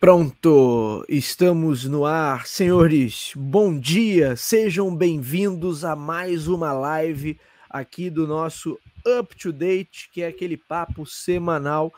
Pronto, 0.00 1.04
estamos 1.10 1.84
no 1.84 2.06
ar, 2.06 2.46
senhores. 2.46 3.32
Bom 3.36 3.78
dia, 3.78 4.34
sejam 4.34 4.96
bem-vindos 4.96 5.84
a 5.84 5.94
mais 5.94 6.48
uma 6.48 6.72
live 6.72 7.38
aqui 7.68 8.08
do 8.08 8.26
nosso 8.26 8.80
Up 9.06 9.36
to 9.36 9.52
Date, 9.52 10.08
que 10.10 10.22
é 10.22 10.28
aquele 10.28 10.56
papo 10.56 11.04
semanal 11.04 11.92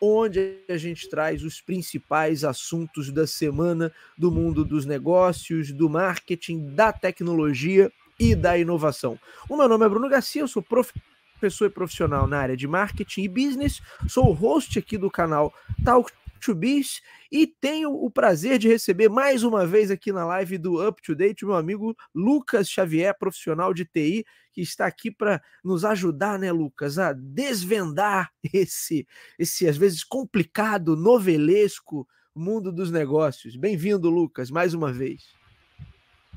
onde 0.00 0.58
a 0.68 0.76
gente 0.76 1.10
traz 1.10 1.42
os 1.42 1.60
principais 1.60 2.44
assuntos 2.44 3.10
da 3.10 3.26
semana 3.26 3.92
do 4.16 4.30
mundo 4.30 4.64
dos 4.64 4.86
negócios, 4.86 5.72
do 5.72 5.90
marketing, 5.90 6.76
da 6.76 6.92
tecnologia 6.92 7.90
e 8.20 8.36
da 8.36 8.56
inovação. 8.56 9.18
O 9.48 9.56
meu 9.56 9.68
nome 9.68 9.84
é 9.84 9.88
Bruno 9.88 10.08
Garcia, 10.08 10.42
eu 10.42 10.48
sou 10.48 10.62
professor 10.62 11.66
e 11.66 11.70
profissional 11.70 12.28
na 12.28 12.38
área 12.38 12.56
de 12.56 12.68
marketing 12.68 13.22
e 13.22 13.28
business, 13.28 13.82
sou 14.08 14.28
o 14.28 14.32
host 14.32 14.78
aqui 14.78 14.96
do 14.96 15.10
canal 15.10 15.52
Talk 15.84 16.12
to 16.38 16.54
Biz 16.54 17.00
e 17.30 17.46
tenho 17.46 17.92
o 17.92 18.10
prazer 18.10 18.58
de 18.58 18.68
receber 18.68 19.08
mais 19.08 19.42
uma 19.42 19.66
vez 19.66 19.90
aqui 19.90 20.12
na 20.12 20.24
live 20.24 20.58
do 20.58 20.86
Up 20.86 21.00
to 21.02 21.14
Date 21.14 21.44
meu 21.44 21.54
amigo 21.54 21.96
Lucas 22.14 22.68
Xavier, 22.68 23.16
profissional 23.18 23.74
de 23.74 23.84
TI, 23.84 24.24
que 24.52 24.60
está 24.60 24.86
aqui 24.86 25.10
para 25.10 25.42
nos 25.62 25.84
ajudar, 25.84 26.38
né, 26.38 26.50
Lucas, 26.50 26.98
a 26.98 27.12
desvendar 27.12 28.30
esse, 28.52 29.06
esse 29.38 29.68
às 29.68 29.76
vezes 29.76 30.02
complicado, 30.02 30.96
novelesco 30.96 32.06
mundo 32.34 32.70
dos 32.70 32.90
negócios. 32.90 33.56
Bem-vindo, 33.56 34.08
Lucas, 34.08 34.50
mais 34.50 34.72
uma 34.72 34.92
vez. 34.92 35.36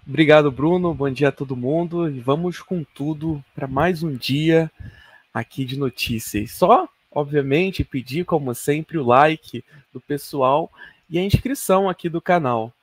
Obrigado, 0.07 0.51
Bruno. 0.51 0.93
Bom 0.93 1.09
dia 1.11 1.29
a 1.29 1.31
todo 1.31 1.55
mundo 1.55 2.09
e 2.09 2.19
vamos 2.19 2.59
com 2.59 2.83
tudo 2.83 3.43
para 3.53 3.67
mais 3.67 4.01
um 4.01 4.15
dia 4.15 4.71
aqui 5.33 5.63
de 5.63 5.77
notícias. 5.77 6.51
Só 6.51 6.89
obviamente, 7.11 7.83
pedir, 7.83 8.25
como 8.25 8.55
sempre, 8.55 8.97
o 8.97 9.05
like 9.05 9.63
do 9.93 9.99
pessoal 9.99 10.71
e 11.09 11.19
a 11.19 11.23
inscrição 11.23 11.89
aqui 11.89 12.07
do 12.07 12.21
canal. 12.21 12.73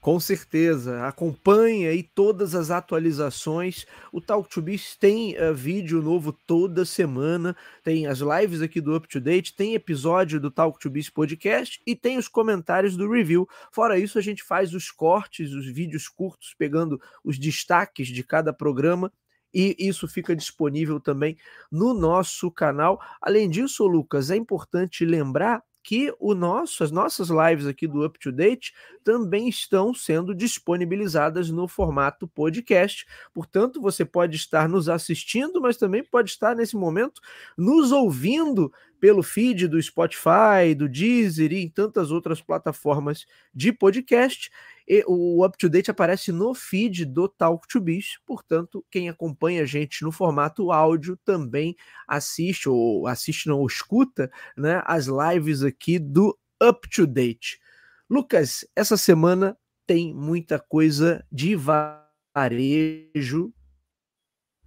Com 0.00 0.18
certeza, 0.18 1.06
acompanhe 1.06 1.86
aí 1.86 2.02
todas 2.02 2.54
as 2.54 2.70
atualizações. 2.70 3.84
O 4.10 4.20
Talk 4.20 4.48
to 4.48 4.62
Biz 4.62 4.94
tem 4.94 5.36
uh, 5.36 5.52
vídeo 5.52 6.00
novo 6.00 6.32
toda 6.32 6.84
semana, 6.84 7.54
tem 7.82 8.06
as 8.06 8.20
lives 8.20 8.62
aqui 8.62 8.80
do 8.80 8.96
Up 8.96 9.08
to 9.08 9.20
Date, 9.20 9.54
tem 9.54 9.74
episódio 9.74 10.40
do 10.40 10.50
Talk 10.50 10.78
to 10.78 10.88
Biz 10.88 11.10
podcast 11.10 11.82
e 11.84 11.96
tem 11.96 12.16
os 12.16 12.28
comentários 12.28 12.96
do 12.96 13.10
review. 13.10 13.46
Fora 13.70 13.98
isso, 13.98 14.18
a 14.18 14.22
gente 14.22 14.42
faz 14.42 14.72
os 14.72 14.90
cortes, 14.90 15.52
os 15.52 15.66
vídeos 15.66 16.08
curtos, 16.08 16.54
pegando 16.56 16.98
os 17.24 17.36
destaques 17.36 18.06
de 18.06 18.22
cada 18.22 18.52
programa 18.52 19.12
e 19.58 19.74
isso 19.76 20.06
fica 20.06 20.36
disponível 20.36 21.00
também 21.00 21.36
no 21.68 21.92
nosso 21.92 22.48
canal. 22.48 23.00
Além 23.20 23.50
disso, 23.50 23.84
Lucas, 23.88 24.30
é 24.30 24.36
importante 24.36 25.04
lembrar 25.04 25.64
que 25.82 26.14
o 26.20 26.32
nosso, 26.32 26.84
as 26.84 26.92
nossas 26.92 27.28
lives 27.28 27.66
aqui 27.66 27.88
do 27.88 28.04
Up 28.04 28.16
to 28.20 28.30
Date 28.30 28.72
também 29.02 29.48
estão 29.48 29.92
sendo 29.92 30.32
disponibilizadas 30.32 31.50
no 31.50 31.66
formato 31.66 32.28
podcast. 32.28 33.04
Portanto, 33.34 33.80
você 33.80 34.04
pode 34.04 34.36
estar 34.36 34.68
nos 34.68 34.88
assistindo, 34.88 35.60
mas 35.60 35.76
também 35.76 36.04
pode 36.04 36.30
estar 36.30 36.54
nesse 36.54 36.76
momento 36.76 37.20
nos 37.56 37.90
ouvindo 37.90 38.72
pelo 39.00 39.24
feed 39.24 39.66
do 39.66 39.80
Spotify, 39.82 40.74
do 40.76 40.88
Deezer 40.88 41.52
e 41.52 41.62
em 41.62 41.68
tantas 41.68 42.12
outras 42.12 42.40
plataformas 42.40 43.26
de 43.52 43.72
podcast. 43.72 44.50
E 44.90 45.04
o 45.06 45.44
Up 45.44 45.58
to 45.58 45.68
Date 45.68 45.90
aparece 45.90 46.32
no 46.32 46.54
feed 46.54 47.04
do 47.04 47.28
Talk 47.28 47.68
to 47.68 47.78
Biz, 47.78 48.18
portanto, 48.24 48.82
quem 48.90 49.10
acompanha 49.10 49.62
a 49.62 49.66
gente 49.66 50.02
no 50.02 50.10
formato 50.10 50.72
áudio 50.72 51.14
também 51.18 51.76
assiste, 52.06 52.70
ou 52.70 53.06
assiste 53.06 53.48
não, 53.48 53.58
ou 53.58 53.66
escuta, 53.66 54.30
né, 54.56 54.82
as 54.86 55.06
lives 55.06 55.62
aqui 55.62 55.98
do 55.98 56.38
Up 56.62 56.88
to 56.88 57.06
Date. 57.06 57.60
Lucas, 58.08 58.66
essa 58.74 58.96
semana 58.96 59.58
tem 59.86 60.14
muita 60.14 60.58
coisa 60.58 61.22
de 61.30 61.54
varejo. 61.54 63.52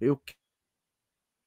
Eu 0.00 0.20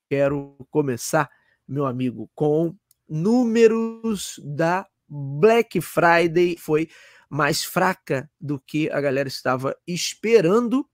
quero 0.10 0.58
começar, 0.70 1.30
meu 1.66 1.86
amigo, 1.86 2.30
com 2.36 2.76
números 3.08 4.38
da 4.44 4.86
Black 5.08 5.80
Friday. 5.80 6.58
Foi 6.58 6.90
mais 7.30 7.64
fraca 7.64 8.30
do 8.40 8.60
que 8.60 8.90
a 8.90 9.00
galera 9.02 9.28
estava 9.28 9.76
esperando. 9.88 10.88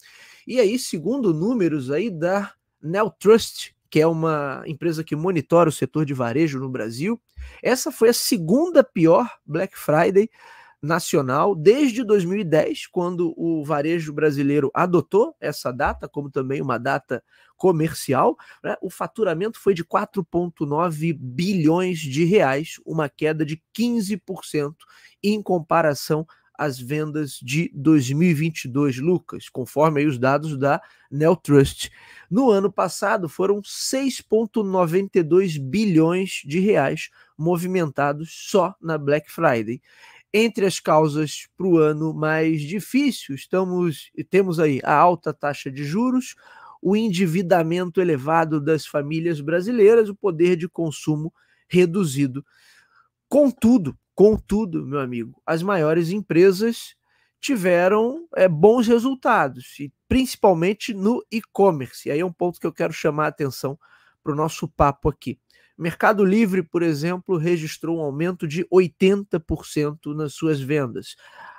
E 0.45 0.59
aí, 0.59 0.77
segundo 0.79 1.33
números 1.33 1.91
aí 1.91 2.09
da 2.09 2.53
Neltrust, 2.81 3.73
que 3.89 3.99
é 3.99 4.07
uma 4.07 4.63
empresa 4.65 5.03
que 5.03 5.15
monitora 5.15 5.69
o 5.69 5.71
setor 5.71 6.05
de 6.05 6.13
varejo 6.13 6.59
no 6.59 6.69
Brasil, 6.69 7.21
essa 7.61 7.91
foi 7.91 8.09
a 8.09 8.13
segunda 8.13 8.83
pior 8.83 9.29
Black 9.45 9.77
Friday 9.77 10.29
nacional 10.81 11.53
desde 11.53 12.03
2010, 12.03 12.87
quando 12.87 13.33
o 13.37 13.63
varejo 13.63 14.11
brasileiro 14.11 14.71
adotou 14.73 15.35
essa 15.39 15.71
data 15.71 16.09
como 16.09 16.31
também 16.31 16.61
uma 16.61 16.79
data 16.79 17.23
comercial. 17.55 18.35
Né? 18.63 18.75
O 18.81 18.89
faturamento 18.89 19.59
foi 19.59 19.75
de 19.75 19.85
4,9 19.85 21.15
bilhões 21.19 21.99
de 21.99 22.23
reais, 22.23 22.79
uma 22.85 23.07
queda 23.07 23.45
de 23.45 23.61
15% 23.77 24.73
em 25.23 25.41
comparação 25.41 26.25
às 26.61 26.79
vendas 26.79 27.39
de 27.41 27.71
2022, 27.73 28.97
Lucas, 28.99 29.49
conforme 29.49 30.05
os 30.05 30.19
dados 30.19 30.57
da 30.57 30.79
Neltrust. 31.09 31.89
No 32.29 32.51
ano 32.51 32.71
passado 32.71 33.27
foram 33.27 33.61
6,92 33.61 35.59
bilhões 35.59 36.43
de 36.45 36.59
reais 36.59 37.09
movimentados 37.37 38.29
só 38.31 38.75
na 38.79 38.95
Black 38.97 39.31
Friday. 39.31 39.81
Entre 40.33 40.65
as 40.65 40.79
causas 40.79 41.47
para 41.57 41.67
o 41.67 41.77
ano 41.77 42.13
mais 42.13 42.61
difícil, 42.61 43.35
estamos 43.35 44.09
temos 44.29 44.59
aí 44.59 44.79
a 44.83 44.93
alta 44.93 45.33
taxa 45.33 45.69
de 45.69 45.83
juros, 45.83 46.35
o 46.81 46.95
endividamento 46.95 47.99
elevado 48.01 48.59
das 48.61 48.85
famílias 48.85 49.41
brasileiras, 49.41 50.09
o 50.09 50.15
poder 50.15 50.55
de 50.55 50.69
consumo 50.69 51.33
reduzido. 51.67 52.45
Contudo, 53.29 53.97
contudo, 54.15 54.85
meu 54.85 54.99
amigo, 54.99 55.41
as 55.45 55.61
maiores 55.61 56.11
empresas 56.11 56.95
tiveram 57.39 58.27
é, 58.35 58.47
bons 58.47 58.87
resultados, 58.87 59.79
e 59.79 59.91
principalmente 60.07 60.93
no 60.93 61.25
e-commerce. 61.31 62.07
E 62.07 62.11
aí 62.11 62.19
é 62.19 62.25
um 62.25 62.31
ponto 62.31 62.59
que 62.59 62.67
eu 62.67 62.73
quero 62.73 62.93
chamar 62.93 63.25
a 63.25 63.29
atenção 63.29 63.77
para 64.23 64.31
o 64.31 64.35
nosso 64.35 64.67
papo 64.67 65.09
aqui. 65.09 65.39
Mercado 65.81 66.23
Livre, 66.23 66.61
por 66.61 66.83
exemplo, 66.83 67.37
registrou 67.37 67.97
um 67.97 68.01
aumento 68.01 68.47
de 68.47 68.63
80% 68.65 70.13
nas 70.15 70.35
suas 70.35 70.61
vendas. 70.61 71.15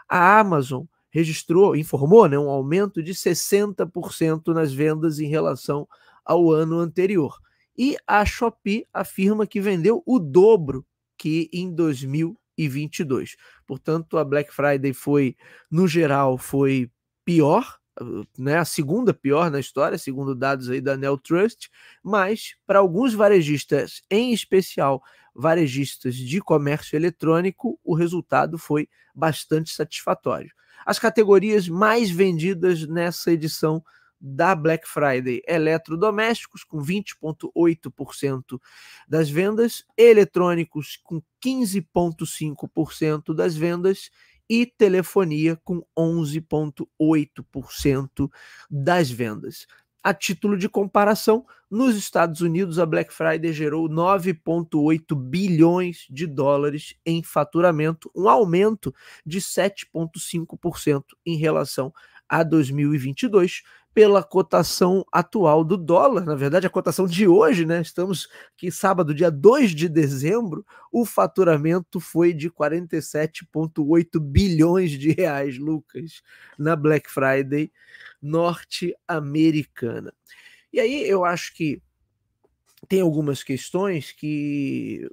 A 0.08 0.38
Amazon 0.38 0.84
registrou, 1.10 1.74
informou, 1.74 2.28
né, 2.28 2.38
um 2.38 2.48
aumento 2.48 3.02
de 3.02 3.14
60% 3.14 4.54
nas 4.54 4.72
vendas 4.72 5.18
em 5.18 5.26
relação 5.26 5.88
ao 6.24 6.52
ano 6.52 6.78
anterior. 6.78 7.36
E 7.76 7.96
a 8.06 8.24
Shopee 8.24 8.86
afirma 8.94 9.44
que 9.44 9.60
vendeu 9.60 10.04
o 10.06 10.20
dobro 10.20 10.86
que 11.18 11.50
em 11.52 11.74
2022. 11.74 13.34
Portanto, 13.66 14.18
a 14.18 14.24
Black 14.24 14.54
Friday 14.54 14.92
foi, 14.92 15.34
no 15.68 15.88
geral, 15.88 16.38
foi 16.38 16.88
pior 17.24 17.81
né, 18.38 18.58
a 18.58 18.64
segunda 18.64 19.12
pior 19.12 19.50
na 19.50 19.60
história, 19.60 19.98
segundo 19.98 20.34
dados 20.34 20.70
aí 20.70 20.80
da 20.80 20.96
Nel 20.96 21.18
Trust, 21.18 21.70
mas 22.02 22.54
para 22.66 22.78
alguns 22.78 23.14
varejistas, 23.14 24.02
em 24.10 24.32
especial 24.32 25.02
varejistas 25.34 26.14
de 26.14 26.40
comércio 26.40 26.96
eletrônico, 26.96 27.78
o 27.84 27.94
resultado 27.94 28.58
foi 28.58 28.88
bastante 29.14 29.70
satisfatório. 29.70 30.50
As 30.84 30.98
categorias 30.98 31.68
mais 31.68 32.10
vendidas 32.10 32.86
nessa 32.86 33.32
edição 33.32 33.82
da 34.22 34.54
Black 34.54 34.86
Friday: 34.88 35.42
eletrodomésticos, 35.46 36.62
com 36.64 36.78
20,8% 36.78 38.60
das 39.08 39.28
vendas, 39.28 39.84
eletrônicos, 39.96 40.98
com 41.02 41.20
15,5% 41.44 43.34
das 43.34 43.56
vendas 43.56 44.10
e 44.52 44.66
telefonia 44.66 45.58
com 45.64 45.82
11,8% 45.98 48.30
das 48.70 49.10
vendas. 49.10 49.66
A 50.04 50.12
título 50.12 50.58
de 50.58 50.68
comparação, 50.68 51.46
nos 51.70 51.96
Estados 51.96 52.42
Unidos, 52.42 52.78
a 52.78 52.84
Black 52.84 53.14
Friday 53.14 53.50
gerou 53.50 53.88
9,8 53.88 55.16
bilhões 55.16 56.06
de 56.10 56.26
dólares 56.26 56.94
em 57.06 57.22
faturamento, 57.22 58.10
um 58.14 58.28
aumento 58.28 58.94
de 59.24 59.40
7,5% 59.40 61.02
em 61.24 61.38
relação 61.38 61.90
a 62.28 62.42
2022, 62.42 63.62
pela 63.94 64.22
cotação 64.22 65.04
atual 65.12 65.62
do 65.62 65.76
dólar, 65.76 66.24
na 66.24 66.34
verdade, 66.34 66.66
a 66.66 66.70
cotação 66.70 67.06
de 67.06 67.28
hoje, 67.28 67.66
né? 67.66 67.82
Estamos 67.82 68.26
aqui 68.56 68.70
sábado, 68.70 69.14
dia 69.14 69.30
2 69.30 69.74
de 69.74 69.86
dezembro, 69.88 70.64
o 70.90 71.04
faturamento 71.04 72.00
foi 72.00 72.32
de 72.32 72.50
47,8 72.50 74.18
bilhões 74.18 74.92
de 74.92 75.12
reais, 75.12 75.58
Lucas, 75.58 76.22
na 76.58 76.74
Black 76.74 77.10
Friday 77.10 77.70
norte-americana. 78.20 80.14
E 80.72 80.80
aí 80.80 81.06
eu 81.06 81.24
acho 81.24 81.54
que 81.54 81.82
tem 82.88 83.00
algumas 83.00 83.42
questões 83.42 84.10
que 84.12 85.06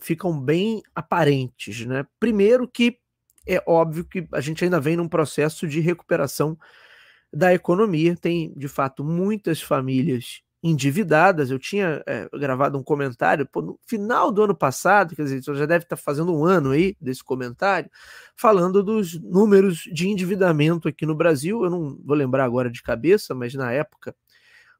ficam 0.00 0.40
bem 0.40 0.82
aparentes. 0.94 1.86
Né? 1.86 2.04
Primeiro, 2.18 2.66
que 2.66 2.98
é 3.46 3.62
óbvio 3.66 4.04
que 4.04 4.26
a 4.32 4.40
gente 4.40 4.64
ainda 4.64 4.80
vem 4.80 4.96
num 4.96 5.08
processo 5.08 5.68
de 5.68 5.80
recuperação 5.80 6.58
da 7.34 7.52
economia, 7.52 8.16
tem 8.16 8.52
de 8.56 8.68
fato 8.68 9.04
muitas 9.04 9.60
famílias 9.60 10.42
endividadas. 10.62 11.50
Eu 11.50 11.58
tinha 11.58 12.02
é, 12.06 12.28
gravado 12.32 12.78
um 12.78 12.82
comentário 12.82 13.46
pô, 13.46 13.60
no 13.60 13.78
final 13.86 14.32
do 14.32 14.42
ano 14.42 14.54
passado, 14.54 15.14
quer 15.14 15.24
dizer, 15.24 15.42
já 15.42 15.66
deve 15.66 15.84
estar 15.84 15.96
fazendo 15.96 16.34
um 16.34 16.44
ano 16.44 16.70
aí 16.70 16.96
desse 16.98 17.22
comentário, 17.22 17.90
falando 18.34 18.82
dos 18.82 19.20
números 19.20 19.82
de 19.92 20.08
endividamento 20.08 20.88
aqui 20.88 21.04
no 21.04 21.14
Brasil. 21.14 21.64
Eu 21.64 21.70
não 21.70 21.98
vou 22.02 22.16
lembrar 22.16 22.44
agora 22.44 22.70
de 22.70 22.82
cabeça, 22.82 23.34
mas 23.34 23.52
na 23.54 23.72
época 23.72 24.14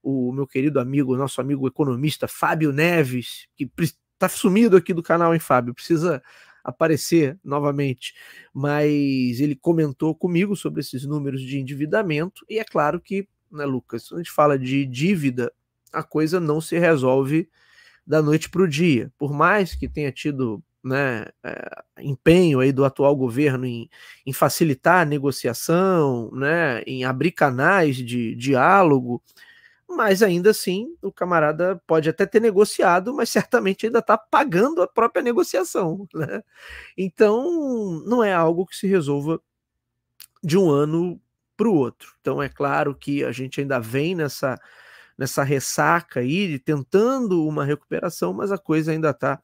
o 0.02 0.32
meu 0.32 0.46
querido 0.46 0.78
amigo, 0.78 1.16
nosso 1.16 1.40
amigo 1.40 1.66
economista 1.66 2.28
Fábio 2.28 2.72
Neves, 2.72 3.46
que 3.56 3.70
está 3.78 4.28
sumido 4.28 4.76
aqui 4.76 4.92
do 4.92 5.02
canal, 5.02 5.34
hein, 5.34 5.40
Fábio? 5.40 5.74
Precisa 5.74 6.22
aparecer 6.64 7.38
novamente, 7.44 8.14
mas 8.52 9.38
ele 9.40 9.54
comentou 9.54 10.14
comigo 10.14 10.56
sobre 10.56 10.80
esses 10.80 11.04
números 11.04 11.42
de 11.42 11.60
endividamento, 11.60 12.44
e 12.48 12.58
é 12.58 12.64
claro 12.64 13.00
que, 13.00 13.28
né, 13.52 13.64
Lucas, 13.64 14.08
quando 14.08 14.20
a 14.20 14.22
gente 14.22 14.32
fala 14.32 14.58
de 14.58 14.86
dívida 14.86 15.52
a 15.94 16.02
coisa 16.02 16.40
não 16.40 16.60
se 16.60 16.78
resolve 16.78 17.48
da 18.06 18.20
noite 18.20 18.50
para 18.50 18.62
o 18.62 18.68
dia. 18.68 19.10
Por 19.16 19.32
mais 19.32 19.74
que 19.74 19.88
tenha 19.88 20.12
tido 20.12 20.62
né, 20.82 21.26
é, 21.42 21.82
empenho 22.00 22.60
aí 22.60 22.70
do 22.70 22.84
atual 22.84 23.16
governo 23.16 23.64
em, 23.64 23.88
em, 24.26 24.32
facilitar 24.32 25.02
a 25.02 25.04
negociação, 25.06 26.30
né, 26.32 26.82
em 26.82 27.04
abrir 27.04 27.32
canais 27.32 27.96
de 27.96 28.34
diálogo, 28.34 29.22
mas 29.96 30.22
ainda 30.22 30.50
assim 30.50 30.96
o 31.02 31.12
camarada 31.12 31.80
pode 31.86 32.08
até 32.08 32.26
ter 32.26 32.40
negociado, 32.40 33.14
mas 33.14 33.28
certamente 33.30 33.86
ainda 33.86 34.00
está 34.00 34.16
pagando 34.18 34.82
a 34.82 34.88
própria 34.88 35.22
negociação. 35.22 36.06
Né? 36.14 36.42
Então 36.96 38.02
não 38.06 38.22
é 38.22 38.32
algo 38.32 38.66
que 38.66 38.76
se 38.76 38.86
resolva 38.86 39.40
de 40.42 40.58
um 40.58 40.70
ano 40.70 41.20
para 41.56 41.68
o 41.68 41.74
outro. 41.74 42.14
Então 42.20 42.42
é 42.42 42.48
claro 42.48 42.94
que 42.94 43.24
a 43.24 43.32
gente 43.32 43.60
ainda 43.60 43.78
vem 43.80 44.14
nessa 44.14 44.58
nessa 45.16 45.44
ressaca 45.44 46.20
aí, 46.20 46.58
tentando 46.58 47.46
uma 47.46 47.64
recuperação, 47.64 48.32
mas 48.32 48.50
a 48.50 48.58
coisa 48.58 48.90
ainda 48.92 49.10
está 49.10 49.40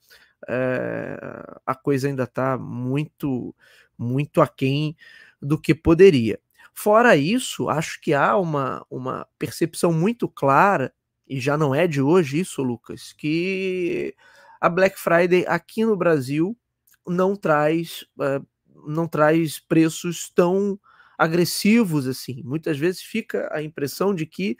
é, 0.48 1.16
a 1.64 1.74
coisa 1.74 2.08
ainda 2.08 2.24
está 2.24 2.58
muito 2.58 3.54
muito 3.96 4.40
aquém 4.40 4.96
do 5.40 5.58
que 5.58 5.74
poderia. 5.74 6.40
Fora 6.74 7.16
isso, 7.16 7.68
acho 7.68 8.00
que 8.00 8.14
há 8.14 8.36
uma, 8.36 8.84
uma 8.90 9.26
percepção 9.38 9.92
muito 9.92 10.28
clara, 10.28 10.92
e 11.28 11.38
já 11.38 11.56
não 11.56 11.74
é 11.74 11.86
de 11.86 12.00
hoje 12.00 12.40
isso, 12.40 12.62
Lucas, 12.62 13.12
que 13.12 14.14
a 14.60 14.68
Black 14.68 14.98
Friday 14.98 15.44
aqui 15.46 15.84
no 15.84 15.96
Brasil 15.96 16.56
não 17.06 17.36
traz, 17.36 18.04
uh, 18.18 18.44
não 18.86 19.06
traz 19.06 19.58
preços 19.58 20.30
tão 20.34 20.78
agressivos 21.20 22.06
assim. 22.06 22.42
Muitas 22.42 22.78
vezes 22.78 23.02
fica 23.02 23.48
a 23.52 23.62
impressão 23.62 24.14
de 24.14 24.24
que 24.24 24.56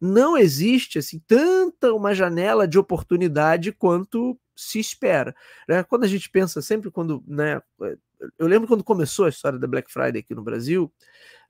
não 0.00 0.36
existe 0.36 0.98
assim 0.98 1.20
tanta 1.26 1.92
uma 1.92 2.14
janela 2.14 2.68
de 2.68 2.78
oportunidade 2.78 3.72
quanto 3.72 4.38
se 4.54 4.78
espera. 4.78 5.34
Né? 5.68 5.82
Quando 5.82 6.04
a 6.04 6.08
gente 6.08 6.30
pensa 6.30 6.62
sempre 6.62 6.88
quando, 6.88 7.22
né, 7.26 7.60
eu 8.38 8.46
lembro 8.46 8.68
quando 8.68 8.84
começou 8.84 9.26
a 9.26 9.28
história 9.28 9.58
da 9.58 9.66
Black 9.66 9.92
Friday 9.92 10.20
aqui 10.20 10.34
no 10.34 10.42
Brasil, 10.42 10.92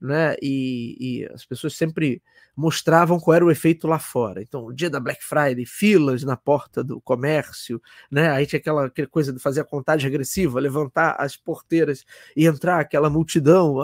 né? 0.04 0.36
E, 0.42 0.96
e, 1.00 1.32
as 1.32 1.46
pessoas 1.46 1.74
sempre 1.74 2.22
mostravam 2.54 3.18
qual 3.18 3.34
era 3.34 3.44
o 3.44 3.50
efeito 3.50 3.88
lá 3.88 3.98
fora. 3.98 4.42
Então, 4.42 4.66
o 4.66 4.72
dia 4.72 4.90
da 4.90 5.00
Black 5.00 5.24
Friday, 5.24 5.64
filas 5.64 6.22
na 6.22 6.36
porta 6.36 6.84
do 6.84 7.00
comércio, 7.00 7.80
né? 8.10 8.30
Aí 8.30 8.46
tinha 8.46 8.60
aquela, 8.60 8.86
aquela 8.86 9.08
coisa 9.08 9.32
de 9.32 9.40
fazer 9.40 9.62
a 9.62 9.64
contagem 9.64 10.08
regressiva, 10.08 10.60
levantar 10.60 11.16
as 11.18 11.36
porteiras 11.36 12.04
e 12.36 12.46
entrar 12.46 12.80
aquela 12.80 13.08
multidão. 13.08 13.76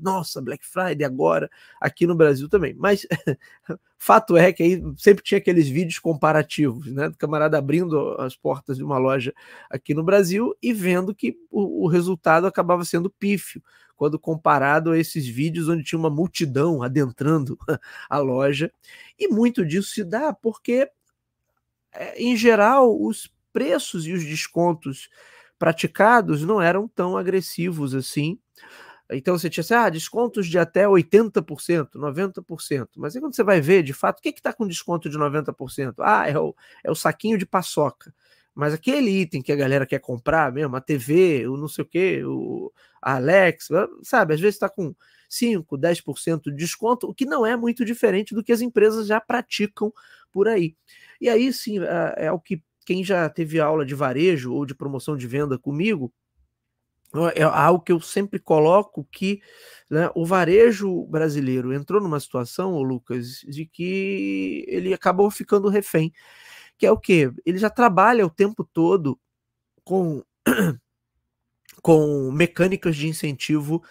Nossa, 0.00 0.40
Black 0.40 0.66
Friday 0.66 1.04
agora 1.04 1.48
aqui 1.78 2.06
no 2.06 2.16
Brasil 2.16 2.48
também. 2.48 2.74
Mas 2.74 3.06
fato 3.98 4.38
é 4.38 4.52
que 4.52 4.62
aí 4.62 4.82
sempre 4.96 5.22
tinha 5.22 5.38
aqueles 5.38 5.68
vídeos 5.68 5.98
comparativos, 5.98 6.86
né? 6.86 7.10
Do 7.10 7.18
camarada 7.18 7.58
abrindo 7.58 8.16
as 8.18 8.34
portas 8.34 8.78
de 8.78 8.82
uma 8.82 8.96
loja 8.96 9.34
aqui 9.68 9.92
no 9.92 10.02
Brasil 10.02 10.56
e 10.62 10.72
vendo 10.72 11.14
que 11.14 11.36
o, 11.50 11.84
o 11.84 11.86
resultado 11.86 12.46
acabava 12.46 12.82
sendo 12.82 13.10
pífio 13.10 13.62
quando 14.00 14.18
comparado 14.18 14.92
a 14.92 14.98
esses 14.98 15.26
vídeos 15.26 15.68
onde 15.68 15.84
tinha 15.84 15.98
uma 15.98 16.08
multidão 16.08 16.82
adentrando 16.82 17.58
a 18.08 18.16
loja. 18.16 18.72
E 19.18 19.28
muito 19.28 19.62
disso 19.62 19.90
se 19.90 20.02
dá 20.02 20.32
porque, 20.32 20.90
é, 21.92 22.18
em 22.18 22.34
geral, 22.34 22.98
os 22.98 23.30
preços 23.52 24.06
e 24.06 24.14
os 24.14 24.24
descontos 24.24 25.10
praticados 25.58 26.42
não 26.42 26.62
eram 26.62 26.88
tão 26.88 27.14
agressivos 27.14 27.94
assim. 27.94 28.38
Então 29.10 29.38
você 29.38 29.50
tinha 29.50 29.60
assim, 29.60 29.74
ah, 29.74 29.90
descontos 29.90 30.46
de 30.46 30.58
até 30.58 30.86
80%, 30.86 31.90
90%. 31.92 32.88
Mas 32.96 33.14
aí 33.14 33.20
quando 33.20 33.36
você 33.36 33.44
vai 33.44 33.60
ver, 33.60 33.82
de 33.82 33.92
fato, 33.92 34.20
o 34.20 34.22
que 34.22 34.30
está 34.30 34.50
com 34.50 34.66
desconto 34.66 35.10
de 35.10 35.18
90%? 35.18 35.96
Ah, 35.98 36.26
é 36.26 36.38
o, 36.38 36.56
é 36.82 36.90
o 36.90 36.94
saquinho 36.94 37.36
de 37.36 37.44
paçoca. 37.44 38.14
Mas 38.54 38.72
aquele 38.72 39.10
item 39.10 39.42
que 39.42 39.52
a 39.52 39.56
galera 39.56 39.84
quer 39.84 39.98
comprar 39.98 40.50
mesmo, 40.50 40.74
a 40.74 40.80
TV, 40.80 41.46
o 41.46 41.58
não 41.58 41.68
sei 41.68 41.84
o 41.84 41.86
que, 41.86 42.24
o 42.24 42.72
Alex, 43.00 43.68
sabe, 44.02 44.34
às 44.34 44.40
vezes 44.40 44.56
está 44.56 44.68
com 44.68 44.94
5, 45.28 45.78
10% 45.78 46.44
de 46.44 46.56
desconto, 46.56 47.08
o 47.08 47.14
que 47.14 47.24
não 47.24 47.46
é 47.46 47.56
muito 47.56 47.84
diferente 47.84 48.34
do 48.34 48.42
que 48.42 48.52
as 48.52 48.60
empresas 48.60 49.06
já 49.06 49.20
praticam 49.20 49.92
por 50.32 50.48
aí. 50.48 50.76
E 51.20 51.28
aí 51.28 51.52
sim, 51.52 51.78
é, 52.16 52.30
o 52.32 52.38
que 52.38 52.62
quem 52.84 53.04
já 53.04 53.28
teve 53.28 53.60
aula 53.60 53.84
de 53.86 53.94
varejo 53.94 54.52
ou 54.52 54.66
de 54.66 54.74
promoção 54.74 55.16
de 55.16 55.26
venda 55.26 55.58
comigo, 55.58 56.12
é 57.34 57.42
algo 57.42 57.82
que 57.82 57.90
eu 57.90 58.00
sempre 58.00 58.38
coloco 58.38 59.04
que 59.10 59.40
né, 59.90 60.10
o 60.14 60.24
varejo 60.24 61.04
brasileiro 61.06 61.72
entrou 61.72 62.00
numa 62.00 62.20
situação, 62.20 62.80
Lucas, 62.82 63.40
de 63.48 63.66
que 63.66 64.64
ele 64.68 64.94
acabou 64.94 65.28
ficando 65.28 65.68
refém 65.68 66.12
que 66.80 66.86
é 66.86 66.90
o 66.90 66.96
quê? 66.96 67.30
Ele 67.44 67.58
já 67.58 67.68
trabalha 67.68 68.24
o 68.24 68.30
tempo 68.30 68.64
todo 68.64 69.20
com, 69.84 70.24
com 71.82 72.30
mecânicas 72.32 72.96
de 72.96 73.08
incentivo 73.08 73.82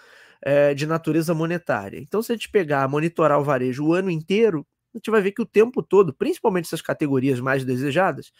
é, 0.42 0.74
de 0.74 0.86
natureza 0.86 1.34
monetária. 1.34 1.98
Então, 1.98 2.22
se 2.22 2.32
a 2.32 2.34
gente 2.34 2.50
pegar, 2.50 2.88
monitorar 2.88 3.38
o 3.38 3.44
varejo 3.44 3.84
o 3.84 3.94
ano 3.94 4.10
inteiro, 4.10 4.66
a 4.94 4.98
gente 4.98 5.10
vai 5.10 5.20
ver 5.20 5.32
que 5.32 5.42
o 5.42 5.46
tempo 5.46 5.82
todo, 5.82 6.12
principalmente 6.12 6.66
essas 6.66 6.82
categorias 6.82 7.40
mais 7.40 7.64
desejadas, 7.64 8.32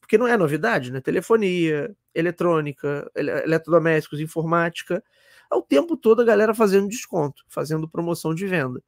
porque 0.00 0.16
não 0.16 0.26
é 0.26 0.36
novidade, 0.36 0.92
né? 0.92 1.00
Telefonia, 1.00 1.94
eletrônica, 2.14 3.10
eletrodomésticos, 3.14 4.20
informática, 4.20 5.02
ao 5.50 5.62
tempo 5.62 5.96
todo 5.96 6.22
a 6.22 6.24
galera 6.24 6.54
fazendo 6.54 6.88
desconto, 6.88 7.44
fazendo 7.48 7.88
promoção 7.88 8.34
de 8.34 8.46
venda. 8.46 8.82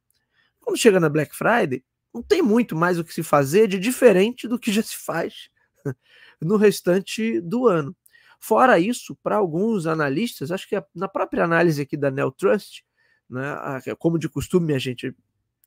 Quando 0.59 0.77
chega 0.77 0.99
na 0.99 1.09
Black 1.09 1.35
Friday, 1.35 1.83
não 2.13 2.23
tem 2.23 2.41
muito 2.41 2.75
mais 2.75 2.97
o 2.97 3.03
que 3.03 3.13
se 3.13 3.23
fazer 3.23 3.67
de 3.67 3.77
diferente 3.77 4.47
do 4.47 4.57
que 4.57 4.71
já 4.71 4.81
se 4.81 4.97
faz 4.97 5.49
no 6.41 6.57
restante 6.57 7.39
do 7.41 7.67
ano. 7.67 7.95
Fora 8.39 8.79
isso, 8.79 9.15
para 9.21 9.35
alguns 9.35 9.85
analistas, 9.85 10.51
acho 10.51 10.67
que 10.67 10.81
na 10.95 11.07
própria 11.07 11.43
análise 11.43 11.81
aqui 11.81 11.97
da 11.97 12.09
Nel 12.09 12.31
Trust, 12.31 12.83
né, 13.29 13.55
como 13.99 14.17
de 14.17 14.29
costume, 14.29 14.73
a 14.73 14.79
gente 14.79 15.13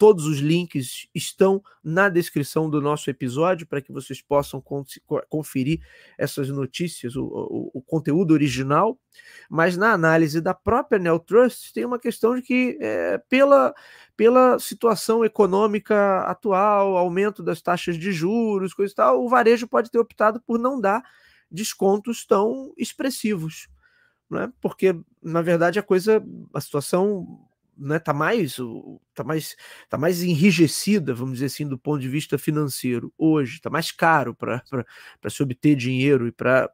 Todos 0.02 0.26
os 0.26 0.40
links 0.40 1.06
estão 1.14 1.62
na 1.80 2.08
descrição 2.08 2.68
do 2.68 2.80
nosso 2.80 3.08
episódio 3.08 3.64
para 3.68 3.80
que 3.80 3.92
vocês 3.92 4.20
possam 4.20 4.60
conferir 5.28 5.80
essas 6.18 6.48
notícias, 6.48 7.14
o, 7.14 7.24
o, 7.24 7.70
o, 7.74 7.80
conteúdo 7.80 8.32
original. 8.34 8.98
Mas 9.48 9.76
na 9.76 9.92
análise 9.92 10.40
da 10.40 10.54
própria 10.54 10.98
Neotrust 10.98 11.72
tem 11.72 11.84
uma 11.84 12.00
questão 12.00 12.34
de 12.34 12.42
que, 12.42 12.76
é, 12.80 13.18
pela, 13.28 13.72
pela 14.16 14.58
situação 14.58 15.24
econômica 15.24 16.22
atual, 16.22 16.96
aumento 16.96 17.40
das 17.40 17.62
taxas 17.62 17.96
de 17.96 18.10
juros, 18.10 18.74
coisa 18.74 18.92
e 18.92 18.96
tal, 18.96 19.24
o 19.24 19.28
varejo 19.28 19.68
pode 19.68 19.88
ter 19.88 20.00
optado 20.00 20.40
por 20.40 20.58
não 20.58 20.80
dar 20.80 21.00
descontos 21.52 22.24
tão 22.24 22.72
expressivos. 22.76 23.68
Né? 24.30 24.52
Porque, 24.60 24.98
na 25.22 25.42
verdade, 25.42 25.78
a 25.78 25.82
coisa, 25.82 26.24
a 26.54 26.60
situação 26.60 27.46
né, 27.76 27.98
tá 27.98 28.12
mais 28.12 28.58
tá 29.14 29.24
mais 29.24 29.56
tá 29.88 29.98
mais 29.98 30.22
enrijecida, 30.22 31.14
vamos 31.14 31.34
dizer 31.34 31.46
assim, 31.46 31.66
do 31.68 31.78
ponto 31.78 32.00
de 32.00 32.08
vista 32.08 32.38
financeiro 32.38 33.12
hoje, 33.18 33.60
tá 33.60 33.70
mais 33.70 33.90
caro 33.92 34.34
para 34.34 34.62
se 35.28 35.42
obter 35.42 35.74
dinheiro 35.76 36.26
e 36.26 36.32
para 36.32 36.70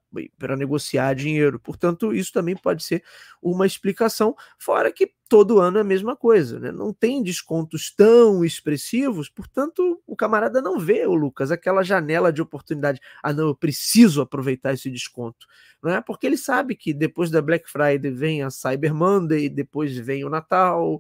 negociar 0.57 1.15
dinheiro. 1.15 1.59
Portanto, 1.61 2.15
isso 2.15 2.33
também 2.33 2.57
pode 2.57 2.83
ser 2.85 3.03
uma 3.43 3.67
explicação, 3.67 4.35
fora 4.59 4.93
que 4.93 5.13
todo 5.29 5.59
ano 5.61 5.77
é 5.79 5.81
a 5.83 5.85
mesma 5.85 6.17
coisa, 6.17 6.59
né? 6.59 6.73
Não 6.73 6.93
tem 6.93 7.23
descontos 7.23 7.93
tão 7.95 8.43
expressivos, 8.45 9.29
portanto, 9.29 10.03
o 10.07 10.17
camarada 10.17 10.63
não 10.63 10.79
vê, 10.79 11.07
o 11.07 11.15
Lucas, 11.15 11.51
aquela 11.51 11.83
janela 11.83 12.33
de 12.33 12.41
oportunidade. 12.41 12.99
Ah, 13.23 13.33
não, 13.33 13.49
eu 13.49 13.55
preciso 13.55 14.23
aproveitar 14.23 14.73
esse 14.73 14.91
desconto, 14.91 15.47
não 15.83 15.91
é? 15.93 16.01
Porque 16.01 16.27
ele 16.27 16.39
sabe 16.39 16.75
que 16.75 16.95
depois 16.95 17.31
da 17.31 17.43
Black 17.43 17.71
Friday 17.71 18.11
vem 18.11 18.43
a 18.43 18.51
Cyber 18.51 18.95
Monday, 18.95 19.49
depois 19.51 19.95
vem 19.97 20.25
o 20.25 20.31
Natal, 20.31 20.99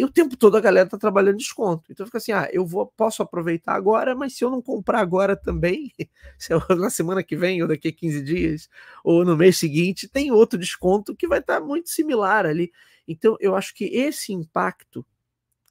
E 0.00 0.04
o 0.04 0.10
tempo 0.10 0.34
todo 0.34 0.56
a 0.56 0.60
galera 0.62 0.88
tá 0.88 0.96
trabalhando 0.96 1.36
desconto. 1.36 1.92
Então 1.92 2.06
fica 2.06 2.16
assim, 2.16 2.32
ah, 2.32 2.48
eu 2.50 2.64
vou, 2.64 2.86
posso 2.86 3.22
aproveitar 3.22 3.74
agora, 3.74 4.14
mas 4.14 4.34
se 4.34 4.42
eu 4.42 4.50
não 4.50 4.62
comprar 4.62 4.98
agora 4.98 5.36
também, 5.36 5.92
se 6.38 6.54
na 6.74 6.88
semana 6.88 7.22
que 7.22 7.36
vem, 7.36 7.60
ou 7.60 7.68
daqui 7.68 7.88
a 7.88 7.92
15 7.92 8.22
dias, 8.22 8.70
ou 9.04 9.26
no 9.26 9.36
mês 9.36 9.58
seguinte, 9.58 10.08
tem 10.08 10.32
outro 10.32 10.58
desconto 10.58 11.14
que 11.14 11.28
vai 11.28 11.40
estar 11.40 11.60
tá 11.60 11.66
muito 11.66 11.90
similar 11.90 12.46
ali. 12.46 12.72
Então 13.06 13.36
eu 13.40 13.54
acho 13.54 13.74
que 13.74 13.84
esse 13.84 14.32
impacto 14.32 15.04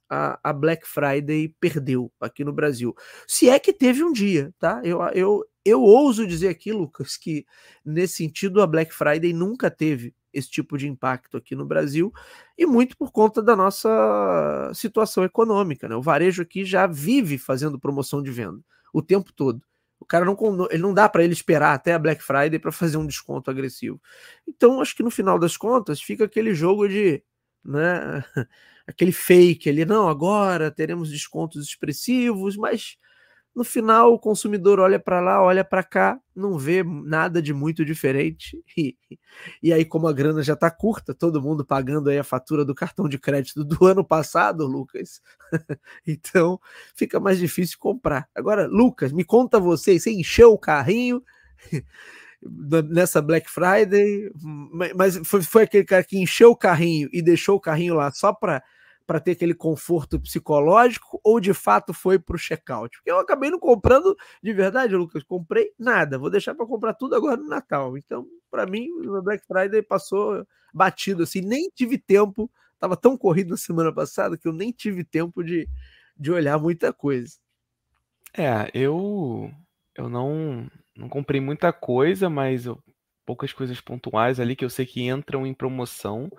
a, 0.08 0.38
a, 0.44 0.52
Black 0.52 0.86
Friday 0.86 1.52
perdeu 1.58 2.12
aqui 2.20 2.44
no 2.44 2.52
Brasil. 2.52 2.94
Se 3.26 3.48
é 3.48 3.58
que 3.58 3.72
teve 3.72 4.04
um 4.04 4.12
dia, 4.12 4.54
tá? 4.60 4.80
Eu, 4.84 5.02
eu, 5.12 5.44
eu 5.64 5.82
ouso 5.82 6.24
dizer 6.24 6.50
aqui, 6.50 6.72
Lucas, 6.72 7.16
que 7.16 7.44
nesse 7.84 8.18
sentido 8.18 8.62
a 8.62 8.66
Black 8.68 8.94
Friday 8.94 9.32
nunca 9.32 9.68
teve 9.68 10.14
esse 10.32 10.50
tipo 10.50 10.78
de 10.78 10.88
impacto 10.88 11.36
aqui 11.36 11.54
no 11.54 11.66
Brasil 11.66 12.12
e 12.56 12.66
muito 12.66 12.96
por 12.96 13.12
conta 13.12 13.42
da 13.42 13.56
nossa 13.56 14.70
situação 14.74 15.24
econômica, 15.24 15.88
né? 15.88 15.96
O 15.96 16.02
varejo 16.02 16.42
aqui 16.42 16.64
já 16.64 16.86
vive 16.86 17.38
fazendo 17.38 17.78
promoção 17.78 18.22
de 18.22 18.30
venda 18.30 18.60
o 18.92 19.02
tempo 19.02 19.32
todo. 19.32 19.62
O 19.98 20.06
cara 20.06 20.24
não, 20.24 20.36
ele 20.70 20.82
não 20.82 20.94
dá 20.94 21.08
para 21.08 21.22
ele 21.22 21.32
esperar 21.32 21.74
até 21.74 21.92
a 21.92 21.98
Black 21.98 22.22
Friday 22.22 22.58
para 22.58 22.72
fazer 22.72 22.96
um 22.96 23.06
desconto 23.06 23.50
agressivo. 23.50 24.00
Então, 24.48 24.80
acho 24.80 24.96
que 24.96 25.02
no 25.02 25.10
final 25.10 25.38
das 25.38 25.56
contas 25.56 26.00
fica 26.00 26.24
aquele 26.24 26.54
jogo 26.54 26.88
de, 26.88 27.22
né, 27.64 28.24
aquele 28.86 29.12
fake 29.12 29.68
ali, 29.68 29.84
não, 29.84 30.08
agora 30.08 30.70
teremos 30.70 31.10
descontos 31.10 31.66
expressivos, 31.66 32.56
mas 32.56 32.96
no 33.54 33.64
final, 33.64 34.12
o 34.14 34.18
consumidor 34.18 34.78
olha 34.78 34.98
para 34.98 35.20
lá, 35.20 35.42
olha 35.42 35.64
para 35.64 35.82
cá, 35.82 36.20
não 36.34 36.56
vê 36.56 36.84
nada 36.84 37.42
de 37.42 37.52
muito 37.52 37.84
diferente. 37.84 38.62
E, 38.76 38.96
e 39.62 39.72
aí, 39.72 39.84
como 39.84 40.06
a 40.06 40.12
grana 40.12 40.42
já 40.42 40.54
está 40.54 40.70
curta, 40.70 41.12
todo 41.12 41.42
mundo 41.42 41.64
pagando 41.64 42.10
aí 42.10 42.18
a 42.18 42.24
fatura 42.24 42.64
do 42.64 42.74
cartão 42.74 43.08
de 43.08 43.18
crédito 43.18 43.64
do 43.64 43.84
ano 43.84 44.04
passado, 44.04 44.66
Lucas. 44.66 45.20
então, 46.06 46.60
fica 46.94 47.18
mais 47.18 47.38
difícil 47.38 47.76
comprar. 47.78 48.28
Agora, 48.34 48.66
Lucas, 48.66 49.12
me 49.12 49.24
conta 49.24 49.58
você, 49.58 49.98
você 49.98 50.12
encheu 50.12 50.52
o 50.52 50.58
carrinho 50.58 51.22
nessa 52.88 53.20
Black 53.20 53.50
Friday, 53.50 54.30
mas 54.94 55.18
foi, 55.24 55.42
foi 55.42 55.62
aquele 55.64 55.84
cara 55.84 56.04
que 56.04 56.18
encheu 56.18 56.52
o 56.52 56.56
carrinho 56.56 57.08
e 57.12 57.20
deixou 57.20 57.56
o 57.56 57.60
carrinho 57.60 57.94
lá 57.94 58.10
só 58.12 58.32
para 58.32 58.62
para 59.10 59.18
ter 59.18 59.32
aquele 59.32 59.54
conforto 59.54 60.20
psicológico 60.20 61.20
ou 61.24 61.40
de 61.40 61.52
fato 61.52 61.92
foi 61.92 62.16
para 62.16 62.36
o 62.36 62.38
checkout? 62.38 62.96
Porque 62.96 63.10
eu 63.10 63.18
acabei 63.18 63.50
não 63.50 63.58
comprando 63.58 64.16
de 64.40 64.52
verdade, 64.52 64.94
Lucas. 64.94 65.24
Comprei 65.24 65.72
nada. 65.76 66.16
Vou 66.16 66.30
deixar 66.30 66.54
para 66.54 66.64
comprar 66.64 66.94
tudo 66.94 67.16
agora 67.16 67.36
no 67.36 67.48
Natal. 67.48 67.98
Então, 67.98 68.24
para 68.48 68.66
mim, 68.66 68.88
o 68.88 69.20
Black 69.20 69.44
Friday 69.44 69.82
passou 69.82 70.46
batido 70.72 71.24
assim. 71.24 71.40
Nem 71.40 71.68
tive 71.74 71.98
tempo. 71.98 72.48
Tava 72.78 72.96
tão 72.96 73.18
corrido 73.18 73.50
na 73.50 73.56
semana 73.56 73.92
passada 73.92 74.38
que 74.38 74.46
eu 74.46 74.52
nem 74.52 74.70
tive 74.70 75.02
tempo 75.02 75.42
de, 75.42 75.68
de 76.16 76.30
olhar 76.30 76.56
muita 76.56 76.92
coisa. 76.92 77.36
É, 78.32 78.70
eu 78.72 79.50
eu 79.96 80.08
não 80.08 80.70
não 80.94 81.08
comprei 81.08 81.40
muita 81.40 81.72
coisa, 81.72 82.30
mas 82.30 82.64
eu, 82.64 82.80
poucas 83.26 83.52
coisas 83.52 83.80
pontuais 83.80 84.38
ali 84.38 84.54
que 84.54 84.64
eu 84.64 84.70
sei 84.70 84.86
que 84.86 85.02
entram 85.02 85.44
em 85.44 85.52
promoção 85.52 86.30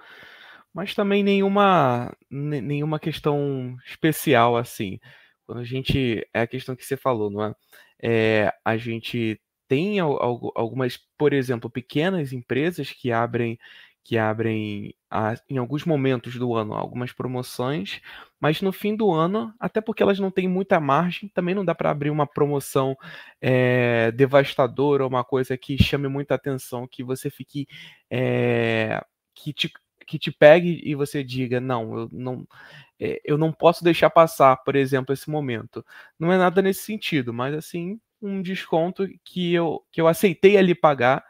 mas 0.73 0.93
também 0.95 1.23
nenhuma 1.23 2.15
nenhuma 2.29 2.99
questão 2.99 3.75
especial 3.85 4.57
assim. 4.57 4.99
Quando 5.45 5.59
a 5.59 5.63
gente 5.63 6.25
é 6.33 6.41
a 6.41 6.47
questão 6.47 6.75
que 6.75 6.85
você 6.85 6.97
falou, 6.97 7.29
não 7.29 7.43
é? 7.43 7.53
é 8.01 8.53
a 8.63 8.77
gente 8.77 9.39
tem 9.67 9.99
algumas, 9.99 10.99
por 11.17 11.33
exemplo, 11.33 11.69
pequenas 11.69 12.33
empresas 12.33 12.91
que 12.91 13.11
abrem 13.11 13.57
que 14.03 14.17
abrem 14.17 14.95
a, 15.09 15.35
em 15.49 15.57
alguns 15.57 15.85
momentos 15.85 16.35
do 16.35 16.55
ano 16.55 16.73
algumas 16.73 17.11
promoções, 17.11 18.01
mas 18.39 18.61
no 18.61 18.71
fim 18.71 18.95
do 18.95 19.11
ano, 19.11 19.53
até 19.59 19.79
porque 19.79 20.01
elas 20.01 20.19
não 20.19 20.31
têm 20.31 20.47
muita 20.47 20.79
margem, 20.79 21.29
também 21.29 21.53
não 21.53 21.63
dá 21.63 21.75
para 21.75 21.91
abrir 21.91 22.09
uma 22.09 22.25
promoção 22.25 22.97
é, 23.39 24.11
devastadora, 24.11 25.05
uma 25.05 25.23
coisa 25.23 25.57
que 25.57 25.81
chame 25.81 26.07
muita 26.07 26.35
atenção, 26.35 26.87
que 26.87 27.03
você 27.03 27.29
fique 27.29 27.67
é, 28.09 29.03
que 29.35 29.53
te 29.53 29.71
que 30.05 30.19
te 30.19 30.31
pegue 30.31 30.81
e 30.83 30.95
você 30.95 31.23
diga, 31.23 31.59
não, 31.59 31.97
eu 31.97 32.09
não, 32.11 32.47
é, 32.99 33.21
eu 33.25 33.37
não 33.37 33.51
posso 33.51 33.83
deixar 33.83 34.09
passar, 34.09 34.57
por 34.57 34.75
exemplo, 34.75 35.13
esse 35.13 35.29
momento. 35.29 35.85
Não 36.19 36.31
é 36.31 36.37
nada 36.37 36.61
nesse 36.61 36.83
sentido, 36.83 37.33
mas 37.33 37.53
assim, 37.55 37.99
um 38.21 38.41
desconto 38.41 39.07
que 39.23 39.53
eu, 39.53 39.83
que 39.91 39.99
eu 40.01 40.07
aceitei 40.07 40.57
ali 40.57 40.75
pagar, 40.75 41.23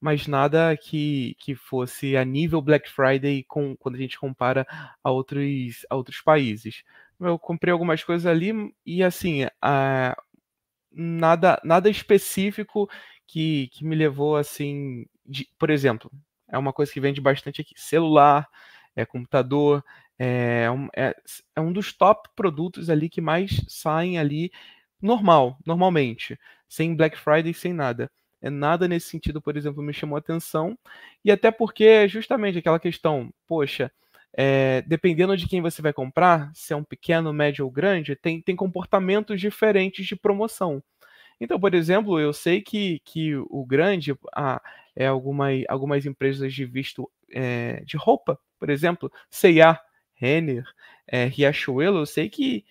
mas 0.00 0.26
nada 0.26 0.76
que, 0.76 1.36
que 1.38 1.54
fosse 1.54 2.16
a 2.16 2.24
nível 2.24 2.62
Black 2.62 2.88
Friday 2.90 3.44
com, 3.44 3.76
quando 3.76 3.96
a 3.96 3.98
gente 3.98 4.18
compara 4.18 4.66
a 5.04 5.10
outros, 5.10 5.84
a 5.90 5.96
outros 5.96 6.20
países. 6.22 6.82
Eu 7.20 7.38
comprei 7.38 7.70
algumas 7.72 8.02
coisas 8.02 8.26
ali 8.26 8.52
e 8.86 9.02
assim, 9.02 9.46
a, 9.60 10.16
nada, 10.90 11.60
nada 11.64 11.90
específico 11.90 12.88
que, 13.26 13.68
que 13.68 13.84
me 13.84 13.94
levou 13.94 14.36
assim, 14.36 15.06
de, 15.26 15.48
por 15.58 15.70
exemplo, 15.70 16.10
é 16.50 16.58
uma 16.58 16.72
coisa 16.72 16.92
que 16.92 17.00
vende 17.00 17.20
bastante 17.20 17.60
aqui. 17.60 17.74
Celular, 17.76 18.48
é 18.94 19.04
computador, 19.04 19.84
é 20.18 20.70
um, 20.70 20.88
é, 20.94 21.14
é 21.56 21.60
um 21.60 21.72
dos 21.72 21.92
top 21.92 22.28
produtos 22.36 22.90
ali 22.90 23.08
que 23.08 23.20
mais 23.20 23.64
saem 23.68 24.18
ali 24.18 24.50
normal, 25.00 25.58
normalmente, 25.64 26.38
sem 26.68 26.94
Black 26.94 27.18
Friday, 27.18 27.54
sem 27.54 27.72
nada. 27.72 28.10
É 28.42 28.50
nada 28.50 28.88
nesse 28.88 29.08
sentido, 29.08 29.40
por 29.40 29.56
exemplo, 29.56 29.82
me 29.82 29.92
chamou 29.92 30.16
a 30.16 30.18
atenção. 30.18 30.78
E 31.24 31.30
até 31.30 31.50
porque 31.50 31.84
é 31.84 32.08
justamente 32.08 32.58
aquela 32.58 32.80
questão, 32.80 33.32
poxa, 33.46 33.90
é, 34.32 34.82
dependendo 34.82 35.36
de 35.36 35.46
quem 35.48 35.60
você 35.60 35.82
vai 35.82 35.92
comprar, 35.92 36.50
se 36.54 36.72
é 36.72 36.76
um 36.76 36.84
pequeno, 36.84 37.32
médio 37.32 37.64
ou 37.64 37.70
grande, 37.70 38.16
tem, 38.16 38.40
tem 38.40 38.56
comportamentos 38.56 39.40
diferentes 39.40 40.06
de 40.06 40.16
promoção. 40.16 40.82
Então, 41.40 41.58
por 41.58 41.74
exemplo, 41.74 42.20
eu 42.20 42.32
sei 42.32 42.60
que, 42.60 43.00
que 43.04 43.34
o 43.36 43.64
grande, 43.66 44.14
a, 44.34 44.60
é, 44.94 45.06
algumas, 45.06 45.62
algumas 45.68 46.06
empresas 46.06 46.52
de 46.52 46.64
visto 46.64 47.10
é, 47.32 47.82
de 47.84 47.96
roupa, 47.96 48.38
por 48.58 48.70
exemplo, 48.70 49.10
C&A, 49.30 49.78
Renner, 50.14 50.64
é, 51.06 51.24
Riachuelo, 51.24 51.98
eu 51.98 52.06
sei 52.06 52.28
que 52.28 52.64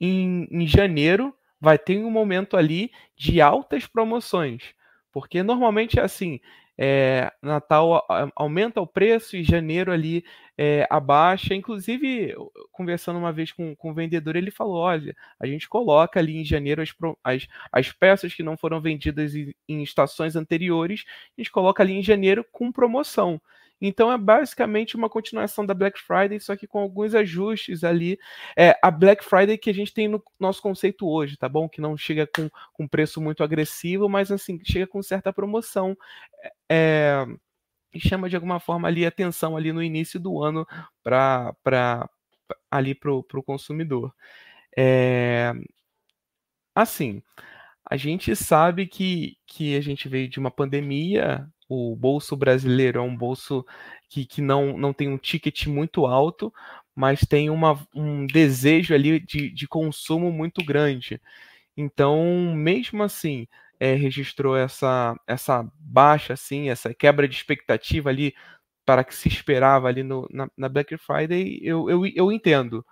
em, 0.00 0.46
em 0.50 0.66
janeiro 0.66 1.34
vai 1.60 1.78
ter 1.78 1.98
um 1.98 2.10
momento 2.10 2.56
ali 2.56 2.90
de 3.16 3.40
altas 3.40 3.86
promoções, 3.86 4.74
porque 5.12 5.42
normalmente 5.42 5.98
é 5.98 6.02
assim, 6.02 6.40
é, 6.82 7.30
Natal 7.42 8.06
aumenta 8.34 8.80
o 8.80 8.86
preço 8.86 9.36
e 9.36 9.44
janeiro 9.44 9.92
ali 9.92 10.24
é, 10.56 10.86
abaixa. 10.88 11.54
Inclusive, 11.54 12.34
conversando 12.72 13.18
uma 13.18 13.30
vez 13.30 13.52
com, 13.52 13.76
com 13.76 13.90
o 13.90 13.94
vendedor, 13.94 14.34
ele 14.34 14.50
falou: 14.50 14.76
olha, 14.76 15.14
a 15.38 15.46
gente 15.46 15.68
coloca 15.68 16.18
ali 16.18 16.38
em 16.38 16.44
janeiro 16.44 16.80
as, 16.80 16.94
as, 17.22 17.46
as 17.70 17.92
peças 17.92 18.32
que 18.32 18.42
não 18.42 18.56
foram 18.56 18.80
vendidas 18.80 19.34
em, 19.34 19.54
em 19.68 19.82
estações 19.82 20.36
anteriores, 20.36 21.04
a 21.36 21.40
gente 21.42 21.52
coloca 21.52 21.82
ali 21.82 21.92
em 21.92 22.02
janeiro 22.02 22.46
com 22.50 22.72
promoção. 22.72 23.38
Então 23.80 24.12
é 24.12 24.18
basicamente 24.18 24.96
uma 24.96 25.08
continuação 25.08 25.64
da 25.64 25.72
Black 25.72 25.98
Friday, 26.00 26.38
só 26.38 26.54
que 26.54 26.66
com 26.66 26.80
alguns 26.80 27.14
ajustes 27.14 27.82
ali. 27.82 28.18
É 28.56 28.78
a 28.82 28.90
Black 28.90 29.24
Friday 29.24 29.56
que 29.56 29.70
a 29.70 29.74
gente 29.74 29.94
tem 29.94 30.08
no 30.08 30.22
nosso 30.38 30.60
conceito 30.60 31.08
hoje, 31.08 31.36
tá 31.36 31.48
bom? 31.48 31.68
Que 31.68 31.80
não 31.80 31.96
chega 31.96 32.26
com, 32.26 32.48
com 32.72 32.86
preço 32.86 33.20
muito 33.20 33.42
agressivo, 33.42 34.08
mas 34.08 34.30
assim, 34.30 34.60
chega 34.64 34.86
com 34.86 35.02
certa 35.02 35.32
promoção. 35.32 35.96
É, 36.70 37.24
e 37.92 38.00
chama 38.00 38.28
de 38.28 38.36
alguma 38.36 38.60
forma 38.60 38.88
ali 38.88 39.04
atenção 39.04 39.56
ali 39.56 39.72
no 39.72 39.82
início 39.82 40.20
do 40.20 40.42
ano 40.42 40.66
para 41.02 42.08
ali 42.70 42.94
para 42.94 43.12
o 43.12 43.42
consumidor. 43.42 44.14
É, 44.76 45.52
assim, 46.74 47.22
a 47.84 47.96
gente 47.96 48.34
sabe 48.36 48.86
que, 48.86 49.36
que 49.46 49.76
a 49.76 49.80
gente 49.80 50.08
veio 50.08 50.28
de 50.28 50.38
uma 50.38 50.50
pandemia, 50.50 51.48
o 51.70 51.94
bolso 51.94 52.36
brasileiro 52.36 52.98
é 52.98 53.02
um 53.02 53.16
bolso 53.16 53.64
que, 54.08 54.26
que 54.26 54.42
não, 54.42 54.76
não 54.76 54.92
tem 54.92 55.08
um 55.08 55.16
ticket 55.16 55.66
muito 55.66 56.04
alto, 56.04 56.52
mas 56.96 57.20
tem 57.20 57.48
uma, 57.48 57.78
um 57.94 58.26
desejo 58.26 58.92
ali 58.92 59.20
de, 59.20 59.50
de 59.50 59.68
consumo 59.68 60.32
muito 60.32 60.64
grande. 60.64 61.20
Então, 61.76 62.52
mesmo 62.56 63.04
assim, 63.04 63.46
é, 63.78 63.94
registrou 63.94 64.56
essa, 64.56 65.16
essa 65.28 65.64
baixa, 65.78 66.32
assim, 66.34 66.68
essa 66.68 66.92
quebra 66.92 67.28
de 67.28 67.36
expectativa 67.36 68.10
ali 68.10 68.34
para 68.84 69.04
que 69.04 69.14
se 69.14 69.28
esperava 69.28 69.86
ali 69.88 70.02
no, 70.02 70.26
na, 70.30 70.50
na 70.56 70.68
Black 70.68 70.96
Friday, 70.98 71.60
eu, 71.62 71.88
eu, 71.88 72.04
eu 72.06 72.32
entendo 72.32 72.84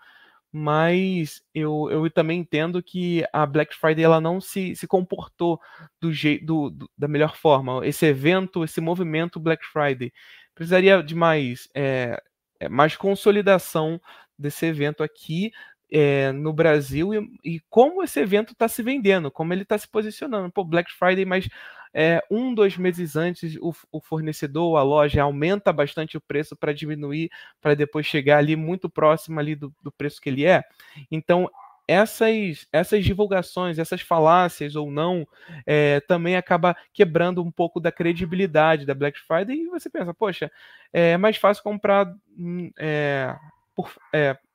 mas 0.53 1.43
eu, 1.55 1.89
eu 1.91 2.11
também 2.11 2.41
entendo 2.41 2.83
que 2.83 3.25
a 3.33 3.45
Black 3.45 3.75
Friday 3.75 4.05
ela 4.05 4.21
não 4.21 4.41
se, 4.41 4.75
se 4.75 4.87
comportou 4.87 5.61
do 6.01 6.13
jeito 6.13 6.71
da 6.97 7.07
melhor 7.07 7.37
forma. 7.37 7.87
Esse 7.87 8.07
evento, 8.07 8.65
esse 8.65 8.81
movimento 8.81 9.39
Black 9.41 9.65
Friday 9.67 10.13
precisaria 10.55 11.03
de 11.03 11.15
mais, 11.15 11.69
é, 11.75 12.21
mais 12.71 12.97
consolidação 12.97 14.01
desse 14.39 14.67
evento 14.67 15.03
aqui 15.03 15.51
é, 15.91 16.33
no 16.33 16.53
Brasil 16.53 17.15
e, 17.15 17.57
e, 17.57 17.61
como 17.71 18.03
esse 18.03 18.21
evento 18.21 18.53
está 18.53 18.69
se 18.69 18.83
vendendo, 18.83 19.31
como 19.31 19.53
ele 19.53 19.63
está 19.63 19.77
se 19.79 19.89
posicionando. 19.89 20.51
Pô, 20.53 20.65
Black 20.65 20.93
Friday, 20.93 21.25
mas 21.25 21.49
é, 21.93 22.23
um, 22.31 22.55
dois 22.55 22.77
meses 22.77 23.17
antes, 23.17 23.57
o, 23.57 23.75
o 23.91 24.01
fornecedor, 24.01 24.77
a 24.77 24.83
loja, 24.83 25.23
aumenta 25.23 25.73
bastante 25.73 26.17
o 26.17 26.21
preço 26.21 26.55
para 26.55 26.73
diminuir, 26.73 27.31
para 27.61 27.75
depois 27.75 28.07
chegar 28.07 28.39
ali 28.39 28.57
muito 28.57 28.89
próximo 28.89 29.41
ali 29.41 29.55
do, 29.55 29.75
do 29.83 29.91
preço 29.91 30.21
que 30.21 30.29
ele 30.29 30.45
é. 30.45 30.63
Então, 31.11 31.51
essas, 31.87 32.69
essas 32.71 33.03
divulgações, 33.03 33.79
essas 33.79 34.03
falácias 34.03 34.77
ou 34.77 34.91
não, 34.91 35.27
é, 35.67 36.01
também 36.01 36.37
acaba 36.37 36.77
quebrando 36.93 37.43
um 37.43 37.51
pouco 37.51 37.81
da 37.81 37.91
credibilidade 37.91 38.85
da 38.85 38.95
Black 38.95 39.19
Friday 39.19 39.57
e 39.57 39.69
você 39.69 39.89
pensa, 39.89 40.13
poxa, 40.13 40.53
é 40.93 41.17
mais 41.17 41.39
fácil 41.39 41.63
comprar 41.63 42.15
é, 42.79 43.35
por, 43.75 43.91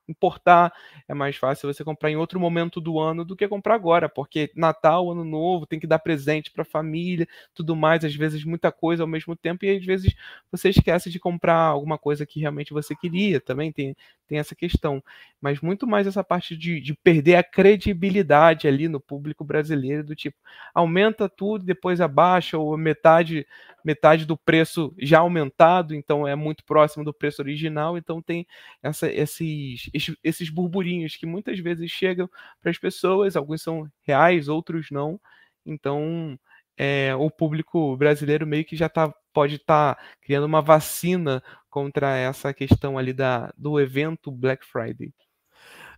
importar, 0.07 0.73
é 1.07 1.13
mais 1.13 1.35
fácil 1.35 1.71
você 1.71 1.83
comprar 1.83 2.09
em 2.11 2.15
outro 2.15 2.39
momento 2.39 2.81
do 2.81 2.99
ano 2.99 3.23
do 3.23 3.35
que 3.35 3.47
comprar 3.47 3.75
agora, 3.75 4.09
porque 4.09 4.51
Natal, 4.55 5.11
Ano 5.11 5.23
Novo, 5.23 5.65
tem 5.65 5.79
que 5.79 5.87
dar 5.87 5.99
presente 5.99 6.51
para 6.51 6.63
a 6.63 6.65
família, 6.65 7.27
tudo 7.53 7.75
mais, 7.75 8.03
às 8.03 8.15
vezes 8.15 8.43
muita 8.43 8.71
coisa 8.71 9.03
ao 9.03 9.07
mesmo 9.07 9.35
tempo, 9.35 9.65
e 9.65 9.77
às 9.77 9.85
vezes 9.85 10.13
você 10.51 10.69
esquece 10.69 11.09
de 11.09 11.19
comprar 11.19 11.57
alguma 11.57 11.97
coisa 11.97 12.25
que 12.25 12.39
realmente 12.39 12.73
você 12.73 12.95
queria, 12.95 13.39
também 13.39 13.71
tem, 13.71 13.95
tem 14.27 14.39
essa 14.39 14.55
questão. 14.55 15.03
Mas 15.41 15.61
muito 15.61 15.87
mais 15.87 16.07
essa 16.07 16.23
parte 16.23 16.55
de, 16.57 16.79
de 16.79 16.93
perder 16.93 17.35
a 17.35 17.43
credibilidade 17.43 18.67
ali 18.67 18.87
no 18.87 18.99
público 18.99 19.43
brasileiro, 19.43 20.03
do 20.03 20.15
tipo, 20.15 20.37
aumenta 20.73 21.29
tudo, 21.29 21.65
depois 21.65 22.01
abaixa, 22.01 22.57
ou 22.57 22.77
metade 22.77 23.45
metade 23.83 24.25
do 24.25 24.37
preço 24.37 24.93
já 24.97 25.19
aumentado, 25.19 25.93
então 25.93 26.27
é 26.27 26.35
muito 26.35 26.63
próximo 26.63 27.03
do 27.03 27.13
preço 27.13 27.41
original, 27.41 27.97
então 27.97 28.21
tem 28.21 28.47
essa, 28.81 29.11
esses, 29.11 29.89
esses 30.23 30.49
burburinhos 30.49 31.15
que 31.15 31.25
muitas 31.25 31.59
vezes 31.59 31.91
chegam 31.91 32.29
para 32.61 32.71
as 32.71 32.77
pessoas, 32.77 33.35
alguns 33.35 33.61
são 33.61 33.89
reais, 34.01 34.47
outros 34.47 34.89
não, 34.91 35.19
então 35.65 36.37
é, 36.77 37.15
o 37.15 37.29
público 37.29 37.95
brasileiro 37.97 38.47
meio 38.47 38.65
que 38.65 38.75
já 38.75 38.89
tá, 38.89 39.13
pode 39.31 39.55
estar 39.55 39.95
tá 39.95 40.01
criando 40.21 40.45
uma 40.45 40.61
vacina 40.61 41.43
contra 41.69 42.17
essa 42.17 42.53
questão 42.53 42.97
ali 42.97 43.13
da, 43.13 43.53
do 43.57 43.79
evento 43.79 44.31
Black 44.31 44.65
Friday. 44.65 45.13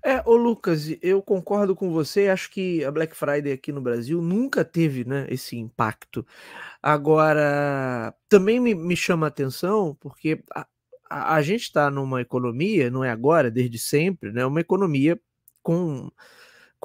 É, 0.03 0.21
ô 0.23 0.35
Lucas, 0.35 0.95
eu 1.01 1.19
concordo 1.19 1.75
com 1.75 1.91
você, 1.91 2.27
acho 2.27 2.51
que 2.51 2.85
a 2.85 2.91
Black 2.91 3.15
Friday 3.15 3.51
aqui 3.51 3.71
no 3.71 3.81
Brasil 3.81 4.21
nunca 4.21 4.63
teve, 4.63 5.03
né, 5.03 5.25
esse 5.29 5.57
impacto. 5.57 6.23
Agora, 6.79 8.13
também 8.29 8.59
me, 8.59 8.75
me 8.75 8.95
chama 8.95 9.25
a 9.25 9.29
atenção, 9.29 9.97
porque 9.99 10.43
a, 11.09 11.35
a 11.35 11.41
gente 11.41 11.63
está 11.63 11.89
numa 11.89 12.21
economia, 12.21 12.89
não 12.89 13.03
é 13.03 13.09
agora, 13.09 13.51
desde 13.51 13.79
sempre, 13.79 14.31
né, 14.31 14.45
uma 14.45 14.61
economia 14.61 15.19
com 15.63 16.11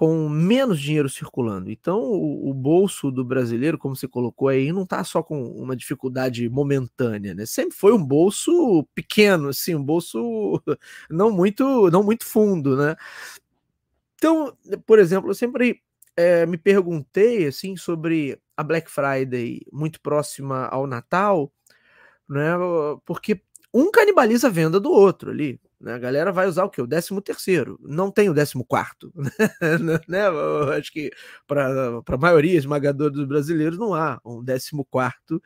com 0.01 0.31
menos 0.31 0.81
dinheiro 0.81 1.11
circulando. 1.11 1.71
Então, 1.71 2.01
o, 2.01 2.49
o, 2.49 2.55
bolso 2.55 3.11
do 3.11 3.23
brasileiro, 3.23 3.77
como 3.77 3.95
você 3.95 4.09
colocou 4.09 4.49
aí, 4.49 4.73
não 4.73 4.85
está 4.85 5.05
só 5.05 5.23
com 5.23 5.45
uma 5.45 5.77
dificuldade 5.77 6.49
momentânea, 6.49 7.35
né? 7.35 7.45
Sempre 7.45 7.77
foi 7.77 7.93
um 7.93 8.03
bolso 8.03 8.83
pequeno, 8.95 9.49
assim, 9.49 9.75
um 9.75 9.85
bolso 9.85 10.63
não 11.11 11.31
muito, 11.31 11.91
não 11.91 12.03
muito 12.03 12.25
fundo, 12.25 12.79
né? 12.79 12.97
Então, 14.17 14.57
por 14.87 14.99
exemplo, 14.99 15.31
eu 15.31 15.35
sempre 15.35 15.83
é, 16.17 16.47
me 16.47 16.57
perguntei 16.57 17.47
assim 17.47 17.77
sobre 17.77 18.41
a 18.57 18.63
Black 18.63 18.91
Friday 18.91 19.61
muito 19.73 20.01
próxima 20.01 20.67
ao 20.69 20.87
Natal, 20.87 21.53
né? 22.29 22.53
Porque 23.05 23.43
um 23.73 23.91
canibaliza 23.91 24.49
a 24.49 24.51
venda 24.51 24.81
do 24.81 24.91
outro 24.91 25.31
ali. 25.31 25.61
Né? 25.81 25.95
A 25.95 25.99
galera 25.99 26.33
vai 26.33 26.47
usar 26.47 26.65
o 26.65 26.71
que? 26.71 26.83
O 26.83 26.87
13 26.87 27.21
terceiro. 27.23 27.79
Não 27.83 28.11
tem 28.11 28.29
o 28.29 28.35
14 28.35 28.65
quarto. 28.69 29.13
né? 30.07 30.27
Eu 30.27 30.73
acho 30.73 30.93
que 30.93 31.11
para 31.47 32.03
a 32.07 32.19
maioria 32.19 32.59
esmagadora 32.59 33.11
dos 33.11 33.25
brasileiros 33.25 33.79
não 33.79 33.95
há 33.95 34.21
um 34.25 34.45
14 34.45 34.71
quarto. 34.91 35.43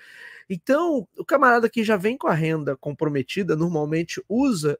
Então, 0.49 1.07
o 1.16 1.25
camarada 1.25 1.69
que 1.69 1.85
já 1.85 1.97
vem 1.97 2.16
com 2.16 2.26
a 2.26 2.35
renda 2.35 2.76
comprometida 2.76 3.54
normalmente 3.54 4.23
usa 4.28 4.78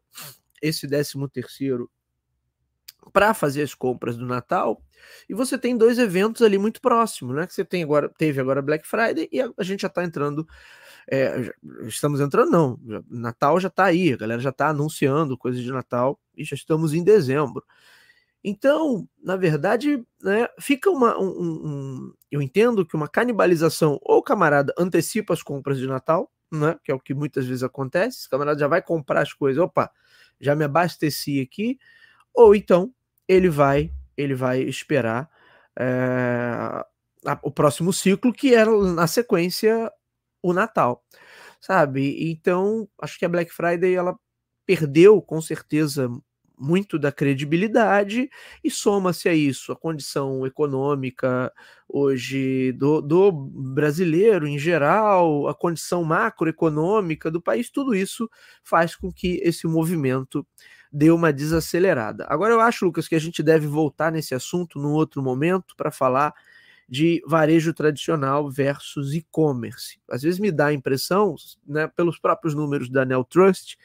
esse 0.61 0.89
13 0.89 1.29
terceiro 1.33 1.91
para 3.13 3.35
fazer 3.35 3.63
as 3.63 3.75
compras 3.75 4.17
do 4.17 4.27
Natal. 4.27 4.83
E 5.29 5.35
você 5.35 5.59
tem 5.59 5.77
dois 5.77 5.99
eventos 5.99 6.43
ali 6.43 6.59
muito 6.59 6.81
próximos, 6.81 7.37
né? 7.37 7.47
Que 7.47 7.55
você 7.55 7.65
tem 7.65 7.83
agora, 7.83 8.09
teve 8.09 8.41
agora 8.41 8.63
Black 8.63 8.87
Friday 8.87 9.29
e 9.31 9.41
a, 9.41 9.51
a 9.57 9.63
gente 9.63 9.83
já 9.83 9.89
está 9.89 10.03
entrando 10.03 10.47
é, 11.11 11.53
estamos 11.87 12.21
entrando, 12.21 12.51
não. 12.51 12.81
Natal 13.09 13.61
já 13.61 13.69
está 13.69 13.85
aí, 13.85 14.12
a 14.12 14.17
galera 14.17 14.40
já 14.40 14.51
está 14.51 14.69
anunciando 14.69 15.37
coisas 15.37 15.62
de 15.62 15.71
Natal 15.71 16.19
e 16.37 16.45
já 16.45 16.55
estamos 16.55 16.95
em 16.95 17.05
dezembro. 17.05 17.64
Então, 18.43 19.09
na 19.23 19.37
verdade, 19.37 20.05
né, 20.23 20.49
fica 20.61 20.90
uma. 20.90 21.19
Um, 21.19 21.29
um, 21.29 22.14
eu 22.31 22.43
entendo 22.43 22.85
que 22.85 22.95
uma 22.95 23.09
canibalização, 23.09 23.99
ou 24.03 24.19
o 24.19 24.23
camarada 24.23 24.75
antecipa 24.79 25.33
as 25.33 25.43
compras 25.43 25.79
de 25.79 25.87
Natal, 25.87 26.31
né, 26.53 26.79
que 26.85 26.93
é 26.93 26.95
o 26.95 27.01
que 27.01 27.14
muitas 27.14 27.47
vezes 27.47 27.62
acontece, 27.62 28.27
o 28.27 28.31
camarada 28.31 28.59
já 28.59 28.69
vai 28.69 28.83
comprar 28.83 29.23
as 29.23 29.33
coisas, 29.33 29.62
opa, 29.62 29.90
já 30.38 30.55
me 30.55 30.64
abasteci 30.64 31.40
aqui, 31.40 31.79
ou 32.35 32.55
então 32.55 32.93
ele 33.27 33.49
vai, 33.49 33.90
ele 34.14 34.35
vai 34.35 34.61
esperar 34.61 35.31
é, 35.79 36.85
a, 37.25 37.38
o 37.43 37.51
próximo 37.51 37.93
ciclo, 37.95 38.33
que 38.33 38.55
era 38.55 38.71
na 38.93 39.07
sequência 39.07 39.90
o 40.44 40.52
Natal, 40.52 41.02
sabe? 41.59 42.30
Então, 42.30 42.87
acho 43.00 43.18
que 43.18 43.24
a 43.24 43.28
Black 43.28 43.50
Friday 43.50 43.94
ela 43.94 44.14
perdeu 44.66 45.22
com 45.22 45.40
certeza 45.40 46.11
muito 46.59 46.98
da 46.98 47.11
credibilidade 47.11 48.28
e 48.62 48.70
soma-se 48.70 49.28
a 49.28 49.35
isso 49.35 49.72
a 49.72 49.76
condição 49.76 50.46
econômica 50.46 51.52
hoje 51.88 52.72
do, 52.72 53.00
do, 53.00 53.33
brasileiro 53.33 54.46
em 54.46 54.59
geral, 54.59 55.48
a 55.48 55.54
condição 55.54 56.04
macroeconômica 56.04 57.30
do 57.30 57.40
país, 57.40 57.70
tudo 57.70 57.94
isso 57.94 58.28
faz 58.62 58.94
com 58.94 59.11
que 59.11 59.40
esse 59.42 59.66
movimento 59.66 60.46
dê 60.92 61.11
uma 61.11 61.33
desacelerada. 61.33 62.26
Agora 62.28 62.52
eu 62.52 62.61
acho, 62.61 62.85
Lucas, 62.85 63.09
que 63.09 63.16
a 63.16 63.20
gente 63.20 63.42
deve 63.42 63.66
voltar 63.66 64.12
nesse 64.12 64.35
assunto 64.35 64.78
num 64.78 64.92
outro 64.92 65.22
momento 65.22 65.74
para 65.76 65.90
falar 65.90 66.33
de 66.88 67.23
varejo 67.27 67.73
tradicional 67.73 68.51
versus 68.51 69.14
e-commerce. 69.14 69.99
Às 70.11 70.23
vezes 70.23 70.38
me 70.38 70.53
dá 70.53 70.66
a 70.66 70.73
impressão, 70.73 71.35
né, 71.66 71.88
pelos 71.88 72.18
próprios 72.18 72.55
números 72.55 72.90
da 72.90 73.05
Nel 73.05 73.25
Trust, 73.25 73.77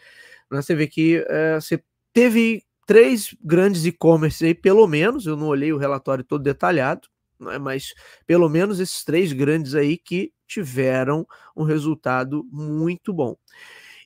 né, 0.51 0.61
você 0.61 0.75
vê 0.75 0.87
que 0.87 1.23
é, 1.27 1.55
você 1.55 1.83
teve 2.13 2.63
três 2.85 3.35
grandes 3.43 3.85
e-commerce 3.85 4.45
aí, 4.45 4.55
pelo 4.55 4.87
menos, 4.87 5.25
eu 5.25 5.37
não 5.37 5.47
olhei 5.47 5.71
o 5.71 5.77
relatório 5.77 6.23
todo 6.23 6.43
detalhado, 6.43 7.07
né, 7.39 7.57
mas 7.57 7.93
pelo 8.25 8.49
menos 8.49 8.79
esses 8.79 9.03
três 9.03 9.31
grandes 9.31 9.75
aí 9.75 9.97
que 9.97 10.31
tiveram 10.47 11.25
um 11.55 11.63
resultado 11.63 12.43
muito 12.51 13.13
bom. 13.13 13.35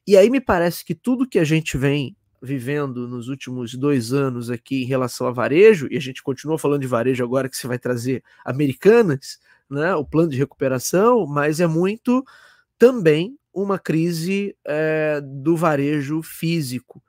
E 0.06 0.17
aí 0.17 0.29
me 0.29 0.41
parece 0.41 0.84
que 0.84 0.93
tudo 0.93 1.27
que 1.27 1.39
a 1.39 1.45
gente 1.45 1.77
vem 1.77 2.15
vivendo 2.43 3.08
nos 3.08 3.29
últimos 3.29 3.73
dois 3.73 4.12
anos 4.12 4.49
aqui 4.49 4.84
em 4.84 4.86
relação 4.86 5.25
a 5.27 5.32
varejo, 5.32 5.88
e 5.89 5.95
a 5.95 6.01
gente 6.01 6.21
continua 6.21 6.60
falando 6.60 6.82
de 6.82 6.88
varejo 6.88 7.23
agora 7.23 7.47
que 7.47 7.56
você 7.56 7.67
vai 7.67 7.79
trazer 7.79 8.21
americanas, 8.43 9.39
né, 9.69 9.95
o 9.95 10.06
plano 10.06 10.29
de 10.29 10.38
recuperação, 10.38 11.25
mas 11.25 11.62
é 11.62 11.67
muito 11.67 12.21
também 12.77 13.38
uma 13.53 13.79
crise 13.79 14.56
é, 14.67 15.21
do 15.23 15.56
varejo 15.56 16.21
físico, 16.21 17.01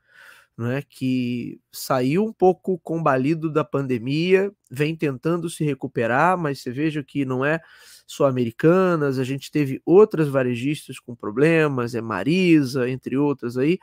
né, 0.56 0.82
que 0.88 1.58
saiu 1.72 2.24
um 2.24 2.32
pouco 2.32 2.78
combalido 2.78 3.50
da 3.50 3.64
pandemia, 3.64 4.52
vem 4.70 4.94
tentando 4.94 5.50
se 5.50 5.64
recuperar, 5.64 6.38
mas 6.38 6.60
você 6.60 6.70
veja 6.70 7.02
que 7.02 7.24
não 7.24 7.44
é 7.44 7.60
só 8.06 8.26
americanas, 8.26 9.18
a 9.18 9.24
gente 9.24 9.50
teve 9.50 9.82
outras 9.84 10.28
varejistas 10.28 11.00
com 11.00 11.12
problemas, 11.12 11.96
é 11.96 12.00
Marisa, 12.00 12.88
entre 12.88 13.16
outras 13.16 13.56
aí, 13.56 13.80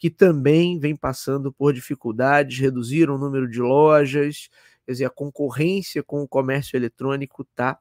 que 0.00 0.08
também 0.08 0.78
vem 0.78 0.96
passando 0.96 1.52
por 1.52 1.74
dificuldades, 1.74 2.58
reduziram 2.58 3.16
o 3.16 3.18
número 3.18 3.46
de 3.46 3.60
lojas, 3.60 4.48
quer 4.86 4.92
dizer, 4.92 5.04
a 5.04 5.10
concorrência 5.10 6.02
com 6.02 6.22
o 6.22 6.26
comércio 6.26 6.74
eletrônico 6.74 7.42
está 7.42 7.78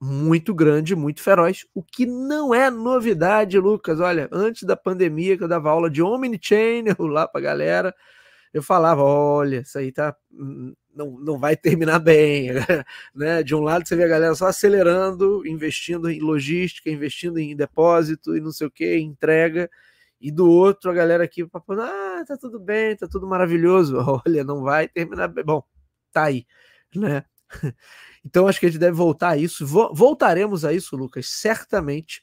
muito 0.00 0.54
grande, 0.54 0.96
muito 0.96 1.20
feroz, 1.20 1.66
o 1.74 1.82
que 1.82 2.06
não 2.06 2.54
é 2.54 2.70
novidade, 2.70 3.58
Lucas. 3.58 4.00
Olha, 4.00 4.28
antes 4.32 4.62
da 4.62 4.76
pandemia, 4.76 5.36
que 5.36 5.44
eu 5.44 5.48
dava 5.48 5.70
aula 5.70 5.90
de 5.90 6.00
Omnichannel 6.00 6.96
lá 7.00 7.28
para 7.28 7.40
a 7.40 7.44
galera, 7.44 7.94
eu 8.54 8.62
falava: 8.62 9.02
olha, 9.02 9.60
isso 9.60 9.76
aí 9.76 9.92
tá, 9.92 10.16
não, 10.94 11.18
não 11.20 11.38
vai 11.38 11.54
terminar 11.54 11.98
bem. 11.98 12.50
né? 13.14 13.42
De 13.42 13.54
um 13.54 13.60
lado, 13.60 13.86
você 13.86 13.94
vê 13.94 14.04
a 14.04 14.08
galera 14.08 14.34
só 14.34 14.46
acelerando, 14.46 15.46
investindo 15.46 16.08
em 16.08 16.20
logística, 16.20 16.88
investindo 16.88 17.38
em 17.38 17.54
depósito 17.54 18.34
e 18.34 18.40
não 18.40 18.52
sei 18.52 18.68
o 18.68 18.70
que, 18.70 18.96
entrega 18.96 19.68
e 20.20 20.30
do 20.30 20.50
outro 20.50 20.90
a 20.90 20.94
galera 20.94 21.24
aqui 21.24 21.46
falando, 21.66 21.82
ah, 21.82 22.24
tá 22.26 22.36
tudo 22.36 22.58
bem, 22.58 22.96
tá 22.96 23.06
tudo 23.06 23.26
maravilhoso. 23.26 23.96
Olha, 24.26 24.44
não 24.44 24.62
vai 24.62 24.88
terminar 24.88 25.28
bem. 25.28 25.44
Bom, 25.44 25.62
tá 26.12 26.24
aí, 26.24 26.46
né? 26.94 27.24
Então 28.24 28.46
acho 28.46 28.60
que 28.60 28.66
a 28.66 28.68
gente 28.68 28.80
deve 28.80 28.96
voltar 28.96 29.30
a 29.30 29.36
isso. 29.38 29.66
Voltaremos 29.66 30.62
a 30.62 30.72
isso, 30.72 30.96
Lucas, 30.96 31.26
certamente. 31.28 32.22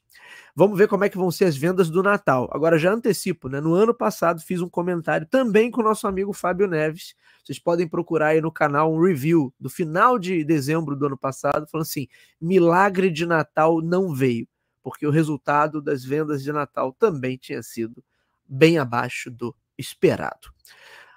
Vamos 0.56 0.78
ver 0.78 0.88
como 0.88 1.04
é 1.04 1.10
que 1.10 1.18
vão 1.18 1.32
ser 1.32 1.46
as 1.46 1.58
vendas 1.58 1.90
do 1.90 2.04
Natal. 2.04 2.48
Agora 2.52 2.78
já 2.78 2.92
antecipo, 2.92 3.50
né? 3.50 3.60
No 3.60 3.74
ano 3.74 3.94
passado 3.94 4.42
fiz 4.42 4.62
um 4.62 4.70
comentário 4.70 5.26
também 5.26 5.72
com 5.72 5.82
o 5.82 5.84
nosso 5.84 6.06
amigo 6.08 6.32
Fábio 6.32 6.68
Neves. 6.68 7.16
Vocês 7.44 7.60
podem 7.60 7.88
procurar 7.88 8.28
aí 8.28 8.42
no 8.42 8.52
canal 8.52 8.94
um 8.94 9.02
review 9.02 9.54
do 9.60 9.70
final 9.70 10.20
de 10.20 10.44
dezembro 10.44 10.96
do 10.96 11.08
ano 11.08 11.18
passado, 11.18 11.68
falando 11.72 11.86
assim: 11.86 12.08
milagre 12.40 13.10
de 13.10 13.26
Natal 13.26 13.82
não 13.82 14.14
veio, 14.14 14.48
porque 14.86 15.08
o 15.08 15.10
resultado 15.10 15.82
das 15.82 16.06
vendas 16.06 16.44
de 16.44 16.54
Natal 16.54 16.94
também 16.94 17.38
tinha 17.38 17.64
sido 17.64 18.04
bem 18.48 18.78
abaixo 18.78 19.32
do 19.32 19.56
esperado. 19.76 20.54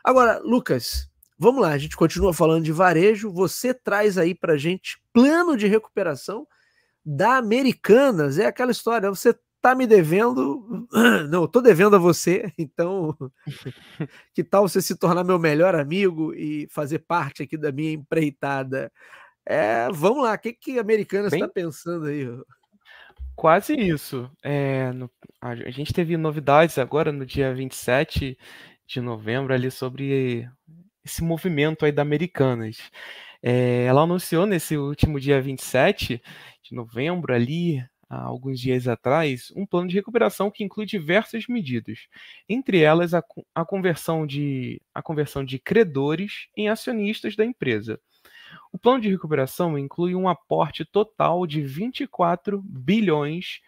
Agora, 0.02 0.40
Lucas, 0.42 1.06
vamos 1.38 1.60
lá, 1.60 1.72
a 1.72 1.76
gente 1.76 1.94
continua 1.94 2.32
falando 2.32 2.64
de 2.64 2.72
varejo. 2.72 3.30
Você 3.30 3.74
traz 3.74 4.16
aí 4.16 4.34
para 4.34 4.56
gente 4.56 4.98
plano 5.12 5.54
de 5.54 5.66
recuperação 5.66 6.48
da 7.04 7.36
Americanas. 7.36 8.38
É 8.38 8.46
aquela 8.46 8.72
história, 8.72 9.10
você 9.10 9.38
tá 9.60 9.74
me 9.74 9.86
devendo. 9.86 10.88
Não, 11.28 11.42
eu 11.42 11.48
tô 11.48 11.60
devendo 11.60 11.94
a 11.94 11.98
você, 11.98 12.50
então 12.56 13.14
que 14.32 14.42
tal 14.42 14.66
você 14.66 14.80
se 14.80 14.96
tornar 14.96 15.24
meu 15.24 15.38
melhor 15.38 15.74
amigo 15.74 16.32
e 16.32 16.66
fazer 16.70 17.00
parte 17.00 17.42
aqui 17.42 17.58
da 17.58 17.70
minha 17.70 17.92
empreitada? 17.92 18.90
É, 19.44 19.90
vamos 19.92 20.22
lá, 20.22 20.32
o 20.32 20.38
que, 20.38 20.54
que 20.54 20.78
a 20.78 20.80
Americanas 20.80 21.34
está 21.34 21.46
pensando 21.46 22.06
aí? 22.06 22.26
Quase 23.38 23.72
isso. 23.74 24.28
É, 24.42 24.90
no, 24.90 25.08
a, 25.40 25.54
gente 25.70 25.92
teve 25.92 26.16
novidades 26.16 26.76
agora 26.76 27.12
no 27.12 27.24
dia 27.24 27.54
27 27.54 28.36
de 28.84 29.00
novembro 29.00 29.54
ali 29.54 29.70
sobre 29.70 30.50
esse 31.04 31.22
movimento 31.22 31.84
aí 31.84 31.92
da 31.92 32.02
Americanas. 32.02 32.78
É, 33.40 33.84
ela 33.84 34.02
anunciou 34.02 34.44
nesse 34.44 34.76
último 34.76 35.20
dia 35.20 35.40
27 35.40 36.20
de 36.64 36.74
novembro 36.74 37.32
ali, 37.32 37.78
há 38.10 38.24
alguns 38.24 38.58
dias 38.58 38.88
atrás, 38.88 39.52
um 39.54 39.64
plano 39.64 39.88
de 39.88 39.94
recuperação 39.94 40.50
que 40.50 40.64
inclui 40.64 40.84
diversas 40.84 41.46
medidas, 41.46 42.08
entre 42.48 42.80
elas 42.80 43.14
a, 43.14 43.22
a, 43.54 43.64
conversão, 43.64 44.26
de, 44.26 44.82
a 44.92 45.00
conversão 45.00 45.44
de 45.44 45.60
credores 45.60 46.48
em 46.56 46.68
acionistas 46.68 47.36
da 47.36 47.44
empresa. 47.44 48.00
O 48.72 48.78
plano 48.78 49.00
de 49.00 49.08
recuperação 49.08 49.78
inclui 49.78 50.14
um 50.14 50.28
aporte 50.28 50.84
total 50.84 51.46
de 51.46 51.62
24 51.62 52.62
bilhões 52.62 53.60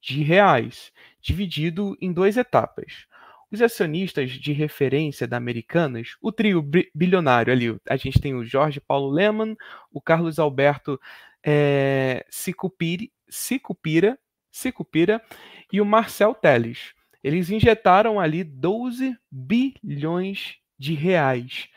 de 0.00 0.22
reais, 0.22 0.92
dividido 1.20 1.96
em 2.00 2.12
duas 2.12 2.36
etapas. 2.36 3.06
Os 3.50 3.62
acionistas 3.62 4.32
de 4.32 4.52
referência 4.52 5.26
da 5.26 5.36
Americanas, 5.36 6.16
o 6.20 6.32
trio 6.32 6.62
bilionário 6.94 7.52
ali, 7.52 7.76
a 7.88 7.96
gente 7.96 8.20
tem 8.20 8.34
o 8.34 8.44
Jorge 8.44 8.80
Paulo 8.80 9.10
Lehmann, 9.10 9.56
o 9.92 10.00
Carlos 10.00 10.38
Alberto 10.38 11.00
é, 11.44 12.26
Sicupira, 12.28 13.08
Sicupira 14.50 15.22
e 15.72 15.80
o 15.80 15.86
Marcel 15.86 16.34
Teles. 16.34 16.94
Eles 17.22 17.50
injetaram 17.50 18.20
ali 18.20 18.44
12 18.44 19.16
bilhões 19.30 20.56
de 20.78 20.94
reais 20.94 21.68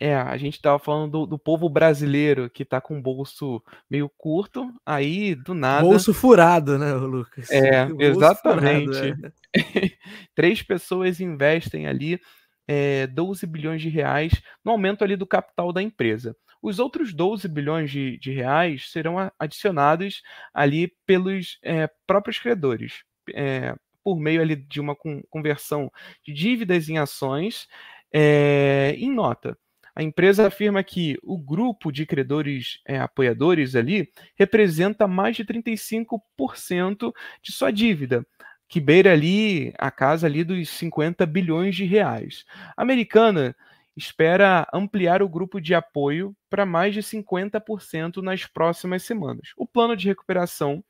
é, 0.00 0.14
a 0.14 0.36
gente 0.36 0.54
estava 0.54 0.78
falando 0.78 1.10
do, 1.10 1.26
do, 1.26 1.38
povo 1.38 1.68
brasileiro 1.68 2.48
que 2.48 2.62
está 2.62 2.80
com 2.80 2.98
o 2.98 3.02
bolso 3.02 3.60
meio 3.90 4.08
curto, 4.08 4.72
aí 4.86 5.34
do 5.34 5.54
nada. 5.54 5.82
Bolso 5.82 6.14
furado, 6.14 6.78
né, 6.78 6.92
Lucas? 6.92 7.50
É, 7.50 7.88
exatamente. 7.98 8.96
Furado, 8.96 9.32
é. 9.56 9.90
Três 10.36 10.62
pessoas 10.62 11.20
investem 11.20 11.88
ali 11.88 12.20
é, 12.68 13.08
12 13.08 13.44
bilhões 13.46 13.82
de 13.82 13.88
reais 13.88 14.32
no 14.64 14.70
aumento 14.70 15.02
ali 15.02 15.16
do 15.16 15.26
capital 15.26 15.72
da 15.72 15.82
empresa. 15.82 16.36
Os 16.62 16.78
outros 16.78 17.12
12 17.12 17.48
bilhões 17.48 17.90
de, 17.90 18.18
de 18.18 18.32
reais 18.32 18.90
serão 18.92 19.16
adicionados 19.38 20.22
ali 20.54 20.92
pelos 21.04 21.58
é, 21.62 21.88
próprios 22.06 22.38
credores, 22.38 23.02
é, 23.34 23.74
por 24.04 24.18
meio 24.20 24.40
ali 24.40 24.54
de 24.54 24.80
uma 24.80 24.96
conversão 25.28 25.90
de 26.24 26.32
dívidas 26.32 26.88
em 26.88 26.98
ações 26.98 27.66
é, 28.12 28.94
em 28.96 29.12
nota. 29.12 29.58
A 29.98 30.02
empresa 30.04 30.46
afirma 30.46 30.80
que 30.84 31.18
o 31.24 31.36
grupo 31.36 31.90
de 31.90 32.06
credores 32.06 32.80
é, 32.86 33.00
apoiadores 33.00 33.74
ali 33.74 34.08
representa 34.36 35.08
mais 35.08 35.34
de 35.34 35.44
35% 35.44 37.12
de 37.42 37.50
sua 37.50 37.72
dívida, 37.72 38.24
que 38.68 38.80
beira 38.80 39.12
ali 39.12 39.74
a 39.76 39.90
casa 39.90 40.28
ali 40.28 40.44
dos 40.44 40.68
50 40.68 41.26
bilhões 41.26 41.74
de 41.74 41.84
reais. 41.84 42.44
A 42.76 42.82
americana 42.82 43.56
espera 43.96 44.68
ampliar 44.72 45.20
o 45.20 45.28
grupo 45.28 45.60
de 45.60 45.74
apoio 45.74 46.32
para 46.48 46.64
mais 46.64 46.94
de 46.94 47.02
50% 47.02 48.18
nas 48.18 48.46
próximas 48.46 49.02
semanas. 49.02 49.48
O 49.56 49.66
plano 49.66 49.96
de 49.96 50.06
recuperação 50.06 50.80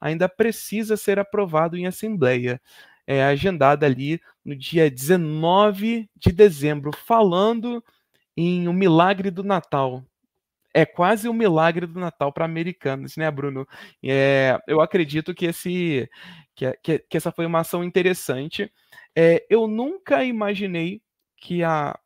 ainda 0.00 0.28
precisa 0.28 0.96
ser 0.96 1.18
aprovado 1.18 1.76
em 1.76 1.88
assembleia. 1.88 2.62
É 3.04 3.24
agendada 3.24 3.84
ali 3.84 4.20
no 4.44 4.54
dia 4.54 4.88
19 4.88 6.08
de 6.16 6.30
dezembro, 6.30 6.92
falando 7.04 7.82
em 8.36 8.68
O 8.68 8.72
Milagre 8.72 9.30
do 9.30 9.42
Natal. 9.42 10.04
É 10.76 10.84
quase 10.84 11.28
um 11.28 11.32
milagre 11.32 11.86
do 11.86 12.00
Natal 12.00 12.32
para 12.32 12.44
americanos, 12.44 13.16
né, 13.16 13.30
Bruno? 13.30 13.64
É, 14.02 14.58
eu 14.66 14.80
acredito 14.80 15.32
que, 15.32 15.46
esse, 15.46 16.10
que, 16.56 16.72
que, 16.82 16.98
que, 16.98 17.16
essa 17.16 17.30
foi 17.30 17.46
uma 17.46 17.60
ação 17.60 17.84
interessante. 17.84 18.68
É, 19.14 19.46
eu 19.48 19.68
nunca 19.68 20.24
imaginei 20.24 21.00
que 21.36 21.62
a. 21.62 21.96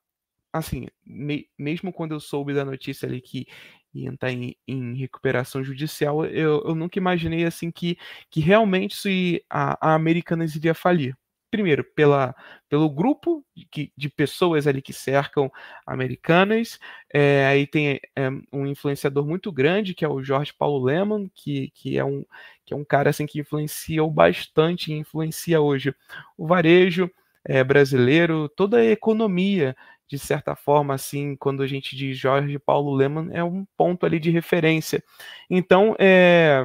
Assim, 0.53 0.87
me, 1.05 1.49
mesmo 1.59 1.93
quando 1.93 2.13
eu 2.13 2.21
soube 2.21 2.55
da 2.55 2.65
notícia 2.65 3.07
ali 3.09 3.21
que 3.23 3.47
ia 3.95 4.09
entrar 4.09 4.33
em, 4.33 4.55
em 4.67 4.95
recuperação 4.95 5.65
judicial, 5.65 6.25
eu, 6.27 6.63
eu 6.67 6.75
nunca 6.75 6.99
imaginei 6.99 7.45
assim 7.45 7.71
que, 7.71 7.99
que 8.31 8.41
realmente 8.41 9.45
a, 9.49 9.93
a 9.93 9.95
Americanas 9.95 10.55
iria 10.55 10.75
falir 10.75 11.17
primeiro, 11.51 11.83
pela, 11.83 12.35
pelo 12.69 12.89
grupo 12.91 13.45
de, 13.55 13.93
de 13.97 14.09
pessoas 14.09 14.67
ali 14.67 14.83
que 14.83 14.93
cercam 14.93 15.51
americanas. 15.87 16.79
É, 17.13 17.47
aí 17.47 17.67
tem 17.67 18.01
é, 18.17 18.29
um 18.53 18.67
influenciador 18.67 19.27
muito 19.27 19.51
grande, 19.51 19.95
que 19.95 20.05
é 20.05 20.09
o 20.09 20.23
Jorge 20.23 20.53
Paulo 20.53 20.85
Lehmann, 20.85 21.31
que, 21.35 21.71
que, 21.75 21.99
é, 21.99 22.05
um, 22.05 22.25
que 22.65 22.75
é 22.75 22.77
um 22.77 22.85
cara 22.85 23.11
assim, 23.11 23.27
que 23.27 23.41
influenciou 23.41 24.11
bastante 24.11 24.93
influencia 24.93 25.61
hoje 25.61 25.95
o 26.37 26.47
varejo 26.47 27.11
é, 27.45 27.65
brasileiro, 27.65 28.49
toda 28.49 28.79
a 28.79 28.85
economia 28.85 29.75
de 30.09 30.19
certa 30.19 30.57
forma, 30.57 30.95
assim, 30.95 31.37
quando 31.37 31.63
a 31.63 31.67
gente 31.67 31.95
diz 31.95 32.17
Jorge 32.17 32.59
Paulo 32.59 32.95
Lehmann, 32.95 33.29
é 33.31 33.45
um 33.45 33.67
ponto 33.77 34.07
ali 34.07 34.19
de 34.19 34.31
referência. 34.31 35.05
Então, 35.51 35.95
é, 35.99 36.65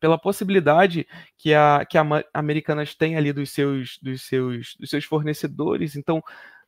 pela 0.00 0.18
possibilidade 0.18 1.06
que 1.36 1.54
a, 1.54 1.84
que 1.88 1.98
a 1.98 2.04
Americanas 2.32 2.94
tem 2.94 3.16
ali 3.16 3.32
dos 3.32 3.50
seus, 3.50 3.98
dos 4.02 4.22
seus, 4.22 4.76
dos 4.78 4.90
seus 4.90 5.04
fornecedores. 5.04 5.96
Então, 5.96 6.22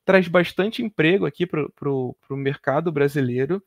traz 0.04 0.28
bastante 0.28 0.82
emprego 0.82 1.26
aqui 1.26 1.46
para 1.46 1.66
o 1.90 2.16
mercado 2.30 2.90
brasileiro. 2.90 3.62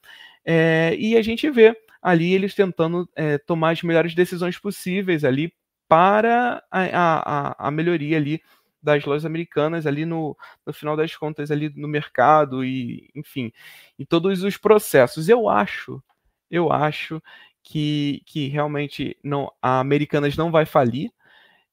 É, 0.45 0.95
e 0.97 1.15
a 1.15 1.21
gente 1.21 1.49
vê 1.49 1.75
ali 2.01 2.33
eles 2.33 2.53
tentando 2.53 3.09
é, 3.15 3.37
tomar 3.37 3.71
as 3.71 3.81
melhores 3.81 4.13
decisões 4.13 4.59
possíveis 4.59 5.23
ali 5.23 5.53
para 5.87 6.63
a, 6.69 7.55
a, 7.61 7.67
a 7.67 7.71
melhoria 7.71 8.17
ali 8.17 8.41
das 8.81 9.05
lojas 9.05 9.25
americanas 9.25 9.87
ali 9.87 10.05
no, 10.05 10.35
no 10.65 10.73
final 10.73 10.97
das 10.97 11.15
contas 11.15 11.49
ali 11.49 11.71
no 11.75 11.87
mercado 11.87 12.65
e 12.65 13.09
enfim 13.15 13.53
em 13.97 14.03
todos 14.03 14.43
os 14.43 14.57
processos 14.57 15.29
eu 15.29 15.47
acho 15.47 16.03
eu 16.51 16.71
acho 16.71 17.21
que, 17.63 18.21
que 18.25 18.47
realmente 18.47 19.17
não, 19.23 19.51
a 19.61 19.79
Americanas 19.79 20.35
não 20.35 20.51
vai 20.51 20.65
falir. 20.65 21.11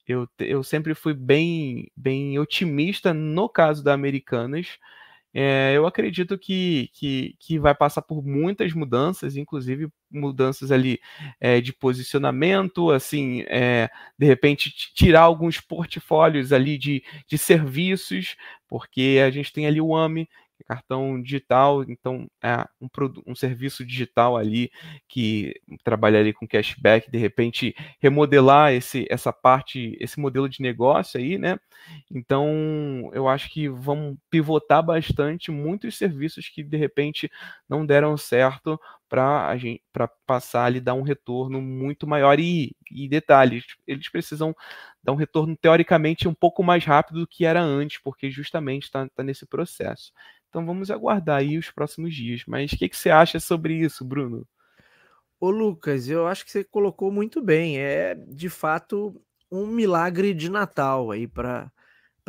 Eu, 0.06 0.28
eu 0.38 0.62
sempre 0.62 0.94
fui 0.94 1.14
bem, 1.14 1.90
bem 1.96 2.38
otimista 2.38 3.12
no 3.14 3.48
caso 3.48 3.82
da 3.84 3.92
Americanas. 3.92 4.78
É, 5.32 5.72
eu 5.76 5.86
acredito 5.86 6.36
que, 6.36 6.90
que, 6.92 7.36
que 7.38 7.58
vai 7.58 7.72
passar 7.72 8.02
por 8.02 8.24
muitas 8.24 8.72
mudanças, 8.72 9.36
inclusive 9.36 9.88
mudanças 10.10 10.72
ali 10.72 10.98
é, 11.40 11.60
de 11.60 11.72
posicionamento, 11.72 12.90
assim, 12.90 13.44
é, 13.46 13.88
de 14.18 14.26
repente 14.26 14.72
tirar 14.92 15.22
alguns 15.22 15.60
portfólios 15.60 16.52
ali 16.52 16.76
de, 16.76 17.04
de 17.28 17.38
serviços, 17.38 18.36
porque 18.68 19.20
a 19.24 19.30
gente 19.30 19.52
tem 19.52 19.66
ali 19.68 19.80
o 19.80 19.94
AMI, 19.94 20.28
cartão 20.64 21.20
digital, 21.20 21.82
então 21.84 22.28
é 22.42 22.64
um, 22.80 22.88
um 23.26 23.34
serviço 23.34 23.84
digital 23.84 24.36
ali 24.36 24.70
que 25.08 25.54
trabalha 25.84 26.18
ali 26.20 26.32
com 26.32 26.46
cashback, 26.46 27.10
de 27.10 27.18
repente 27.18 27.74
remodelar 28.00 28.72
esse, 28.72 29.06
essa 29.10 29.32
parte, 29.32 29.96
esse 30.00 30.18
modelo 30.20 30.48
de 30.48 30.62
negócio 30.62 31.20
aí, 31.20 31.38
né? 31.38 31.58
Então 32.10 33.10
eu 33.12 33.28
acho 33.28 33.50
que 33.50 33.68
vão 33.68 34.16
pivotar 34.30 34.82
bastante 34.82 35.50
muitos 35.50 35.96
serviços 35.96 36.48
que 36.48 36.62
de 36.62 36.76
repente 36.76 37.30
não 37.68 37.84
deram 37.86 38.16
certo 38.16 38.78
para 39.10 39.54
para 39.92 40.08
passar 40.08 40.64
ali 40.64 40.80
dar 40.80 40.94
um 40.94 41.02
retorno 41.02 41.60
muito 41.60 42.06
maior 42.06 42.40
e, 42.40 42.74
e 42.90 43.08
detalhes 43.08 43.64
eles 43.86 44.08
precisam 44.08 44.56
dar 45.02 45.12
um 45.12 45.16
retorno 45.16 45.54
teoricamente 45.54 46.26
um 46.26 46.34
pouco 46.34 46.62
mais 46.62 46.84
rápido 46.84 47.20
do 47.20 47.26
que 47.26 47.44
era 47.44 47.60
antes 47.60 48.00
porque 48.02 48.30
justamente 48.30 48.84
está 48.84 49.06
tá 49.08 49.22
nesse 49.22 49.44
processo 49.44 50.12
então 50.50 50.66
vamos 50.66 50.90
aguardar 50.90 51.38
aí 51.38 51.56
os 51.56 51.70
próximos 51.70 52.14
dias. 52.14 52.42
Mas 52.46 52.72
o 52.72 52.76
que, 52.76 52.88
que 52.88 52.96
você 52.96 53.08
acha 53.08 53.40
sobre 53.40 53.74
isso, 53.74 54.04
Bruno? 54.04 54.46
Ô 55.38 55.48
Lucas, 55.48 56.08
eu 56.08 56.26
acho 56.26 56.44
que 56.44 56.50
você 56.50 56.64
colocou 56.64 57.10
muito 57.10 57.40
bem. 57.40 57.78
É 57.78 58.14
de 58.14 58.50
fato 58.50 59.14
um 59.50 59.66
milagre 59.66 60.34
de 60.34 60.50
Natal 60.50 61.10
aí 61.10 61.26
para 61.26 61.72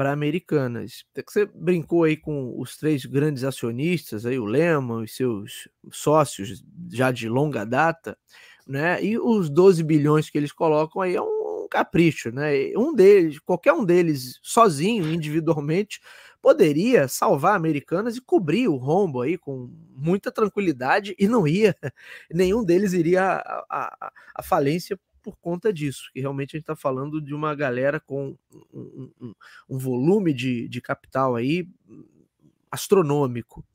para 0.02 0.12
Americanas. 0.12 1.06
Você 1.28 1.46
brincou 1.46 2.06
aí 2.06 2.18
com 2.18 2.60
os 2.60 2.76
três 2.76 3.06
grandes 3.06 3.44
acionistas, 3.44 4.26
aí 4.26 4.40
o 4.40 4.46
Lehman 4.46 5.04
e 5.04 5.08
seus 5.08 5.70
sócios 5.92 6.64
já 6.92 7.12
de 7.12 7.30
longa 7.30 7.64
data, 7.64 8.18
né? 8.66 9.04
E 9.04 9.20
os 9.20 9.48
12 9.48 9.84
bilhões 9.84 10.28
que 10.28 10.40
eles 10.40 10.52
colocam 10.52 11.04
aí 11.04 11.16
é 11.16 11.22
um 11.22 11.68
capricho, 11.70 12.32
né? 12.32 12.52
Um 12.76 12.96
deles, 12.96 13.38
qualquer 13.38 13.74
um 13.74 13.86
deles 13.86 14.40
sozinho, 14.42 15.14
individualmente, 15.14 16.02
poderia 16.42 17.08
salvar 17.08 17.56
Americanas 17.56 18.18
e 18.18 18.22
cobrir 18.22 18.68
o 18.68 18.78
rombo 18.78 19.22
aí 19.22 19.38
com 19.38 19.70
muita 19.96 20.32
tranquilidade 20.32 21.16
e 21.20 21.28
não 21.28 21.48
ia, 21.48 21.78
nenhum 22.34 22.64
deles 22.64 22.94
iria 22.94 23.40
à 23.70 24.42
falência 24.42 25.00
por 25.22 25.38
conta 25.38 25.72
disso, 25.72 26.10
que 26.14 26.20
realmente 26.20 26.56
a 26.56 26.58
gente 26.58 26.64
está 26.64 26.76
falando 26.76 27.22
de 27.22 27.34
uma 27.34 27.54
galera 27.56 28.00
com 28.00 28.38
um, 28.74 29.12
um, 29.20 29.34
um 29.70 29.78
volume 29.78 30.34
de, 30.34 30.68
de 30.68 30.82
capital 30.82 31.36
aí 31.36 31.68
astronômico, 32.70 33.66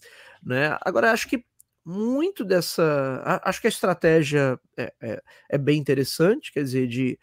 né? 0.43 0.77
Agora 0.83 1.13
acho 1.13 1.29
que 1.29 1.45
muito 1.85 2.45
dessa, 2.45 3.41
acho 3.45 3.61
que 3.61 3.69
a 3.69 3.71
estratégia 3.71 4.59
é, 4.77 4.93
é, 5.01 5.23
é 5.51 5.59
bem 5.59 5.79
interessante, 5.79 6.53
quer 6.53 6.65
dizer, 6.65 6.89
de 6.89 7.19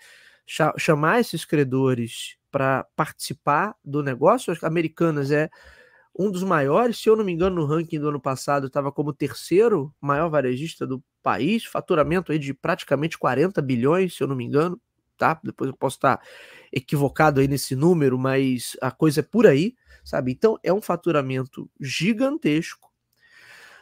chamar 0.77 1.19
esses 1.19 1.43
credores 1.43 2.37
para 2.49 2.85
participar 2.95 3.75
do 3.83 4.01
negócio. 4.03 4.53
As 4.53 4.63
Americanas 4.63 5.31
é 5.31 5.49
um 6.17 6.31
dos 6.31 6.43
maiores, 6.43 6.97
se 6.97 7.09
eu 7.09 7.15
não 7.15 7.25
me 7.25 7.31
engano, 7.31 7.55
no 7.55 7.65
ranking 7.65 7.99
do 7.99 8.09
ano 8.09 8.21
passado, 8.21 8.67
estava 8.67 8.91
como 8.91 9.11
terceiro 9.11 9.93
maior 9.99 10.29
varejista 10.29 10.85
do 10.85 11.03
país, 11.23 11.65
faturamento 11.65 12.31
aí 12.31 12.37
de 12.37 12.53
praticamente 12.53 13.17
40 13.17 13.61
bilhões, 13.61 14.15
se 14.15 14.21
eu 14.21 14.27
não 14.27 14.35
me 14.35 14.43
engano, 14.43 14.79
tá? 15.17 15.39
Depois 15.43 15.69
eu 15.69 15.75
posso 15.75 15.97
estar 15.97 16.21
equivocado 16.71 17.39
aí 17.39 17.47
nesse 17.47 17.75
número, 17.75 18.19
mas 18.19 18.75
a 18.81 18.91
coisa 18.91 19.21
é 19.21 19.23
por 19.23 19.47
aí, 19.47 19.75
sabe? 20.03 20.33
Então 20.33 20.59
é 20.61 20.73
um 20.73 20.81
faturamento 20.81 21.69
gigantesco. 21.79 22.91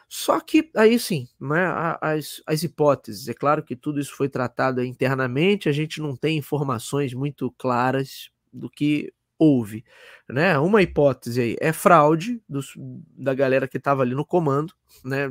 Só 0.07 0.41
que 0.41 0.69
aí 0.75 0.99
sim, 0.99 1.27
né, 1.39 1.73
as, 2.01 2.43
as 2.45 2.63
hipóteses, 2.63 3.29
é 3.29 3.33
claro 3.33 3.63
que 3.63 3.77
tudo 3.77 3.99
isso 3.99 4.13
foi 4.13 4.27
tratado 4.27 4.83
internamente, 4.83 5.69
a 5.69 5.71
gente 5.71 6.01
não 6.01 6.17
tem 6.17 6.37
informações 6.37 7.13
muito 7.13 7.49
claras 7.57 8.29
do 8.51 8.69
que 8.69 9.13
houve. 9.39 9.85
Né? 10.29 10.59
Uma 10.59 10.81
hipótese 10.81 11.41
aí 11.41 11.55
é 11.61 11.71
fraude 11.71 12.41
dos, 12.47 12.73
da 12.77 13.33
galera 13.33 13.67
que 13.69 13.77
estava 13.77 14.03
ali 14.03 14.13
no 14.13 14.25
comando, 14.25 14.73
né? 15.03 15.29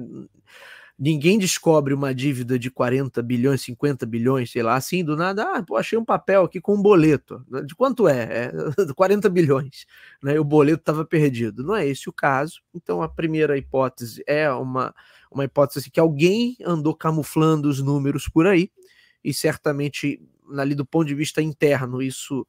Ninguém 1.02 1.38
descobre 1.38 1.94
uma 1.94 2.14
dívida 2.14 2.58
de 2.58 2.70
40 2.70 3.22
bilhões, 3.22 3.62
50 3.62 4.04
bilhões, 4.04 4.52
sei 4.52 4.62
lá, 4.62 4.74
assim, 4.74 5.02
do 5.02 5.16
nada. 5.16 5.44
Ah, 5.44 5.62
pô, 5.62 5.78
achei 5.78 5.96
um 5.98 6.04
papel 6.04 6.44
aqui 6.44 6.60
com 6.60 6.74
um 6.74 6.82
boleto. 6.82 7.42
De 7.64 7.74
quanto 7.74 8.06
é? 8.06 8.50
É 8.50 8.52
40 8.94 9.30
bilhões. 9.30 9.86
Né? 10.22 10.38
O 10.38 10.44
boleto 10.44 10.80
estava 10.80 11.02
perdido. 11.02 11.64
Não 11.64 11.74
é 11.74 11.86
esse 11.88 12.10
o 12.10 12.12
caso. 12.12 12.60
Então, 12.74 13.00
a 13.00 13.08
primeira 13.08 13.56
hipótese 13.56 14.22
é 14.26 14.50
uma, 14.50 14.94
uma 15.30 15.42
hipótese 15.42 15.78
assim, 15.78 15.90
que 15.90 15.98
alguém 15.98 16.58
andou 16.62 16.94
camuflando 16.94 17.70
os 17.70 17.80
números 17.80 18.28
por 18.28 18.46
aí, 18.46 18.70
e 19.24 19.32
certamente, 19.32 20.20
ali 20.58 20.74
do 20.74 20.84
ponto 20.84 21.08
de 21.08 21.14
vista 21.14 21.40
interno, 21.40 22.02
isso, 22.02 22.46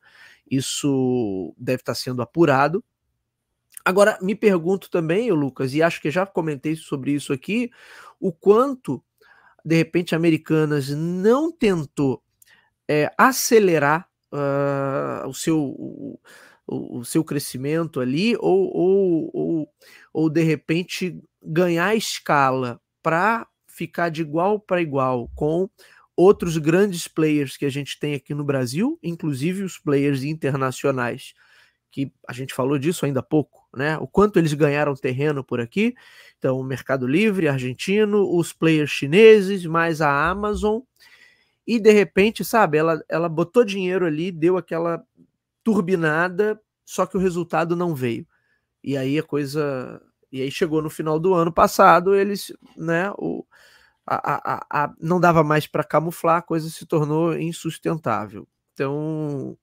isso 0.49 1.55
deve 1.57 1.83
estar 1.83 1.95
sendo 1.95 2.21
apurado. 2.21 2.83
Agora, 3.83 4.17
me 4.21 4.35
pergunto 4.35 4.89
também, 4.89 5.31
Lucas, 5.31 5.73
e 5.73 5.81
acho 5.81 6.01
que 6.01 6.11
já 6.11 6.25
comentei 6.25 6.75
sobre 6.75 7.11
isso 7.11 7.33
aqui, 7.33 7.71
o 8.19 8.31
quanto, 8.31 9.03
de 9.65 9.75
repente, 9.75 10.13
Americanas 10.13 10.89
não 10.89 11.51
tentou 11.51 12.21
é, 12.87 13.11
acelerar 13.17 14.07
uh, 14.31 15.27
o, 15.27 15.33
seu, 15.33 15.59
o, 15.59 16.19
o, 16.67 17.03
seu 17.03 17.23
crescimento 17.23 17.99
ali, 17.99 18.35
ou, 18.39 18.71
ou, 18.75 19.31
ou, 19.33 19.73
ou 20.13 20.29
de 20.29 20.43
repente 20.43 21.19
ganhar 21.41 21.95
escala 21.95 22.79
para 23.01 23.47
ficar 23.67 24.09
de 24.09 24.21
igual 24.21 24.59
para 24.59 24.81
igual 24.81 25.29
com 25.33 25.69
outros 26.15 26.57
grandes 26.57 27.07
players 27.07 27.57
que 27.57 27.65
a 27.65 27.69
gente 27.69 27.97
tem 27.99 28.13
aqui 28.13 28.33
no 28.33 28.43
Brasil, 28.43 28.99
inclusive 29.01 29.63
os 29.63 29.79
players 29.79 30.23
internacionais 30.23 31.33
que 31.89 32.11
a 32.27 32.33
gente 32.33 32.53
falou 32.53 32.77
disso 32.77 33.05
ainda 33.05 33.19
há 33.19 33.23
pouco, 33.23 33.60
né? 33.75 33.97
O 33.97 34.07
quanto 34.07 34.37
eles 34.37 34.53
ganharam 34.53 34.93
terreno 34.95 35.43
por 35.43 35.59
aqui. 35.59 35.95
Então, 36.37 36.59
o 36.59 36.63
Mercado 36.63 37.07
Livre 37.07 37.47
argentino, 37.47 38.35
os 38.35 38.51
players 38.53 38.89
chineses, 38.89 39.65
mais 39.65 40.01
a 40.01 40.29
Amazon. 40.29 40.81
E 41.65 41.79
de 41.79 41.91
repente, 41.91 42.43
sabe, 42.43 42.77
ela, 42.77 43.03
ela 43.07 43.29
botou 43.29 43.63
dinheiro 43.63 44.05
ali, 44.05 44.31
deu 44.31 44.57
aquela 44.57 45.03
turbinada, 45.63 46.59
só 46.85 47.05
que 47.05 47.15
o 47.15 47.19
resultado 47.19 47.75
não 47.75 47.95
veio. 47.95 48.27
E 48.83 48.97
aí 48.97 49.19
a 49.19 49.23
coisa. 49.23 50.01
E 50.31 50.41
aí 50.41 50.51
chegou 50.51 50.81
no 50.81 50.89
final 50.89 51.19
do 51.19 51.33
ano 51.33 51.51
passado, 51.51 52.15
eles, 52.15 52.53
né, 52.77 53.11
o, 53.17 53.45
a, 54.05 54.55
a, 54.55 54.65
a, 54.85 54.93
não 54.99 55.19
dava 55.19 55.43
mais 55.43 55.67
para 55.67 55.83
camuflar, 55.83 56.37
a 56.37 56.41
coisa 56.41 56.69
se 56.69 56.85
tornou 56.85 57.37
insustentável. 57.37 58.47
Então, 58.73 59.57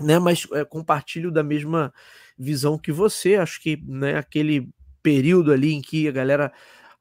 né? 0.00 0.18
Mas 0.18 0.46
é, 0.52 0.64
compartilho 0.64 1.30
da 1.30 1.42
mesma 1.42 1.92
visão 2.40 2.78
que 2.78 2.90
você. 2.90 3.36
Acho 3.36 3.60
que 3.60 3.76
né, 3.86 4.16
aquele 4.16 4.68
período 5.02 5.52
ali 5.52 5.72
em 5.72 5.82
que 5.82 6.08
a 6.08 6.12
galera 6.12 6.52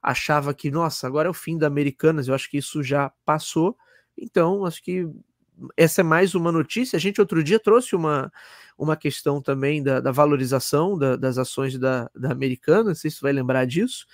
achava 0.02 0.54
que, 0.54 0.70
nossa, 0.70 1.08
agora 1.08 1.28
é 1.28 1.32
o 1.32 1.34
fim 1.34 1.58
da 1.58 1.68
Americanas, 1.68 2.28
eu 2.28 2.34
acho 2.34 2.50
que 2.50 2.58
isso 2.58 2.84
já 2.84 3.12
passou. 3.26 3.76
Então, 4.18 4.66
acho 4.66 4.84
que 4.84 5.08
essa 5.76 6.02
é 6.02 6.04
mais 6.04 6.36
uma 6.36 6.52
notícia. 6.52 6.98
A 6.98 7.00
gente 7.00 7.20
outro 7.20 7.44
dia 7.44 7.60
trouxe 7.60 7.96
uma, 7.96 8.32
uma 8.78 8.96
questão 8.96 9.42
também 9.42 9.84
da, 9.84 10.00
da 10.00 10.12
valorização 10.12 10.98
da, 10.98 11.16
das 11.16 11.38
ações 11.38 11.78
da, 11.78 12.10
da 12.16 12.32
Americana, 12.32 12.90
não 12.90 12.96
sei 12.96 13.10
se 13.10 13.18
você 13.18 13.24
vai 13.24 13.34
lembrar 13.34 13.66
disso. 13.66 14.06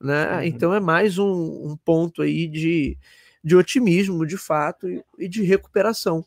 Né? 0.00 0.36
Uhum. 0.36 0.42
Então 0.42 0.74
é 0.74 0.80
mais 0.80 1.18
um, 1.18 1.70
um, 1.70 1.76
ponto 1.84 2.22
aí 2.22 2.48
de, 2.48 2.98
de 3.42 3.54
otimismo, 3.54 4.26
de 4.26 4.36
fato, 4.36 4.88
e, 4.88 5.02
e 5.18 5.28
de 5.28 5.42
recuperação 5.42 6.24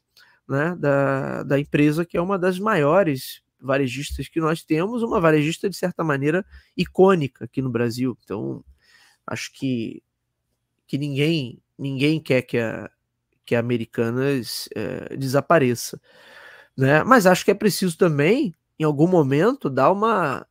né, 0.47 0.75
da, 0.79 1.43
da 1.43 1.59
empresa, 1.59 2.05
que 2.05 2.17
é 2.17 2.21
uma 2.21 2.39
das 2.39 2.59
maiores 2.59 3.41
varejistas 3.59 4.27
que 4.27 4.39
nós 4.39 4.63
temos, 4.63 5.03
uma 5.03 5.19
varejista 5.19 5.69
de 5.69 5.77
certa 5.77 6.03
maneira 6.03 6.45
icônica 6.75 7.45
aqui 7.45 7.61
no 7.61 7.69
Brasil. 7.69 8.17
Então, 8.23 8.63
acho 9.25 9.51
que, 9.53 10.01
que 10.87 10.97
ninguém 10.97 11.61
ninguém 11.77 12.19
quer 12.19 12.41
que 12.41 12.57
a, 12.57 12.89
que 13.45 13.55
a 13.55 13.59
Americanas 13.59 14.67
é, 14.75 15.15
desapareça. 15.15 16.01
Né? 16.77 17.03
Mas 17.03 17.25
acho 17.25 17.45
que 17.45 17.51
é 17.51 17.55
preciso 17.55 17.97
também, 17.97 18.53
em 18.79 18.83
algum 18.83 19.07
momento, 19.07 19.69
dar 19.69 19.91
uma, 19.91 20.45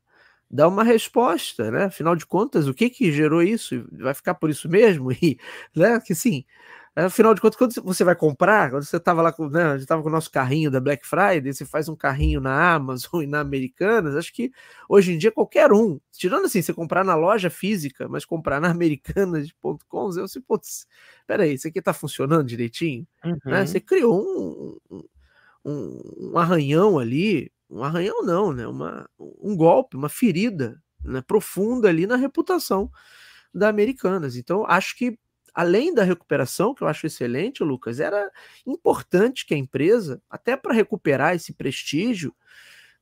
dar 0.51 0.69
uma 0.69 0.85
resposta, 0.85 1.71
né? 1.71 1.85
Afinal 1.85 2.17
de 2.17 2.27
contas, 2.27 2.69
o 2.69 2.75
que 2.75 2.91
que 2.91 3.13
gerou 3.13 3.43
isso? 3.43 3.87
Vai 3.93 4.15
ficar 4.15 4.35
por 4.35 4.51
isso 4.51 4.69
mesmo? 4.69 5.13
E, 5.23 5.39
né? 5.75 6.01
Que 6.01 6.15
sim, 6.15 6.45
Afinal 6.99 7.35
de 7.35 7.43
contas, 7.43 7.59
quando 7.59 7.75
você 7.85 8.03
vai 8.03 8.17
comprar, 8.17 8.71
quando 8.71 8.83
você 8.83 8.97
estava 8.97 9.21
lá 9.21 9.31
com, 9.31 9.51
né, 9.51 9.65
a 9.65 9.77
gente 9.77 9.87
com 9.87 10.09
o 10.09 10.11
nosso 10.11 10.31
carrinho 10.31 10.71
da 10.71 10.81
Black 10.81 11.07
Friday, 11.07 11.53
você 11.53 11.67
faz 11.67 11.91
um 11.91 11.95
carrinho 11.95 12.41
na 12.41 12.75
Amazon 12.75 13.21
e 13.23 13.27
na 13.27 13.41
Americanas, 13.41 14.17
acho 14.17 14.33
que 14.33 14.51
hoje 14.89 15.13
em 15.13 15.19
dia 15.19 15.31
qualquer 15.31 15.71
um, 15.75 16.01
tirando 16.11 16.47
assim, 16.47 16.63
você 16.63 16.73
comprar 16.73 17.05
na 17.05 17.15
loja 17.15 17.51
física, 17.51 18.09
mas 18.09 18.25
comprar 18.25 18.63
na 18.63 18.71
americanas.com, 18.73 20.11
eu 20.17 20.27
sei, 20.27 20.41
putz, 20.41 20.87
peraí, 21.27 21.53
isso 21.53 21.69
aqui 21.69 21.81
está 21.81 21.93
funcionando 21.93 22.47
direitinho? 22.47 23.07
Né? 23.23 23.33
Uhum. 23.33 23.53
Né? 23.53 23.67
Você 23.67 23.79
criou 23.79 24.19
um, 24.19 25.03
um, 25.67 26.01
um, 26.33 26.39
arranhão 26.39 26.99
ali, 26.99 27.53
um 27.69 27.85
arranhão 27.85 28.23
não, 28.25 28.55
né? 28.55 28.67
Uma, 28.67 29.07
um 29.19 29.55
golpe, 29.55 29.99
uma 29.99 30.09
ferida 30.09 30.81
né, 31.05 31.21
profunda 31.21 31.91
ali 31.91 32.07
na 32.07 32.17
reputação 32.17 32.91
da 33.53 33.69
Americanas. 33.69 34.35
Então, 34.37 34.65
acho 34.67 34.97
que 34.97 35.19
além 35.57 35.95
da 35.95 36.05
recuperação, 36.05 36.75
que 36.75 36.83
eu 36.83 36.89
acho 36.89 37.07
excelente, 37.07 37.65
Lucas, 37.65 37.99
era 37.99 38.31
importante 38.67 39.47
que 39.47 39.55
a 39.55 39.57
empresa, 39.57 40.21
até 40.29 40.55
para 40.55 40.75
recuperar 40.75 41.35
esse 41.35 41.55
prestígio, 41.55 42.35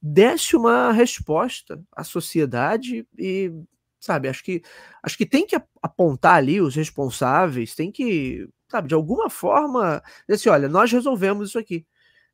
desse 0.01 0.55
uma 0.55 0.93
resposta 0.93 1.83
à 1.90 2.05
sociedade 2.05 3.09
e 3.19 3.53
sabe, 3.99 4.29
acho 4.29 4.45
que 4.45 4.62
acho 5.03 5.17
que 5.17 5.27
tem 5.27 5.45
que 5.45 5.57
apontar 5.83 6.37
ali 6.37 6.61
os 6.61 6.77
responsáveis, 6.77 7.75
tem 7.75 7.90
que, 7.90 8.49
sabe, 8.69 8.87
de 8.87 8.95
alguma 8.95 9.29
forma, 9.29 10.01
dizer 10.29 10.35
assim, 10.35 10.49
olha, 10.51 10.69
nós 10.69 10.93
resolvemos 10.93 11.49
isso 11.49 11.59
aqui. 11.59 11.85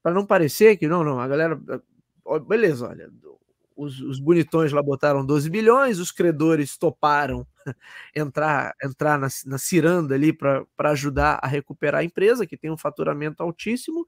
Para 0.02 0.12
não 0.12 0.26
parecer 0.26 0.76
que 0.76 0.88
não, 0.88 1.02
não, 1.02 1.18
a 1.18 1.28
galera 1.28 1.58
beleza, 2.46 2.88
olha, 2.88 3.10
os, 3.74 4.00
os, 4.00 4.20
bonitões 4.20 4.72
lá 4.72 4.82
botaram 4.82 5.24
12 5.24 5.48
bilhões, 5.48 5.98
os 5.98 6.12
credores 6.12 6.76
toparam 6.76 7.46
entrar 8.14 8.74
entrar 8.82 9.18
na, 9.18 9.28
na 9.46 9.58
ciranda 9.58 10.14
ali 10.14 10.32
para 10.32 10.66
ajudar 10.90 11.38
a 11.42 11.46
recuperar 11.46 12.00
a 12.00 12.04
empresa, 12.04 12.46
que 12.46 12.56
tem 12.56 12.70
um 12.70 12.76
faturamento 12.78 13.42
altíssimo, 13.42 14.06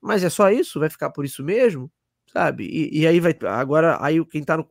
mas 0.00 0.24
é 0.24 0.30
só 0.30 0.50
isso? 0.50 0.80
Vai 0.80 0.90
ficar 0.90 1.10
por 1.10 1.24
isso 1.24 1.42
mesmo? 1.44 1.90
Sabe? 2.32 2.64
E, 2.66 3.00
e 3.02 3.06
aí 3.06 3.20
vai 3.20 3.36
agora 3.48 3.98
aí 4.04 4.24
quem 4.26 4.44
tá 4.44 4.56
no, 4.56 4.68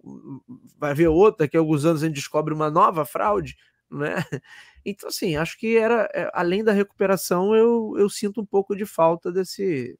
vai 0.77 0.93
ver 0.93 1.07
outra, 1.07 1.49
a 1.51 1.57
alguns 1.57 1.85
anos 1.85 2.03
a 2.03 2.07
gente 2.07 2.15
descobre 2.15 2.53
uma 2.53 2.69
nova 2.69 3.05
fraude, 3.05 3.55
né? 3.89 4.15
Então, 4.87 5.09
assim, 5.09 5.35
acho 5.35 5.57
que 5.57 5.75
era, 5.77 6.07
é, 6.13 6.29
além 6.31 6.63
da 6.63 6.71
recuperação, 6.71 7.55
eu, 7.55 7.95
eu 7.97 8.07
sinto 8.07 8.39
um 8.41 8.45
pouco 8.45 8.75
de 8.75 8.85
falta 8.85 9.31
desse, 9.31 9.97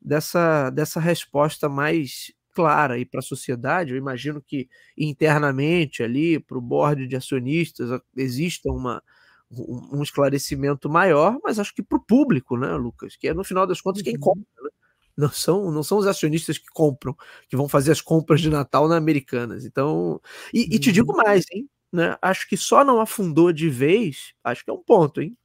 dessa, 0.00 0.70
dessa 0.70 1.00
resposta 1.00 1.68
mais 1.68 2.32
clara 2.58 2.94
aí 2.94 3.04
para 3.04 3.20
a 3.20 3.22
sociedade. 3.22 3.92
Eu 3.92 3.96
imagino 3.96 4.42
que 4.42 4.68
internamente 4.96 6.02
ali, 6.02 6.40
para 6.40 6.58
o 6.58 6.60
board 6.60 7.06
de 7.06 7.14
acionistas, 7.14 7.88
exista 8.16 8.68
uma, 8.68 9.00
um, 9.48 10.02
esclarecimento 10.02 10.90
maior, 10.90 11.38
mas 11.44 11.60
acho 11.60 11.72
que 11.72 11.84
para 11.84 11.98
o 11.98 12.04
público, 12.04 12.56
né, 12.56 12.74
Lucas? 12.74 13.14
Que 13.14 13.28
é 13.28 13.34
no 13.34 13.44
final 13.44 13.64
das 13.64 13.80
contas 13.80 14.02
quem 14.02 14.14
uhum. 14.14 14.20
compra, 14.20 14.62
né? 14.64 14.70
Não 15.16 15.30
são, 15.30 15.70
não 15.70 15.84
são 15.84 15.98
os 15.98 16.06
acionistas 16.06 16.58
que 16.58 16.66
compram, 16.66 17.16
que 17.48 17.56
vão 17.56 17.68
fazer 17.68 17.92
as 17.92 18.00
compras 18.00 18.40
de 18.40 18.50
Natal 18.50 18.88
na 18.88 18.96
Americanas. 18.96 19.64
Então, 19.64 20.20
e, 20.52 20.74
e 20.74 20.78
te 20.80 20.90
digo 20.90 21.12
uhum. 21.12 21.18
mais, 21.18 21.44
hein? 21.52 21.68
Né? 21.92 22.16
Acho 22.20 22.48
que 22.48 22.56
só 22.56 22.84
não 22.84 23.00
afundou 23.00 23.52
de 23.52 23.70
vez, 23.70 24.32
acho 24.42 24.64
que 24.64 24.70
é 24.70 24.74
um 24.74 24.82
ponto, 24.82 25.22
hein? 25.22 25.36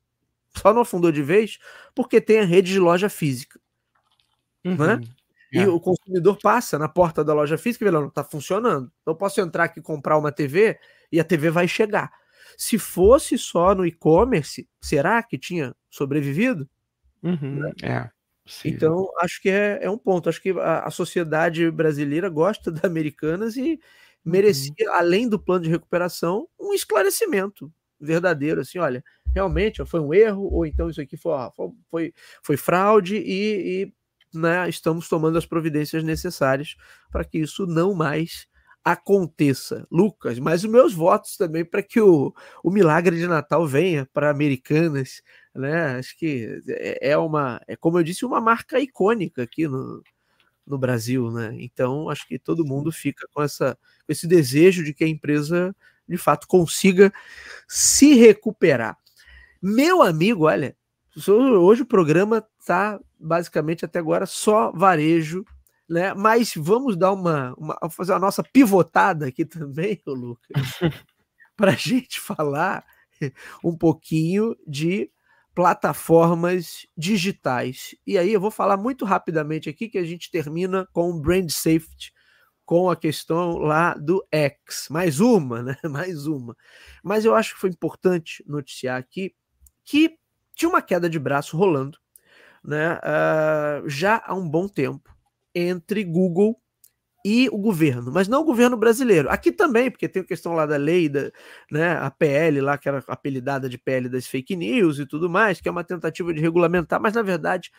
Só 0.58 0.74
não 0.74 0.82
afundou 0.82 1.12
de 1.12 1.22
vez 1.22 1.60
porque 1.94 2.20
tem 2.20 2.40
a 2.40 2.46
rede 2.46 2.72
de 2.72 2.80
loja 2.80 3.08
física. 3.08 3.60
Né? 4.64 4.72
Uhum. 4.72 4.88
Né? 4.88 5.02
E 5.54 5.60
é. 5.60 5.68
o 5.68 5.80
consumidor 5.80 6.40
passa 6.42 6.80
na 6.80 6.90
porta 6.90 7.24
da 7.24 7.32
loja 7.32 7.60
física 7.60 7.86
e 7.86 7.88
vê, 7.88 7.92
não, 7.92 8.08
está 8.08 8.24
funcionando. 8.24 8.92
Eu 9.06 9.16
posso 9.16 9.40
entrar 9.40 9.66
aqui 9.66 9.80
e 9.80 9.84
comprar 9.84 10.18
uma 10.18 10.32
TV 10.32 10.80
e 11.12 11.20
a 11.20 11.24
TV 11.24 11.52
vai 11.52 11.68
chegar. 11.68 12.12
Se 12.58 12.80
fosse 12.80 13.38
só 13.38 13.76
no 13.76 13.86
e-commerce, 13.86 14.68
será 14.82 15.22
que 15.22 15.38
tinha 15.38 15.76
sobrevivido? 15.92 16.68
Uhum, 17.22 17.60
né? 17.60 17.72
É. 17.84 18.10
Então, 18.66 19.08
acho 19.20 19.42
que 19.42 19.50
é, 19.50 19.80
é 19.84 19.90
um 19.90 19.98
ponto. 19.98 20.28
Acho 20.28 20.42
que 20.42 20.50
a, 20.52 20.80
a, 20.80 20.92
sociedade 20.92 21.70
brasileira 21.70 22.30
gosta 22.30 22.72
da 22.72 22.88
Americanas 22.88 23.56
e 23.56 23.80
merecia, 24.26 24.74
uhum. 24.90 24.94
além 24.94 25.30
do 25.30 25.40
plano 25.40 25.64
de 25.64 25.70
recuperação, 25.70 26.48
um 26.60 26.74
esclarecimento 26.74 27.72
verdadeiro, 28.00 28.60
assim, 28.60 28.80
olha, 28.80 29.04
realmente 29.34 29.84
foi 29.86 30.00
um 30.00 30.14
erro, 30.14 30.44
ou 30.52 30.66
então 30.66 30.90
isso 30.90 31.00
aqui 31.00 31.16
foi, 31.16 31.34
foi, 31.90 32.14
foi 32.42 32.58
fraude 32.58 33.16
e, 33.16 33.84
e 33.84 33.94
né, 34.34 34.68
estamos 34.70 35.08
tomando 35.08 35.38
as 35.38 35.46
providências 35.46 36.04
necessárias 36.04 36.76
para 37.12 37.24
que 37.24 37.40
isso 37.40 37.66
não 37.66 37.94
mais 37.94 38.48
aconteça. 38.84 39.88
Lucas, 39.90 40.38
mas 40.40 40.64
os 40.64 40.70
meus 40.70 40.94
votos 40.94 41.38
também 41.38 41.64
para 41.64 41.82
que 41.82 42.02
o, 42.02 42.34
o 42.64 42.70
milagre 42.70 43.18
de 43.18 43.28
Natal 43.28 43.66
venha 43.66 44.08
para 44.12 44.30
Americanas, 44.30 45.22
né? 45.56 45.98
Acho 45.98 46.18
que 46.18 46.62
é, 46.68 47.12
é 47.12 47.18
uma, 47.18 47.62
é 47.68 47.76
como 47.76 47.98
eu 47.98 48.04
disse, 48.04 48.26
uma 48.26 48.42
marca 48.42 48.80
icônica 48.80 49.44
aqui 49.44 49.68
no, 49.68 50.04
no 50.68 50.78
Brasil, 50.78 51.32
né? 51.32 51.56
Então 51.60 52.10
acho 52.10 52.28
que 52.28 52.38
todo 52.38 52.66
mundo 52.66 52.92
fica 52.92 53.28
com 53.34 53.42
essa 53.42 53.78
com 54.06 54.12
esse 54.12 54.28
desejo 54.28 54.84
de 54.84 54.94
que 54.94 55.04
a 55.04 55.08
empresa 55.08 55.76
de 56.08 56.18
fato 56.18 56.48
consiga 56.48 57.14
se 57.68 58.16
recuperar. 58.16 58.98
Meu 59.62 60.02
amigo, 60.02 60.46
olha, 60.46 60.76
hoje 61.28 61.82
o 61.82 61.88
programa 61.88 62.46
está 62.60 63.00
basicamente 63.20 63.86
até 63.86 64.00
agora 64.00 64.26
só 64.26 64.72
varejo 64.72 65.46
né? 65.90 66.14
Mas 66.14 66.54
vamos 66.56 66.98
dar 66.98 67.12
uma, 67.12 67.54
uma 67.58 67.78
fazer 67.90 68.14
a 68.14 68.20
nossa 68.20 68.44
pivotada 68.44 69.28
aqui 69.28 69.46
também, 69.46 70.02
Lucas, 70.08 70.52
para 71.56 71.72
a 71.72 71.76
gente 71.76 72.20
falar 72.20 72.86
um 73.64 73.78
pouquinho 73.78 74.56
de 74.68 75.10
plataformas 75.54 76.88
digitais. 76.98 77.96
E 78.08 78.18
aí 78.18 78.34
eu 78.34 78.42
vou 78.42 78.50
falar 78.50 78.76
muito 78.76 79.06
rapidamente 79.06 79.70
aqui 79.70 79.88
que 79.88 79.98
a 79.98 80.04
gente 80.04 80.32
termina 80.32 80.88
com 80.92 81.12
o 81.12 81.22
brand 81.22 81.50
safety, 81.50 82.12
com 82.66 82.90
a 82.90 82.96
questão 82.96 83.58
lá 83.58 83.94
do 83.94 84.26
X. 84.32 84.88
Mais 84.90 85.20
uma, 85.20 85.62
né? 85.62 85.78
Mais 85.90 86.26
uma. 86.26 86.56
Mas 87.04 87.24
eu 87.24 87.36
acho 87.36 87.54
que 87.54 87.62
foi 87.62 87.70
importante 87.70 88.44
noticiar 88.48 88.98
aqui 88.98 89.36
que 89.86 90.18
tinha 90.56 90.70
uma 90.70 90.82
queda 90.82 91.10
de 91.10 91.20
braço 91.20 91.58
rolando, 91.58 91.98
né? 92.64 92.96
Uh, 92.96 93.90
já 93.90 94.22
há 94.26 94.34
um 94.34 94.48
bom 94.48 94.68
tempo 94.68 95.16
entre 95.54 96.04
Google 96.04 96.60
e 97.26 97.48
o 97.50 97.58
governo, 97.58 98.12
mas 98.12 98.28
não 98.28 98.42
o 98.42 98.46
governo 98.46 98.76
brasileiro. 98.76 99.30
Aqui 99.30 99.52
também, 99.52 99.90
porque 99.90 100.10
tem 100.10 100.22
a 100.22 100.26
questão 100.26 100.54
lá 100.54 100.66
da 100.66 100.76
lei, 100.76 101.08
da, 101.08 101.32
né, 101.72 101.94
a 101.94 102.12
PL 102.12 102.60
lá, 102.60 102.78
que 102.78 102.90
era 102.90 103.02
apelidada 103.08 103.70
de 103.70 103.78
PL 103.78 104.10
das 104.10 104.28
fake 104.28 104.56
news 104.56 105.00
e 105.00 105.06
tudo 105.06 105.30
mais, 105.30 105.62
que 105.62 105.70
é 105.70 105.72
uma 105.72 105.86
tentativa 105.86 106.34
de 106.34 106.42
regulamentar, 106.42 107.02
mas 107.02 107.14
na 107.14 107.22
verdade, 107.22 107.72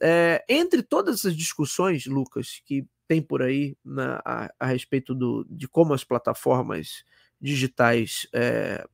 é, 0.00 0.44
entre 0.48 0.82
todas 0.82 1.20
essas 1.20 1.36
discussões, 1.36 2.06
Lucas, 2.06 2.60
que 2.64 2.84
tem 3.06 3.22
por 3.22 3.42
aí 3.42 3.76
na, 3.84 4.20
a, 4.24 4.50
a, 4.58 4.66
respeito 4.66 5.14
do, 5.14 5.46
de 5.48 5.68
como 5.68 5.94
as 5.94 6.02
plataformas 6.02 7.04
digitais 7.40 8.26
é, 8.32 8.84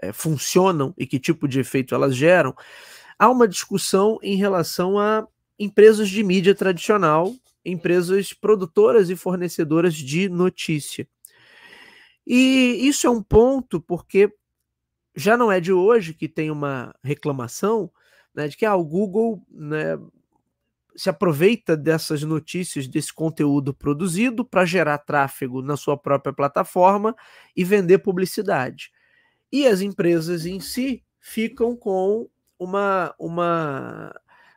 é, 0.00 0.12
funcionam 0.12 0.94
e 0.96 1.06
que 1.06 1.18
tipo 1.18 1.48
de 1.48 1.60
efeito 1.60 1.94
elas 1.94 2.16
geram, 2.16 2.54
há 3.18 3.30
uma 3.30 3.48
discussão 3.48 4.18
em 4.22 4.36
relação 4.36 4.98
a 4.98 5.26
empresas 5.58 6.08
de 6.08 6.22
mídia 6.22 6.54
tradicional 6.54 7.34
empresas 7.64 8.32
produtoras 8.32 9.08
e 9.08 9.16
fornecedoras 9.16 9.94
de 9.94 10.28
notícia. 10.28 11.08
E 12.26 12.78
isso 12.86 13.06
é 13.06 13.10
um 13.10 13.22
ponto 13.22 13.80
porque 13.80 14.32
já 15.16 15.36
não 15.36 15.50
é 15.50 15.60
de 15.60 15.72
hoje 15.72 16.12
que 16.12 16.28
tem 16.28 16.50
uma 16.50 16.94
reclamação 17.02 17.90
né, 18.34 18.48
de 18.48 18.56
que 18.56 18.66
ah, 18.66 18.74
o 18.74 18.84
Google 18.84 19.42
né, 19.48 19.98
se 20.96 21.08
aproveita 21.08 21.76
dessas 21.76 22.22
notícias, 22.22 22.88
desse 22.88 23.12
conteúdo 23.12 23.72
produzido 23.72 24.44
para 24.44 24.64
gerar 24.64 24.98
tráfego 24.98 25.62
na 25.62 25.76
sua 25.76 25.96
própria 25.96 26.32
plataforma 26.32 27.14
e 27.56 27.64
vender 27.64 27.98
publicidade. 27.98 28.90
E 29.54 29.68
as 29.68 29.80
empresas 29.80 30.46
em 30.46 30.58
si 30.58 31.04
ficam 31.20 31.76
com 31.76 32.28
uma, 32.58 33.14
uma 33.16 34.12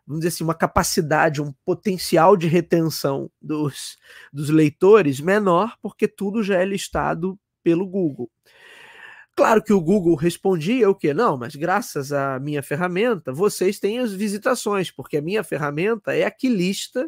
vamos 0.07 0.21
dizer 0.21 0.29
assim, 0.29 0.43
uma 0.43 0.55
capacidade, 0.55 1.39
um 1.39 1.53
potencial 1.63 2.35
de 2.35 2.47
retenção 2.47 3.29
dos, 3.39 3.95
dos 4.33 4.49
leitores 4.49 5.19
menor, 5.19 5.77
porque 5.83 6.07
tudo 6.07 6.41
já 6.41 6.55
é 6.55 6.65
listado 6.65 7.39
pelo 7.61 7.85
Google. 7.85 8.27
Claro 9.37 9.61
que 9.61 9.71
o 9.71 9.79
Google 9.79 10.15
respondia 10.15 10.89
o 10.89 10.95
que? 10.95 11.13
Não, 11.13 11.37
mas 11.37 11.55
graças 11.55 12.11
à 12.11 12.39
minha 12.39 12.63
ferramenta, 12.63 13.31
vocês 13.31 13.79
têm 13.79 13.99
as 13.99 14.11
visitações, 14.11 14.89
porque 14.89 15.15
a 15.15 15.21
minha 15.21 15.43
ferramenta 15.43 16.11
é 16.11 16.25
a 16.25 16.31
que 16.31 16.49
lista, 16.49 17.07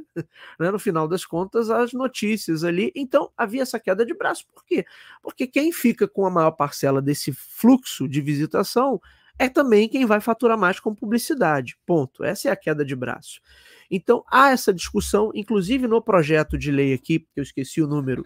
né, 0.60 0.70
no 0.70 0.78
final 0.78 1.08
das 1.08 1.26
contas, 1.26 1.72
as 1.72 1.92
notícias 1.92 2.64
ali. 2.64 2.92
Então 2.96 3.32
havia 3.36 3.64
essa 3.64 3.80
queda 3.80 4.06
de 4.06 4.14
braço. 4.14 4.46
Por 4.54 4.64
quê? 4.64 4.86
Porque 5.24 5.48
quem 5.48 5.72
fica 5.72 6.08
com 6.08 6.24
a 6.24 6.30
maior 6.30 6.52
parcela 6.52 7.02
desse 7.02 7.34
fluxo 7.34 8.08
de 8.08 8.22
visitação 8.22 9.02
é 9.40 9.50
também 9.50 9.90
quem 9.90 10.06
vai 10.06 10.22
faturar 10.22 10.56
mais 10.56 10.80
com 10.80 10.94
publicidade. 10.94 11.80
Ponto. 11.84 12.24
Essa 12.24 12.50
é 12.50 12.52
a 12.52 12.56
queda 12.56 12.86
de 12.86 12.96
braço. 12.96 13.42
Então, 13.90 14.24
há 14.32 14.52
essa 14.52 14.72
discussão, 14.72 15.32
inclusive 15.34 15.88
no 15.88 16.00
projeto 16.00 16.60
de 16.60 16.72
lei 16.72 16.94
aqui, 16.94 17.22
que 17.22 17.40
eu 17.40 17.42
esqueci 17.42 17.82
o 17.82 17.88
número, 17.88 18.24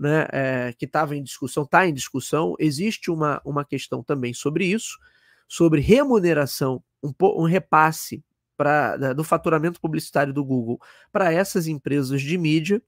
né, 0.00 0.26
é, 0.32 0.72
que 0.78 0.86
estava 0.86 1.14
em 1.14 1.22
discussão, 1.22 1.64
está 1.64 1.86
em 1.86 1.92
discussão, 1.92 2.54
existe 2.58 3.10
uma, 3.10 3.42
uma 3.44 3.66
questão 3.66 4.02
também 4.02 4.32
sobre 4.32 4.64
isso, 4.64 4.98
sobre 5.46 5.82
remuneração, 5.82 6.82
um, 7.02 7.12
um 7.20 7.44
repasse 7.44 8.24
pra, 8.56 8.96
do 9.12 9.22
faturamento 9.22 9.78
publicitário 9.78 10.32
do 10.32 10.42
Google 10.42 10.80
para 11.12 11.30
essas 11.30 11.66
empresas 11.66 12.22
de 12.22 12.38
mídia. 12.38 12.82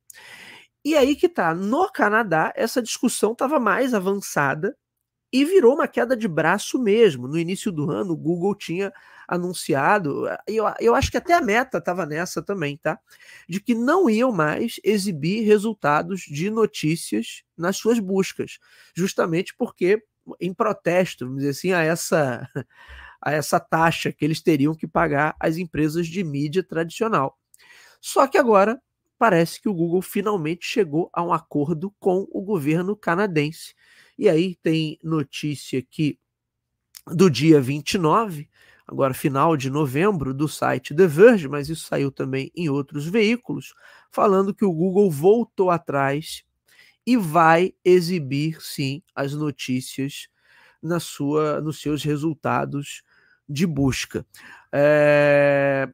E 0.82 0.96
aí 0.96 1.14
que 1.14 1.28
tá, 1.28 1.54
no 1.54 1.90
Canadá, 1.92 2.50
essa 2.56 2.82
discussão 2.82 3.32
estava 3.32 3.60
mais 3.60 3.92
avançada 3.92 4.74
e 5.32 5.44
virou 5.44 5.74
uma 5.74 5.88
queda 5.88 6.14
de 6.14 6.28
braço 6.28 6.78
mesmo. 6.78 7.26
No 7.26 7.38
início 7.38 7.72
do 7.72 7.90
ano, 7.90 8.12
o 8.12 8.16
Google 8.16 8.54
tinha 8.54 8.92
anunciado, 9.26 10.26
eu, 10.46 10.64
eu 10.78 10.94
acho 10.94 11.10
que 11.10 11.16
até 11.16 11.32
a 11.32 11.40
meta 11.40 11.78
estava 11.78 12.04
nessa 12.04 12.42
também, 12.42 12.76
tá? 12.76 12.98
De 13.48 13.58
que 13.60 13.74
não 13.74 14.10
iam 14.10 14.30
mais 14.30 14.78
exibir 14.84 15.46
resultados 15.46 16.20
de 16.20 16.50
notícias 16.50 17.42
nas 17.56 17.78
suas 17.78 17.98
buscas, 17.98 18.58
justamente 18.94 19.54
porque, 19.56 20.02
em 20.38 20.52
protesto, 20.52 21.24
vamos 21.24 21.40
dizer 21.40 21.50
assim, 21.50 21.72
a 21.72 21.82
essa, 21.82 22.46
a 23.22 23.32
essa 23.32 23.58
taxa 23.58 24.12
que 24.12 24.24
eles 24.24 24.42
teriam 24.42 24.74
que 24.74 24.86
pagar 24.86 25.34
às 25.40 25.56
empresas 25.56 26.06
de 26.06 26.22
mídia 26.22 26.62
tradicional. 26.62 27.38
Só 28.02 28.26
que 28.26 28.36
agora 28.36 28.82
parece 29.18 29.62
que 29.62 29.68
o 29.68 29.74
Google 29.74 30.02
finalmente 30.02 30.66
chegou 30.66 31.08
a 31.12 31.22
um 31.22 31.32
acordo 31.32 31.94
com 31.98 32.26
o 32.30 32.42
governo 32.42 32.94
canadense 32.94 33.74
e 34.18 34.28
aí 34.28 34.56
tem 34.56 34.98
notícia 35.02 35.78
aqui 35.78 36.18
do 37.06 37.28
dia 37.30 37.60
29, 37.60 38.48
agora 38.86 39.14
final 39.14 39.56
de 39.56 39.70
novembro, 39.70 40.32
do 40.32 40.48
site 40.48 40.94
The 40.94 41.06
Verge, 41.06 41.48
mas 41.48 41.68
isso 41.68 41.86
saiu 41.86 42.12
também 42.12 42.50
em 42.54 42.68
outros 42.68 43.06
veículos, 43.06 43.74
falando 44.10 44.54
que 44.54 44.64
o 44.64 44.72
Google 44.72 45.10
voltou 45.10 45.70
atrás 45.70 46.44
e 47.06 47.16
vai 47.16 47.74
exibir 47.84 48.60
sim 48.60 49.02
as 49.14 49.34
notícias 49.34 50.28
na 50.80 51.00
sua, 51.00 51.60
nos 51.60 51.80
seus 51.80 52.02
resultados 52.02 53.02
de 53.48 53.66
busca. 53.66 54.24
É, 54.72 55.88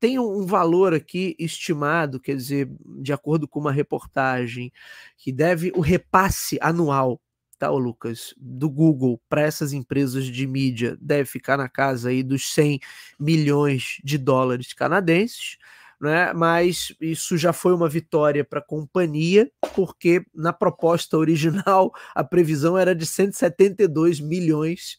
tem 0.00 0.18
um 0.18 0.46
valor 0.46 0.94
aqui 0.94 1.34
estimado, 1.38 2.20
quer 2.20 2.36
dizer, 2.36 2.70
de 3.00 3.12
acordo 3.12 3.48
com 3.48 3.58
uma 3.58 3.72
reportagem, 3.72 4.72
que 5.16 5.32
deve 5.32 5.72
o 5.74 5.80
repasse 5.80 6.58
anual 6.60 7.20
tá, 7.58 7.70
Lucas, 7.70 8.34
do 8.36 8.70
Google 8.70 9.20
para 9.28 9.42
essas 9.42 9.72
empresas 9.72 10.26
de 10.26 10.46
mídia 10.46 10.96
deve 11.00 11.24
ficar 11.24 11.56
na 11.56 11.68
casa 11.68 12.10
aí 12.10 12.22
dos 12.22 12.52
100 12.52 12.80
milhões 13.18 13.98
de 14.04 14.16
dólares 14.16 14.72
canadenses, 14.72 15.58
né? 16.00 16.32
Mas 16.32 16.94
isso 17.00 17.36
já 17.36 17.52
foi 17.52 17.74
uma 17.74 17.88
vitória 17.88 18.44
para 18.44 18.60
a 18.60 18.64
companhia, 18.64 19.50
porque 19.74 20.24
na 20.34 20.52
proposta 20.52 21.18
original 21.18 21.92
a 22.14 22.22
previsão 22.22 22.78
era 22.78 22.94
de 22.94 23.04
172 23.04 24.20
milhões 24.20 24.98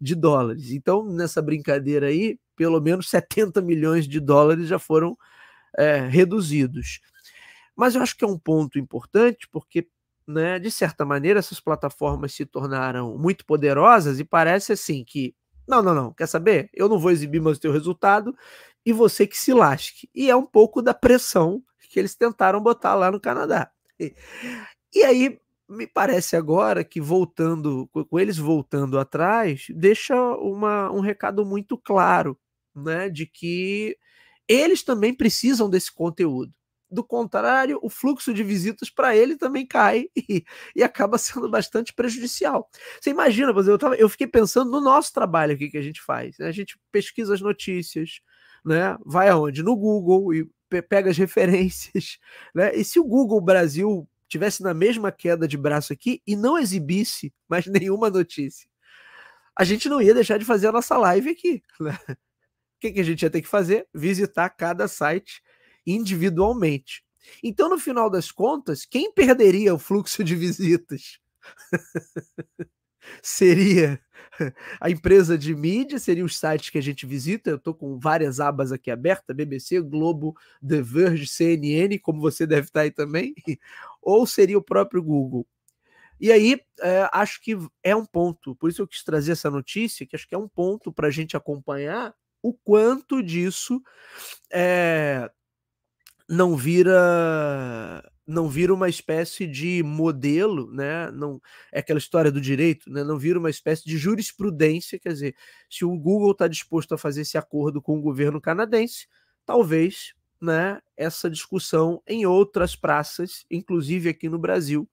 de 0.00 0.14
dólares. 0.14 0.70
Então, 0.70 1.04
nessa 1.04 1.40
brincadeira 1.40 2.08
aí, 2.08 2.38
pelo 2.54 2.80
menos 2.80 3.08
70 3.08 3.62
milhões 3.62 4.06
de 4.06 4.20
dólares 4.20 4.68
já 4.68 4.78
foram 4.78 5.16
é, 5.76 6.00
reduzidos. 6.00 7.00
Mas 7.74 7.94
eu 7.94 8.02
acho 8.02 8.16
que 8.16 8.24
é 8.24 8.28
um 8.28 8.38
ponto 8.38 8.78
importante, 8.78 9.48
porque 9.50 9.88
né, 10.28 10.58
de 10.58 10.70
certa 10.70 11.06
maneira, 11.06 11.38
essas 11.40 11.60
plataformas 11.60 12.34
se 12.34 12.46
tornaram 12.46 13.16
muito 13.18 13.46
poderosas 13.46 14.20
e 14.20 14.24
parece 14.24 14.72
assim 14.74 15.02
que, 15.04 15.34
não, 15.66 15.82
não, 15.82 15.94
não, 15.94 16.12
quer 16.12 16.26
saber? 16.28 16.70
Eu 16.74 16.88
não 16.88 16.98
vou 16.98 17.10
exibir 17.10 17.40
mais 17.40 17.56
o 17.58 17.60
teu 17.60 17.72
resultado 17.72 18.36
e 18.84 18.92
você 18.92 19.26
que 19.26 19.38
se 19.38 19.54
lasque. 19.54 20.08
E 20.14 20.30
é 20.30 20.36
um 20.36 20.44
pouco 20.46 20.82
da 20.82 20.94
pressão 20.94 21.62
que 21.90 21.98
eles 21.98 22.14
tentaram 22.14 22.60
botar 22.62 22.94
lá 22.94 23.10
no 23.10 23.20
Canadá. 23.20 23.70
E, 23.98 24.14
e 24.94 25.02
aí, 25.04 25.40
me 25.68 25.86
parece 25.86 26.36
agora 26.36 26.84
que 26.84 27.00
voltando, 27.00 27.88
com 27.88 28.18
eles 28.18 28.38
voltando 28.38 28.98
atrás, 28.98 29.66
deixa 29.70 30.14
uma, 30.36 30.90
um 30.90 31.00
recado 31.00 31.44
muito 31.44 31.76
claro, 31.78 32.38
né, 32.74 33.08
de 33.10 33.26
que 33.26 33.96
eles 34.48 34.82
também 34.82 35.14
precisam 35.14 35.68
desse 35.70 35.92
conteúdo. 35.92 36.52
Do 36.90 37.04
contrário, 37.04 37.78
o 37.82 37.90
fluxo 37.90 38.32
de 38.32 38.42
visitas 38.42 38.88
para 38.88 39.14
ele 39.14 39.36
também 39.36 39.66
cai 39.66 40.06
e, 40.16 40.44
e, 40.74 40.82
acaba 40.82 41.18
sendo 41.18 41.48
bastante 41.50 41.92
prejudicial. 41.92 42.68
Você 43.00 43.10
imagina, 43.10 43.52
eu, 43.52 43.78
tava, 43.78 43.94
eu 43.96 44.08
fiquei 44.08 44.26
pensando 44.26 44.70
no 44.70 44.80
nosso 44.80 45.12
trabalho 45.12 45.52
aqui 45.52 45.68
que 45.68 45.76
a 45.76 45.82
gente 45.82 46.00
faz. 46.00 46.38
Né? 46.38 46.46
A 46.46 46.52
gente 46.52 46.78
pesquisa 46.90 47.34
as 47.34 47.42
notícias, 47.42 48.20
né? 48.64 48.96
vai 49.04 49.28
aonde? 49.28 49.62
No 49.62 49.76
Google 49.76 50.34
e 50.34 50.48
pega 50.88 51.10
as 51.10 51.18
referências. 51.18 52.18
Né? 52.54 52.74
E 52.74 52.84
se 52.84 52.98
o 52.98 53.04
Google 53.04 53.40
Brasil 53.40 54.08
tivesse 54.26 54.62
na 54.62 54.72
mesma 54.72 55.12
queda 55.12 55.46
de 55.46 55.56
braço 55.56 55.92
aqui 55.92 56.22
e 56.26 56.34
não 56.34 56.58
exibisse 56.58 57.32
mais 57.48 57.66
nenhuma 57.68 58.08
notícia, 58.08 58.68
a 59.54 59.64
gente 59.64 59.88
não 59.88 60.00
ia 60.00 60.14
deixar 60.14 60.38
de 60.38 60.44
fazer 60.44 60.68
a 60.68 60.72
nossa 60.72 60.96
live 60.96 61.30
aqui. 61.30 61.62
Né? 61.78 61.98
O 62.08 62.80
que, 62.80 62.92
que 62.92 63.00
a 63.00 63.04
gente 63.04 63.22
ia 63.22 63.30
ter 63.30 63.42
que 63.42 63.48
fazer? 63.48 63.86
Visitar 63.92 64.48
cada 64.50 64.88
site 64.88 65.42
individualmente. 65.90 67.02
Então, 67.42 67.68
no 67.68 67.78
final 67.78 68.08
das 68.08 68.30
contas, 68.30 68.84
quem 68.84 69.12
perderia 69.12 69.74
o 69.74 69.78
fluxo 69.78 70.24
de 70.24 70.34
visitas? 70.34 71.18
seria 73.22 74.00
a 74.80 74.90
empresa 74.90 75.36
de 75.36 75.54
mídia, 75.54 75.98
seria 75.98 76.24
os 76.24 76.38
sites 76.38 76.70
que 76.70 76.78
a 76.78 76.82
gente 76.82 77.06
visita. 77.06 77.50
Eu 77.50 77.56
estou 77.56 77.74
com 77.74 77.98
várias 77.98 78.40
abas 78.40 78.72
aqui 78.72 78.90
abertas: 78.90 79.34
BBC, 79.34 79.80
Globo, 79.80 80.34
The 80.66 80.82
Verge, 80.82 81.26
CNN, 81.26 81.98
como 81.98 82.20
você 82.20 82.46
deve 82.46 82.68
estar 82.68 82.82
aí 82.82 82.90
também, 82.90 83.34
ou 84.02 84.26
seria 84.26 84.58
o 84.58 84.62
próprio 84.62 85.02
Google. 85.02 85.46
E 86.20 86.32
aí, 86.32 86.60
é, 86.80 87.08
acho 87.12 87.40
que 87.40 87.56
é 87.82 87.94
um 87.94 88.04
ponto, 88.04 88.54
por 88.56 88.68
isso 88.68 88.82
eu 88.82 88.88
quis 88.88 89.04
trazer 89.04 89.32
essa 89.32 89.50
notícia, 89.50 90.04
que 90.04 90.16
acho 90.16 90.26
que 90.26 90.34
é 90.34 90.38
um 90.38 90.48
ponto 90.48 90.92
para 90.92 91.06
a 91.06 91.10
gente 91.10 91.36
acompanhar 91.36 92.12
o 92.42 92.52
quanto 92.52 93.22
disso 93.22 93.80
é, 94.52 95.30
não 96.28 96.56
vira 96.56 98.02
não 98.26 98.46
vira 98.46 98.74
uma 98.74 98.90
espécie 98.90 99.46
de 99.46 99.82
modelo, 99.82 100.70
né? 100.70 101.10
Não 101.12 101.40
é 101.72 101.78
aquela 101.80 101.98
história 101.98 102.30
do 102.30 102.40
direito, 102.40 102.90
né? 102.90 103.02
Não 103.02 103.18
vira 103.18 103.38
uma 103.38 103.48
espécie 103.48 103.84
de 103.86 103.96
jurisprudência, 103.96 104.98
quer 104.98 105.14
dizer, 105.14 105.34
se 105.70 105.82
o 105.84 105.96
Google 105.98 106.32
está 106.32 106.46
disposto 106.46 106.92
a 106.94 106.98
fazer 106.98 107.22
esse 107.22 107.38
acordo 107.38 107.80
com 107.80 107.96
o 107.98 108.02
governo 108.02 108.38
canadense, 108.38 109.06
talvez, 109.46 110.12
né? 110.40 110.78
Essa 110.94 111.30
discussão 111.30 112.02
em 112.06 112.26
outras 112.26 112.76
praças, 112.76 113.46
inclusive 113.50 114.10
aqui 114.10 114.28
no 114.28 114.38
Brasil, 114.38 114.86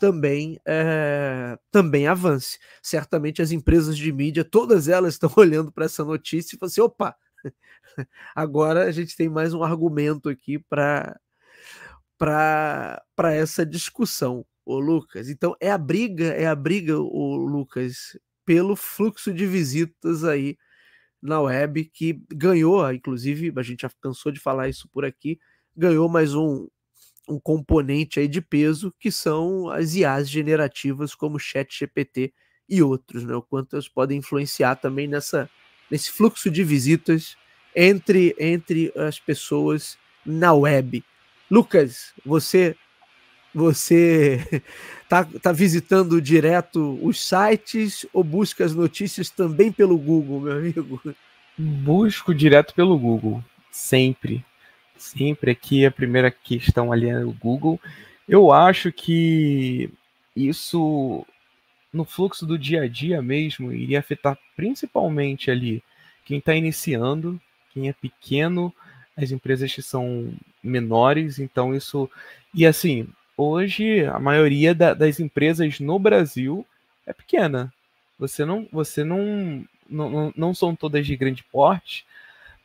também 0.00 0.58
é, 0.66 1.58
também 1.72 2.06
avance. 2.06 2.58
Certamente 2.82 3.42
as 3.42 3.50
empresas 3.50 3.96
de 3.98 4.12
mídia, 4.12 4.44
todas 4.44 4.88
elas 4.88 5.14
estão 5.14 5.32
olhando 5.36 5.72
para 5.72 5.86
essa 5.86 6.04
notícia 6.04 6.54
e 6.54 6.58
falam 6.58 6.70
assim, 6.70 6.80
opa, 6.80 7.16
Agora 8.34 8.84
a 8.84 8.90
gente 8.90 9.16
tem 9.16 9.28
mais 9.28 9.54
um 9.54 9.62
argumento 9.62 10.28
aqui 10.28 10.58
para 10.58 11.18
para 12.18 13.32
essa 13.32 13.64
discussão, 13.64 14.44
o 14.66 14.78
Lucas. 14.80 15.28
Então 15.28 15.54
é 15.60 15.70
a 15.70 15.78
briga, 15.78 16.26
é 16.26 16.46
a 16.46 16.54
briga, 16.54 16.98
o 16.98 17.36
Lucas, 17.36 18.18
pelo 18.44 18.74
fluxo 18.74 19.32
de 19.32 19.46
visitas 19.46 20.24
aí 20.24 20.58
na 21.22 21.40
web 21.40 21.84
que 21.84 22.20
ganhou, 22.32 22.90
inclusive, 22.92 23.52
a 23.56 23.62
gente 23.62 23.82
já 23.82 23.90
cansou 24.00 24.32
de 24.32 24.40
falar 24.40 24.68
isso 24.68 24.88
por 24.88 25.04
aqui, 25.04 25.38
ganhou 25.76 26.08
mais 26.08 26.34
um, 26.34 26.68
um 27.28 27.38
componente 27.40 28.20
aí 28.20 28.28
de 28.28 28.40
peso 28.40 28.92
que 28.98 29.10
são 29.12 29.68
as 29.70 29.94
IAs 29.94 30.28
generativas 30.28 31.14
como 31.14 31.38
Chat 31.38 31.78
GPT 31.78 32.32
e 32.68 32.82
outros, 32.82 33.24
né? 33.24 33.34
O 33.34 33.42
quanto 33.42 33.74
elas 33.74 33.88
podem 33.88 34.18
influenciar 34.18 34.76
também 34.76 35.08
nessa 35.08 35.48
nesse 35.90 36.10
fluxo 36.10 36.50
de 36.50 36.62
visitas 36.62 37.36
entre, 37.74 38.34
entre 38.38 38.92
as 38.96 39.18
pessoas 39.18 39.96
na 40.24 40.52
web. 40.52 41.02
Lucas, 41.50 42.12
você 42.24 42.76
você 43.54 44.62
tá, 45.08 45.24
tá 45.24 45.52
visitando 45.52 46.20
direto 46.20 46.98
os 47.02 47.20
sites 47.20 48.06
ou 48.12 48.22
busca 48.22 48.64
as 48.64 48.74
notícias 48.74 49.30
também 49.30 49.72
pelo 49.72 49.98
Google, 49.98 50.40
meu 50.40 50.52
amigo? 50.52 51.00
Busco 51.56 52.34
direto 52.34 52.74
pelo 52.74 52.98
Google, 52.98 53.42
sempre. 53.70 54.44
Sempre 54.96 55.52
aqui 55.52 55.86
a 55.86 55.90
primeira 55.90 56.30
questão 56.30 56.92
ali 56.92 57.08
é 57.08 57.24
o 57.24 57.32
Google. 57.32 57.80
Eu 58.28 58.52
acho 58.52 58.92
que 58.92 59.90
isso 60.36 61.24
no 61.92 62.04
fluxo 62.04 62.46
do 62.46 62.58
dia 62.58 62.82
a 62.82 62.88
dia 62.88 63.22
mesmo 63.22 63.72
iria 63.72 63.98
afetar 63.98 64.38
principalmente 64.56 65.50
ali 65.50 65.82
quem 66.24 66.38
está 66.38 66.54
iniciando, 66.54 67.40
quem 67.72 67.88
é 67.88 67.92
pequeno, 67.92 68.72
as 69.16 69.30
empresas 69.30 69.74
que 69.74 69.80
são 69.80 70.32
menores, 70.62 71.38
então 71.38 71.74
isso. 71.74 72.10
E 72.54 72.66
assim, 72.66 73.08
hoje 73.36 74.04
a 74.04 74.18
maioria 74.18 74.74
da, 74.74 74.92
das 74.92 75.18
empresas 75.20 75.80
no 75.80 75.98
Brasil 75.98 76.66
é 77.06 77.12
pequena. 77.12 77.72
Você 78.18 78.44
não, 78.44 78.68
você 78.70 79.04
não, 79.04 79.64
não, 79.88 80.32
não 80.36 80.54
são 80.54 80.76
todas 80.76 81.06
de 81.06 81.16
grande 81.16 81.42
porte, 81.44 82.04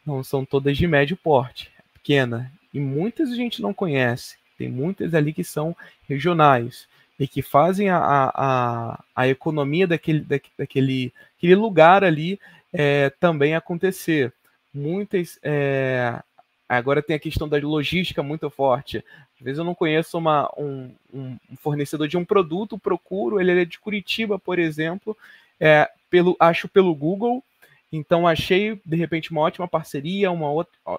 não 0.06 0.24
são 0.24 0.44
todas 0.44 0.78
de 0.78 0.86
médio 0.86 1.16
porte, 1.16 1.72
é 1.80 1.84
pequena. 1.94 2.52
E 2.74 2.80
muitas 2.80 3.32
a 3.32 3.36
gente 3.36 3.62
não 3.62 3.74
conhece. 3.74 4.36
Tem 4.58 4.68
muitas 4.68 5.14
ali 5.14 5.32
que 5.32 5.44
são 5.44 5.76
regionais 6.08 6.88
e 7.20 7.28
que 7.28 7.42
fazem 7.42 7.90
a, 7.90 8.00
a, 8.34 9.04
a 9.16 9.28
economia 9.28 9.88
daquele, 9.88 10.22
daquele, 10.58 11.14
daquele 11.36 11.56
lugar 11.56 12.04
ali 12.04 12.40
é, 12.74 13.12
também 13.20 13.56
acontecer 13.56 14.34
muitas. 14.74 15.40
É... 15.44 16.20
Agora 16.68 17.04
tem 17.04 17.16
a 17.16 17.20
questão 17.20 17.48
da 17.48 17.58
logística 17.58 18.24
muito 18.24 18.50
forte. 18.50 18.98
Às 19.38 19.46
vezes 19.46 19.60
eu 19.60 19.66
não 19.66 19.76
conheço 19.76 20.18
uma, 20.18 20.50
um, 20.58 20.92
um 21.14 21.38
fornecedor 21.58 22.08
de 22.08 22.18
um 22.18 22.26
produto, 22.26 22.80
procuro, 22.80 23.40
ele 23.40 23.62
é 23.62 23.66
de 23.66 23.80
Curitiba, 23.80 24.40
por 24.40 24.58
exemplo, 24.58 25.16
é, 25.60 25.88
pelo, 26.10 26.36
acho 26.40 26.68
pelo 26.68 26.96
Google, 26.96 27.44
então 27.92 28.28
achei 28.28 28.80
de 28.84 28.96
repente 28.96 29.32
uma 29.32 29.42
ótima 29.42 29.68
parceria, 29.68 30.32
uma 30.32 30.48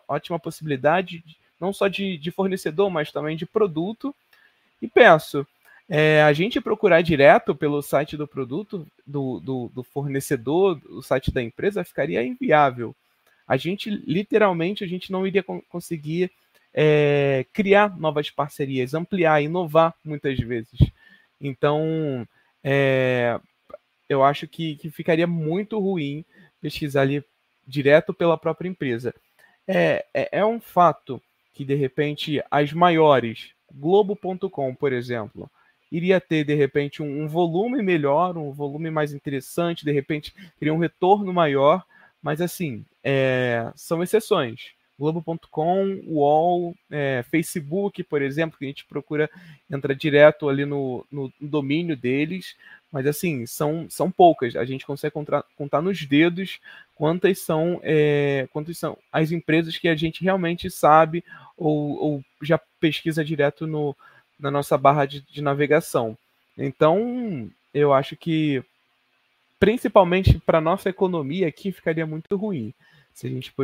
ótima 0.07 0.39
possibilidade, 0.39 1.25
não 1.59 1.73
só 1.73 1.89
de, 1.89 2.17
de, 2.19 2.31
fornecedor, 2.31 2.89
mas 2.91 3.11
também 3.11 3.37
de 3.37 3.47
produto. 3.47 4.15
E 4.81 4.87
penso, 4.87 5.47
é, 5.89 6.22
a 6.22 6.32
gente 6.32 6.61
procurar 6.61 7.03
direto 7.03 7.55
pelo 7.55 7.82
site 7.82 8.16
do 8.16 8.26
produto, 8.26 8.87
do, 9.07 9.41
do, 9.41 9.70
do 9.74 9.82
fornecedor, 9.82 10.76
do 10.76 11.03
site 11.03 11.30
da 11.30 11.43
empresa, 11.43 11.85
ficaria 11.85 12.24
inviável 12.24 12.95
a 13.47 13.57
gente 13.57 13.91
literalmente 13.91 14.85
a 14.85 14.87
gente 14.87 15.12
não 15.12 15.26
iria 15.26 15.43
conseguir 15.43 16.30
é, 16.72 17.45
criar 17.53 17.97
novas 17.97 18.30
parcerias, 18.30 18.95
ampliar, 18.95 19.43
inovar 19.43 19.95
muitas 20.05 20.39
vezes. 20.39 20.78
Então, 21.41 22.26
é, 22.62 23.39
eu 24.09 24.24
acho 24.24 24.49
que, 24.49 24.76
que, 24.76 24.91
ficaria 24.91 25.26
muito 25.26 25.78
ruim 25.78 26.24
pesquisar 26.61 27.03
ali 27.03 27.22
direto 27.66 28.12
pela 28.12 28.39
própria 28.39 28.68
empresa. 28.68 29.14
É, 29.68 30.05
é, 30.12 30.28
é 30.32 30.45
um 30.45 30.61
fato 30.61 31.20
que, 31.53 31.64
de 31.64 31.74
repente, 31.74 32.43
as 32.51 32.72
maiores, 32.72 33.51
Globo.com, 33.72 34.74
por 34.74 34.93
exemplo, 34.93 35.51
iria 35.95 36.21
ter, 36.21 36.45
de 36.45 36.55
repente, 36.55 37.03
um, 37.03 37.23
um 37.23 37.29
volume 37.29 37.81
melhor, 37.81 38.37
um 38.37 38.51
volume 38.51 38.91
mais 38.91 39.15
interessante, 39.15 39.85
de 39.85 39.93
repente, 39.93 40.35
teria 40.59 40.75
um 40.75 40.79
retorno 40.79 41.33
maior, 41.33 41.85
mas 42.21 42.41
assim, 42.41 42.85
é, 43.03 43.71
são 43.77 44.03
exceções. 44.03 44.73
Globo.com, 44.99 46.03
UOL, 46.07 46.75
é, 46.91 47.25
Facebook, 47.31 48.03
por 48.05 48.23
exemplo, 48.23 48.59
que 48.59 48.65
a 48.65 48.69
gente 48.69 48.85
procura 48.87 49.31
entrar 49.71 49.95
direto 49.95 50.49
ali 50.49 50.65
no, 50.65 51.07
no, 51.11 51.33
domínio 51.41 51.97
deles, 51.97 52.57
mas 52.91 53.07
assim, 53.07 53.47
são, 53.47 53.87
são 53.89 54.11
poucas. 54.11 54.57
A 54.57 54.65
gente 54.65 54.87
consegue 54.87 55.13
contar, 55.13 55.45
contar 55.57 55.81
nos 55.81 56.05
dedos 56.05 56.61
quantas 56.97 57.39
são, 57.41 57.81
é, 57.85 58.49
quantas 58.53 58.79
são 58.79 58.97
as 59.13 59.31
empresas 59.31 59.79
que 59.79 59.89
a 59.89 59.97
gente 59.97 60.23
realmente 60.23 60.69
sabe 60.71 61.25
ou, 61.57 61.97
ou 61.99 62.25
já 62.41 62.61
pesquisa 62.81 63.25
direto 63.25 63.67
no, 63.67 63.97
na 64.39 64.51
nossa 64.51 64.76
barra 64.76 65.07
de, 65.07 65.20
de 65.20 65.43
navegação. 65.43 66.16
Então, 66.57 67.51
eu 67.72 67.93
acho 67.93 68.16
que 68.16 68.62
principalmente 69.59 70.39
para 70.39 70.61
nossa 70.61 70.91
economia 70.91 71.49
aqui 71.49 71.72
ficaria 71.72 72.07
muito 72.07 72.37
ruim 72.37 72.74
se 73.14 73.28
a 73.28 73.30
gente 73.30 73.55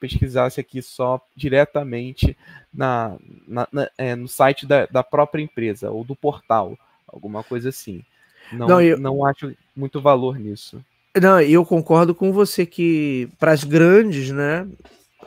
pesquisasse 0.00 0.60
aqui 0.60 0.80
só 0.80 1.20
diretamente 1.34 2.36
na, 2.72 3.16
na, 3.46 3.68
na 3.72 3.90
é, 3.98 4.14
no 4.14 4.28
site 4.28 4.64
da, 4.64 4.86
da, 4.86 5.02
própria 5.02 5.42
empresa 5.42 5.90
ou 5.90 6.04
do 6.04 6.14
portal, 6.14 6.78
alguma 7.08 7.42
coisa 7.42 7.70
assim. 7.70 8.04
Não, 8.52 8.68
não, 8.68 8.80
eu... 8.80 8.96
não 8.96 9.26
acho 9.26 9.52
muito 9.74 10.00
valor 10.00 10.38
nisso. 10.38 10.82
Não, 11.20 11.40
eu 11.40 11.64
concordo 11.66 12.14
com 12.14 12.32
você 12.32 12.64
que 12.64 13.28
para 13.38 13.50
as 13.50 13.64
grandes, 13.64 14.30
né, 14.30 14.66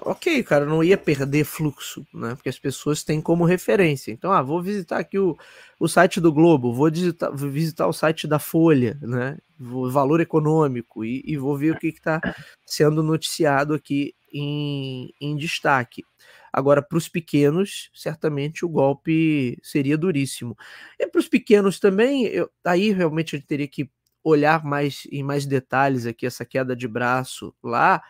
ok, 0.02 0.44
cara, 0.44 0.66
não 0.66 0.84
ia 0.84 0.98
perder 0.98 1.44
fluxo, 1.46 2.06
né? 2.14 2.36
Porque 2.36 2.50
as 2.50 2.60
pessoas 2.60 3.04
têm 3.04 3.22
como 3.22 3.46
referência. 3.46 4.12
Então, 4.12 4.32
ah, 4.32 4.42
vou 4.42 4.62
visitar 4.62 5.00
aqui 5.00 5.18
o, 5.20 5.38
o 5.80 5.88
site 5.88 6.20
do 6.20 6.32
Globo, 6.32 6.74
vou 6.74 6.90
visitar, 6.92 7.30
vou 7.30 7.50
visitar 7.50 7.88
o 7.88 7.94
site 7.94 8.28
da 8.28 8.40
Folha, 8.40 8.98
né? 9.02 9.38
Valor 9.60 10.22
econômico 10.22 11.04
e, 11.04 11.24
e 11.26 11.38
vou 11.38 11.58
ver 11.58 11.72
o 11.72 11.80
que 11.80 11.88
está 11.88 12.22
sendo 12.66 13.02
noticiado 13.02 13.74
aqui 13.74 14.14
em, 14.32 15.14
em 15.20 15.36
destaque. 15.36 16.04
Agora, 16.52 16.82
para 16.82 16.98
os 16.98 17.08
pequenos, 17.08 17.90
certamente 17.94 18.66
o 18.66 18.70
golpe 18.70 19.60
seria 19.62 19.98
duríssimo. 19.98 20.58
E 21.00 21.08
para 21.08 21.20
os 21.20 21.28
pequenos 21.28 21.80
também, 21.80 22.26
eu, 22.26 22.50
aí 22.66 22.92
realmente 22.92 23.36
gente 23.38 23.48
teria 23.48 23.68
que 23.68 23.90
olhar 24.24 24.64
mais 24.64 25.08
em 25.12 25.24
mais 25.24 25.46
detalhes 25.46 26.06
aqui 26.06 26.26
essa 26.26 26.44
queda 26.46 26.76
de 26.76 26.88
braço 26.88 27.54
lá 27.64 28.02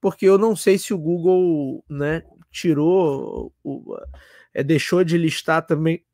porque 0.00 0.26
eu 0.26 0.38
não 0.38 0.54
sei 0.54 0.78
se 0.78 0.92
o 0.92 0.98
Google 0.98 1.84
né, 1.88 2.22
tirou, 2.50 3.52
o, 3.62 3.96
é, 4.54 4.62
deixou 4.62 5.04
de 5.04 5.18
listar 5.18 5.66
também 5.66 6.04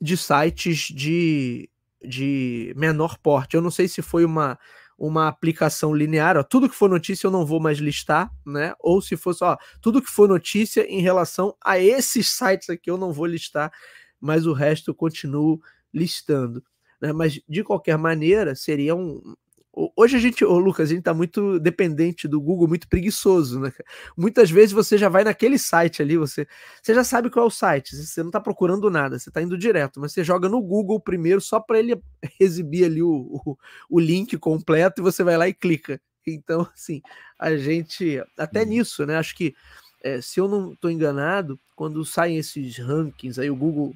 de 0.00 0.16
sites 0.16 0.88
de, 0.88 1.68
de 2.02 2.72
menor 2.76 3.18
porte. 3.18 3.54
Eu 3.54 3.62
não 3.62 3.70
sei 3.70 3.88
se 3.88 4.02
foi 4.02 4.24
uma, 4.24 4.58
uma 4.98 5.28
aplicação 5.28 5.94
linear, 5.94 6.36
ó, 6.36 6.42
tudo 6.42 6.68
que 6.68 6.74
for 6.74 6.88
notícia 6.88 7.26
eu 7.26 7.30
não 7.30 7.44
vou 7.44 7.60
mais 7.60 7.78
listar, 7.78 8.30
né? 8.46 8.74
Ou 8.80 9.00
se 9.00 9.16
fosse, 9.16 9.42
ó, 9.42 9.56
tudo 9.80 10.02
que 10.02 10.10
for 10.10 10.28
notícia 10.28 10.86
em 10.88 11.00
relação 11.00 11.56
a 11.60 11.78
esses 11.78 12.28
sites 12.30 12.70
aqui 12.70 12.90
eu 12.90 12.96
não 12.96 13.12
vou 13.12 13.26
listar, 13.26 13.72
mas 14.20 14.46
o 14.46 14.52
resto 14.52 14.90
eu 14.90 14.94
continuo 14.94 15.60
listando. 15.92 16.62
Né? 17.00 17.12
Mas 17.12 17.40
de 17.48 17.64
qualquer 17.64 17.98
maneira, 17.98 18.54
seria 18.54 18.94
um, 18.94 19.34
Hoje 19.74 20.18
a 20.18 20.20
gente, 20.20 20.44
ô 20.44 20.58
Lucas, 20.58 20.90
a 20.90 20.94
gente 20.94 21.02
tá 21.02 21.14
muito 21.14 21.58
dependente 21.58 22.28
do 22.28 22.38
Google, 22.38 22.68
muito 22.68 22.86
preguiçoso, 22.86 23.58
né? 23.58 23.72
Muitas 24.14 24.50
vezes 24.50 24.70
você 24.70 24.98
já 24.98 25.08
vai 25.08 25.24
naquele 25.24 25.58
site 25.58 26.02
ali, 26.02 26.14
você, 26.18 26.46
você 26.82 26.94
já 26.94 27.02
sabe 27.02 27.30
qual 27.30 27.46
é 27.46 27.48
o 27.48 27.50
site, 27.50 27.96
você 27.96 28.22
não 28.22 28.30
tá 28.30 28.38
procurando 28.38 28.90
nada, 28.90 29.18
você 29.18 29.30
tá 29.30 29.40
indo 29.40 29.56
direto, 29.56 29.98
mas 29.98 30.12
você 30.12 30.22
joga 30.22 30.46
no 30.46 30.60
Google 30.60 31.00
primeiro 31.00 31.40
só 31.40 31.58
para 31.58 31.78
ele 31.78 31.98
exibir 32.38 32.84
ali 32.84 33.02
o, 33.02 33.40
o, 33.46 33.58
o, 33.88 33.98
link 33.98 34.36
completo 34.36 35.00
e 35.00 35.02
você 35.02 35.24
vai 35.24 35.38
lá 35.38 35.48
e 35.48 35.54
clica. 35.54 35.98
Então, 36.26 36.68
assim, 36.74 37.00
a 37.38 37.56
gente, 37.56 38.22
até 38.38 38.66
nisso, 38.66 39.06
né? 39.06 39.16
Acho 39.16 39.34
que, 39.34 39.54
é, 40.02 40.20
se 40.20 40.38
eu 40.38 40.48
não 40.48 40.76
tô 40.76 40.90
enganado, 40.90 41.58
quando 41.74 42.04
saem 42.04 42.36
esses 42.36 42.76
rankings, 42.76 43.40
aí 43.40 43.50
o 43.50 43.56
Google 43.56 43.94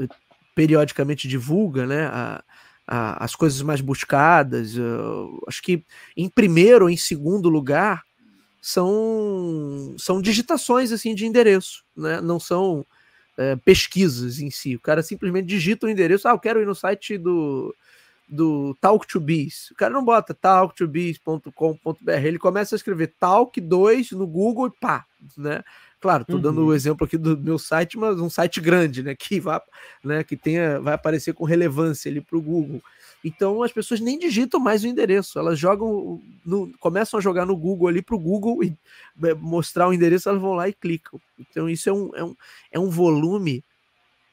eh, 0.00 0.08
periodicamente 0.54 1.28
divulga, 1.28 1.86
né? 1.86 2.06
A, 2.06 2.42
as 2.86 3.34
coisas 3.34 3.60
mais 3.62 3.80
buscadas. 3.80 4.76
Eu, 4.76 5.42
acho 5.48 5.62
que 5.62 5.84
em 6.16 6.28
primeiro 6.28 6.84
ou 6.84 6.90
em 6.90 6.96
segundo 6.96 7.48
lugar 7.48 8.02
são, 8.60 9.94
são 9.98 10.22
digitações 10.22 10.92
assim 10.92 11.14
de 11.14 11.26
endereço, 11.26 11.84
né? 11.96 12.20
não 12.20 12.40
são 12.40 12.84
é, 13.36 13.56
pesquisas 13.56 14.40
em 14.40 14.50
si. 14.50 14.76
O 14.76 14.80
cara 14.80 15.02
simplesmente 15.02 15.46
digita 15.46 15.86
o 15.86 15.90
endereço, 15.90 16.28
ah, 16.28 16.32
eu 16.32 16.38
quero 16.38 16.60
ir 16.62 16.66
no 16.66 16.74
site 16.74 17.18
do, 17.18 17.74
do 18.28 18.74
Talk 18.80 19.06
to 19.06 19.20
Biz. 19.20 19.70
O 19.70 19.74
cara 19.74 19.92
não 19.92 20.04
bota 20.04 20.32
talktobiz.com.br, 20.34 22.10
ele 22.10 22.38
começa 22.38 22.74
a 22.74 22.78
escrever 22.78 23.14
Talk 23.18 23.60
2 23.60 24.12
no 24.12 24.26
Google 24.26 24.68
e 24.68 24.80
pá, 24.80 25.04
né? 25.36 25.62
Claro, 26.04 26.20
estou 26.20 26.38
dando 26.38 26.60
o 26.60 26.66
uhum. 26.66 26.74
exemplo 26.74 27.06
aqui 27.06 27.16
do 27.16 27.34
meu 27.34 27.58
site, 27.58 27.96
mas 27.96 28.20
um 28.20 28.28
site 28.28 28.60
grande, 28.60 29.02
né? 29.02 29.14
Que 29.14 29.40
vai, 29.40 29.58
né, 30.04 30.22
que 30.22 30.36
tenha, 30.36 30.78
vai 30.78 30.92
aparecer 30.92 31.32
com 31.32 31.46
relevância 31.46 32.10
ali 32.10 32.20
para 32.20 32.36
o 32.36 32.42
Google. 32.42 32.82
Então 33.24 33.62
as 33.62 33.72
pessoas 33.72 34.00
nem 34.00 34.18
digitam 34.18 34.60
mais 34.60 34.84
o 34.84 34.86
endereço, 34.86 35.38
elas 35.38 35.58
jogam, 35.58 36.20
no, 36.44 36.70
começam 36.78 37.16
a 37.16 37.22
jogar 37.22 37.46
no 37.46 37.56
Google 37.56 37.88
ali 37.88 38.02
para 38.02 38.14
o 38.14 38.18
Google 38.18 38.62
e 38.62 38.76
é, 39.22 39.32
mostrar 39.32 39.88
o 39.88 39.94
endereço, 39.94 40.28
elas 40.28 40.42
vão 40.42 40.52
lá 40.52 40.68
e 40.68 40.74
clicam. 40.74 41.18
Então 41.38 41.70
isso 41.70 41.88
é 41.88 41.92
um, 41.94 42.10
é 42.14 42.22
um, 42.22 42.36
é 42.72 42.78
um 42.78 42.90
volume 42.90 43.64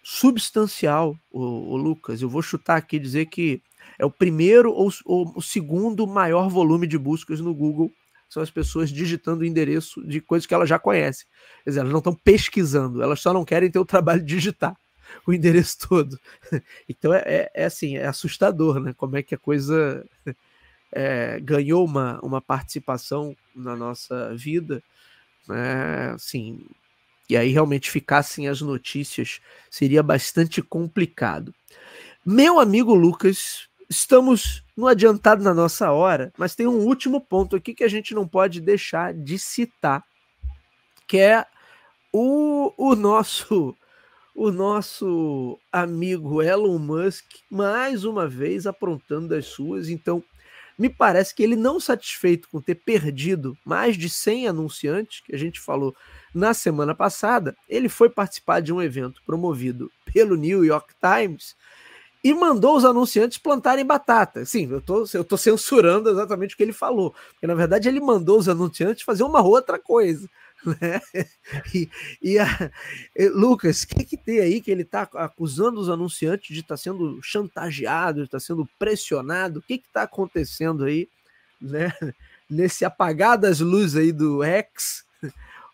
substancial, 0.04 1.16
o, 1.32 1.42
o 1.42 1.78
Lucas. 1.78 2.22
Eu 2.22 2.28
vou 2.28 2.42
chutar 2.42 2.76
aqui 2.76 3.00
dizer 3.00 3.28
que 3.28 3.62
é 3.98 4.06
o 4.06 4.12
primeiro 4.12 4.74
ou, 4.74 4.92
ou 5.06 5.32
o 5.38 5.42
segundo 5.42 6.06
maior 6.06 6.50
volume 6.50 6.86
de 6.86 6.98
buscas 6.98 7.40
no 7.40 7.56
Google 7.56 7.90
são 8.32 8.42
as 8.42 8.50
pessoas 8.50 8.90
digitando 8.90 9.42
o 9.42 9.46
endereço 9.46 10.02
de 10.08 10.22
coisas 10.22 10.46
que 10.46 10.54
elas 10.54 10.70
já 10.70 10.80
conhecem. 10.80 11.28
Quer 11.66 11.72
dizer, 11.72 11.80
elas 11.82 11.92
não 11.92 12.00
estão 12.00 12.16
pesquisando, 12.16 13.04
elas 13.04 13.20
só 13.20 13.34
não 13.34 13.44
querem 13.44 13.70
ter 13.70 13.78
o 13.78 13.86
trabalho 13.86 14.22
de 14.22 14.28
digitar 14.36 14.74
o 15.28 15.34
endereço 15.34 15.90
todo. 15.90 16.18
Então 16.88 17.14
é, 17.14 17.24
é, 17.26 17.52
é 17.54 17.66
assim, 17.66 17.98
é 17.98 18.08
assustador, 18.08 18.80
né? 18.80 18.94
Como 18.94 19.18
é 19.18 19.22
que 19.22 19.36
a 19.36 19.38
coisa 19.38 20.06
é, 20.94 21.42
ganhou 21.42 21.84
uma, 21.84 22.22
uma 22.24 22.42
participação 22.42 23.36
na 23.54 23.76
nossa 23.76 24.34
vida, 24.34 24.82
né? 25.46 26.12
Assim, 26.12 26.66
e 27.30 27.36
aí 27.36 27.52
realmente 27.52 27.92
ficassem 27.92 28.48
as 28.48 28.62
notícias 28.62 29.42
seria 29.70 30.02
bastante 30.02 30.62
complicado. 30.62 31.54
Meu 32.26 32.60
amigo 32.62 32.94
Lucas, 32.94 33.68
Estamos 33.92 34.64
no 34.76 34.88
adiantado 34.88 35.44
na 35.44 35.54
nossa 35.54 35.92
hora, 35.92 36.32
mas 36.38 36.56
tem 36.56 36.66
um 36.66 36.78
último 36.78 37.20
ponto 37.20 37.58
aqui 37.58 37.74
que 37.74 37.84
a 37.84 37.90
gente 37.90 38.16
não 38.16 38.26
pode 38.26 38.62
deixar 38.62 39.14
de 39.14 39.38
citar, 39.38 40.02
que 41.06 41.18
é 41.18 41.46
o, 42.10 42.74
o 42.78 42.96
nosso 42.96 43.76
o 44.34 44.50
nosso 44.50 45.60
amigo 45.70 46.42
Elon 46.42 46.80
Musk 46.80 47.26
mais 47.50 48.06
uma 48.06 48.30
vez 48.30 48.66
aprontando 48.66 49.28
das 49.28 49.48
suas. 49.48 49.90
Então, 49.90 50.24
me 50.80 50.90
parece 50.90 51.36
que 51.36 51.44
ele 51.44 51.58
não 51.58 51.78
satisfeito 51.78 52.48
com 52.48 52.62
ter 52.62 52.76
perdido 52.76 53.58
mais 53.66 53.98
de 53.98 54.10
100 54.10 54.48
anunciantes, 54.48 55.20
que 55.20 55.36
a 55.36 55.38
gente 55.38 55.60
falou 55.60 55.94
na 56.34 56.54
semana 56.54 56.96
passada, 56.96 57.58
ele 57.68 57.90
foi 57.90 58.10
participar 58.10 58.62
de 58.62 58.72
um 58.72 58.82
evento 58.82 59.22
promovido 59.26 59.92
pelo 60.14 60.38
New 60.38 60.64
York 60.64 60.94
Times 61.02 61.58
e 62.24 62.34
mandou 62.34 62.78
os 62.78 62.86
anunciantes 62.86 63.38
plantarem 63.38 63.86
batata. 63.86 64.46
Sim, 64.46 64.70
eu 64.70 64.82
tô, 64.82 65.06
eu 65.14 65.24
tô 65.24 65.38
censurando 65.38 66.10
exatamente 66.10 66.54
o 66.54 66.58
que 66.58 66.64
ele 66.64 66.74
falou, 66.74 67.16
porque 67.32 67.48
na 67.48 67.56
verdade 67.56 67.88
ele 67.88 68.00
mandou 68.00 68.38
os 68.38 68.48
anunciantes 68.48 69.04
fazer 69.04 69.24
uma 69.24 69.42
outra 69.42 69.80
coisa. 69.80 70.28
Né? 70.64 71.02
E, 71.74 71.90
e 72.22 72.38
a, 72.38 72.46
e, 73.16 73.30
Lucas, 73.30 73.82
o 73.82 73.88
que, 73.88 74.06
que 74.06 74.16
tem 74.16 74.40
aí 74.40 74.62
que 74.62 74.70
ele 74.70 74.84
está 74.84 75.10
acusando 75.16 75.80
os 75.80 75.90
anunciantes 75.90 76.54
de 76.54 76.60
estar 76.60 76.76
tá 76.76 76.78
sendo 76.78 77.20
chantageado, 77.24 78.20
de 78.20 78.26
estar 78.26 78.38
tá 78.38 78.46
sendo 78.46 78.70
pressionado? 78.78 79.58
O 79.58 79.64
que 79.64 79.74
está 79.74 80.04
acontecendo 80.04 80.84
aí, 80.84 81.10
né? 81.60 81.92
Nesse 82.48 82.86
apagar 82.86 83.40
das 83.40 83.60
luzes 83.60 83.96
aí 83.96 84.12
do 84.12 84.44
X, 84.44 85.04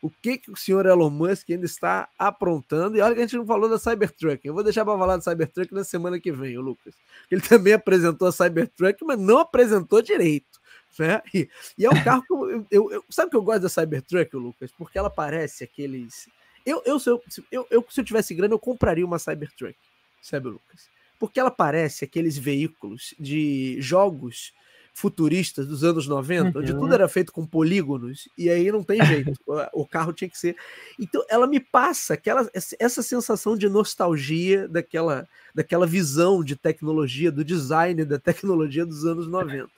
o 0.01 0.09
que, 0.09 0.37
que 0.37 0.51
o 0.51 0.55
senhor 0.55 0.85
Elon 0.85 1.09
Musk 1.09 1.49
ainda 1.49 1.65
está 1.65 2.07
aprontando. 2.17 2.97
E 2.97 3.01
olha 3.01 3.15
que 3.15 3.21
a 3.21 3.23
gente 3.23 3.37
não 3.37 3.45
falou 3.45 3.69
da 3.69 3.79
Cybertruck. 3.79 4.45
Eu 4.45 4.53
vou 4.53 4.63
deixar 4.63 4.85
para 4.85 4.97
falar 4.97 5.17
da 5.17 5.21
Cybertruck 5.21 5.73
na 5.73 5.83
semana 5.83 6.19
que 6.19 6.31
vem, 6.31 6.57
Lucas. 6.57 6.93
Ele 7.31 7.41
também 7.47 7.73
apresentou 7.73 8.27
a 8.27 8.31
Cybertruck, 8.31 9.03
mas 9.03 9.19
não 9.19 9.39
apresentou 9.39 10.01
direito. 10.01 10.59
Né? 10.99 11.21
E, 11.33 11.49
e 11.77 11.85
é 11.85 11.89
um 11.89 12.03
carro 12.03 12.23
que 12.23 12.33
eu, 12.33 12.65
eu, 12.71 12.91
eu, 12.91 13.05
Sabe 13.09 13.31
que 13.31 13.37
eu 13.37 13.41
gosto 13.41 13.61
da 13.61 13.69
Cybertruck, 13.69 14.35
Lucas? 14.35 14.71
Porque 14.77 14.97
ela 14.97 15.09
parece 15.09 15.63
aqueles. 15.63 16.29
Eu, 16.65 16.81
eu, 16.85 16.99
se 16.99 17.09
eu, 17.09 17.21
eu, 17.51 17.85
se 17.89 18.01
eu 18.01 18.05
tivesse 18.05 18.33
grana, 18.33 18.53
eu 18.53 18.59
compraria 18.59 19.05
uma 19.05 19.19
Cybertruck, 19.19 19.77
sabe, 20.21 20.49
Lucas? 20.49 20.89
Porque 21.19 21.39
ela 21.39 21.49
parece 21.49 22.03
aqueles 22.03 22.37
veículos 22.37 23.13
de 23.19 23.77
jogos 23.79 24.53
futuristas 24.97 25.67
dos 25.67 25.83
anos 25.83 26.07
90, 26.07 26.43
uhum. 26.43 26.63
onde 26.63 26.73
tudo 26.73 26.87
uhum. 26.87 26.93
era 26.93 27.07
feito 27.07 27.31
com 27.31 27.45
polígonos, 27.45 28.27
e 28.35 28.49
aí 28.49 28.71
não 28.71 28.81
tem 28.81 29.05
jeito, 29.05 29.31
o 29.71 29.85
carro 29.85 30.11
tinha 30.11 30.27
que 30.27 30.37
ser. 30.37 30.55
Então, 30.99 31.23
ela 31.29 31.45
me 31.45 31.59
passa 31.59 32.15
aquela, 32.15 32.49
essa 32.51 33.03
sensação 33.03 33.55
de 33.55 33.69
nostalgia 33.69 34.67
daquela, 34.67 35.27
daquela 35.53 35.85
visão 35.85 36.43
de 36.43 36.55
tecnologia, 36.55 37.31
do 37.31 37.45
design 37.45 38.03
da 38.05 38.17
tecnologia 38.17 38.87
dos 38.87 39.05
anos 39.05 39.27
90. 39.27 39.69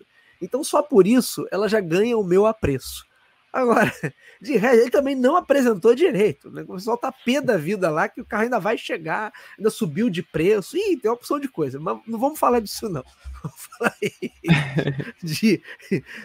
Então, 0.42 0.64
só 0.64 0.82
por 0.82 1.06
isso, 1.06 1.46
ela 1.52 1.68
já 1.68 1.82
ganha 1.82 2.18
o 2.18 2.24
meu 2.24 2.46
apreço. 2.46 3.06
Agora, 3.52 3.92
de 4.40 4.58
resto, 4.58 4.82
ele 4.82 4.92
também 4.92 5.16
não 5.16 5.36
apresentou 5.36 5.96
direito. 5.96 6.52
Né? 6.52 6.64
O 6.68 6.76
pessoal 6.76 6.98
tá 6.98 7.12
pé 7.12 7.42
da 7.42 7.58
vida 7.58 7.90
lá 7.90 8.08
que 8.08 8.22
o 8.22 8.26
carro 8.26 8.44
ainda 8.44 8.60
vai 8.60 8.78
chegar, 8.78 9.34
ainda 9.58 9.70
subiu 9.70 10.10
de 10.10 10.22
preço. 10.22 10.78
Ih, 10.78 10.98
tem 10.98 11.10
uma 11.10 11.16
opção 11.16 11.40
de 11.40 11.48
coisa. 11.48 11.80
Mas 11.80 12.00
não 12.08 12.20
vamos 12.20 12.40
falar 12.40 12.60
disso, 12.60 12.88
não. 12.90 13.04
Vamos 13.42 13.70
falar 13.78 13.96
de, 15.24 15.64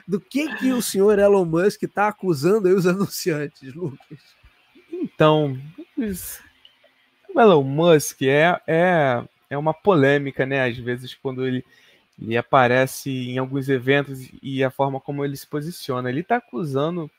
do 0.07 0.21
que, 0.21 0.53
que 0.57 0.73
o 0.73 0.83
senhor 0.83 1.17
Elon 1.17 1.45
Musk 1.45 1.85
está 1.85 2.09
acusando 2.09 2.67
aí 2.67 2.75
os 2.75 2.89
anunciantes, 2.89 3.73
Lucas. 3.73 4.19
Então, 4.93 5.57
o 7.33 7.41
Elon 7.41 7.63
Musk 7.63 8.23
é, 8.23 8.61
é, 8.67 9.25
é 9.49 9.57
uma 9.57 9.73
polêmica, 9.73 10.45
né? 10.45 10.69
Às 10.69 10.77
vezes, 10.77 11.15
quando 11.15 11.47
ele 11.47 11.65
ele 12.21 12.37
aparece 12.37 13.11
em 13.11 13.39
alguns 13.39 13.69
eventos 13.69 14.29
e 14.43 14.63
a 14.63 14.71
forma 14.71 15.01
como 15.01 15.25
ele 15.25 15.37
se 15.37 15.47
posiciona. 15.47 16.09
Ele 16.09 16.21
está 16.21 16.37
acusando 16.37 17.11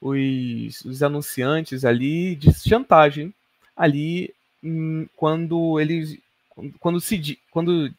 os, 0.00 0.84
os, 0.84 1.02
anunciantes 1.02 1.84
ali 1.84 2.34
de 2.34 2.52
chantagem 2.52 3.32
ali 3.76 4.34
quando 5.16 5.78
eles 5.80 6.18
quando 6.80 7.00
se 7.00 7.38
quando 7.50 7.92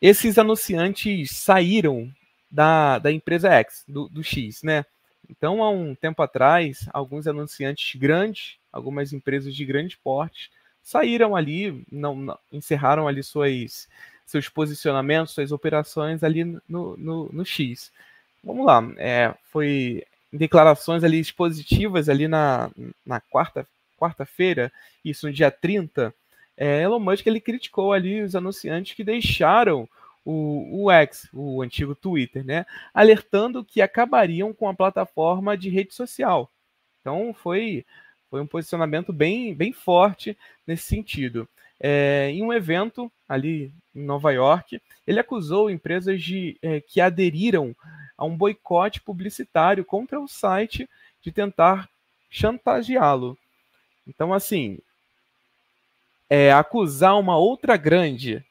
esses 0.00 0.38
anunciantes 0.38 1.30
saíram 1.30 2.12
da, 2.50 2.98
da 2.98 3.10
empresa 3.10 3.50
X 3.50 3.84
do, 3.88 4.08
do 4.08 4.22
X, 4.22 4.62
né? 4.62 4.84
Então 5.30 5.62
há 5.62 5.70
um 5.70 5.94
tempo 5.94 6.22
atrás 6.22 6.88
alguns 6.92 7.26
anunciantes 7.26 7.98
grandes, 7.98 8.56
algumas 8.70 9.12
empresas 9.12 9.54
de 9.54 9.64
grande 9.64 9.96
porte 9.96 10.50
saíram 10.82 11.36
ali, 11.36 11.84
não, 11.90 12.16
não 12.16 12.38
encerraram 12.52 13.06
ali 13.06 13.22
suas 13.22 13.88
seus 14.32 14.48
posicionamentos, 14.48 15.34
suas 15.34 15.52
operações 15.52 16.24
ali 16.24 16.44
no, 16.44 16.96
no, 16.96 17.28
no 17.32 17.44
X. 17.44 17.92
Vamos 18.42 18.66
lá, 18.66 18.82
é, 18.96 19.32
foi 19.50 20.04
declarações 20.32 21.04
ali 21.04 21.20
expositivas 21.20 22.08
ali 22.08 22.26
na, 22.26 22.70
na 23.06 23.20
quarta, 23.20 23.66
quarta-feira, 23.96 24.72
isso 25.04 25.26
no 25.26 25.32
dia 25.32 25.50
30, 25.50 26.12
é, 26.56 26.82
Elon 26.82 26.98
Musk 26.98 27.26
ele 27.26 27.40
criticou 27.40 27.92
ali 27.92 28.22
os 28.22 28.34
anunciantes 28.34 28.94
que 28.94 29.04
deixaram 29.04 29.88
o, 30.24 30.84
o 30.84 30.90
X, 30.90 31.28
o 31.32 31.62
antigo 31.62 31.94
Twitter, 31.94 32.44
né, 32.44 32.66
alertando 32.92 33.64
que 33.64 33.80
acabariam 33.80 34.52
com 34.52 34.68
a 34.68 34.74
plataforma 34.74 35.56
de 35.56 35.68
rede 35.68 35.94
social. 35.94 36.50
Então 37.00 37.34
foi, 37.34 37.84
foi 38.30 38.40
um 38.40 38.46
posicionamento 38.46 39.12
bem, 39.12 39.54
bem 39.54 39.72
forte 39.72 40.36
nesse 40.66 40.84
sentido. 40.84 41.48
É, 41.80 42.30
em 42.30 42.44
um 42.44 42.52
evento 42.52 43.10
ali 43.28 43.72
em 43.94 44.02
Nova 44.02 44.32
York, 44.32 44.80
ele 45.06 45.20
acusou 45.20 45.70
empresas 45.70 46.22
de, 46.22 46.56
é, 46.62 46.80
que 46.80 47.00
aderiram 47.00 47.74
a 48.16 48.24
um 48.24 48.36
boicote 48.36 49.00
publicitário 49.00 49.84
contra 49.84 50.20
o 50.20 50.28
site 50.28 50.88
de 51.20 51.30
tentar 51.30 51.88
chantageá-lo. 52.30 53.36
Então, 54.06 54.32
assim, 54.32 54.78
é, 56.28 56.52
acusar 56.52 57.18
uma 57.18 57.36
outra 57.36 57.76
grande. 57.76 58.44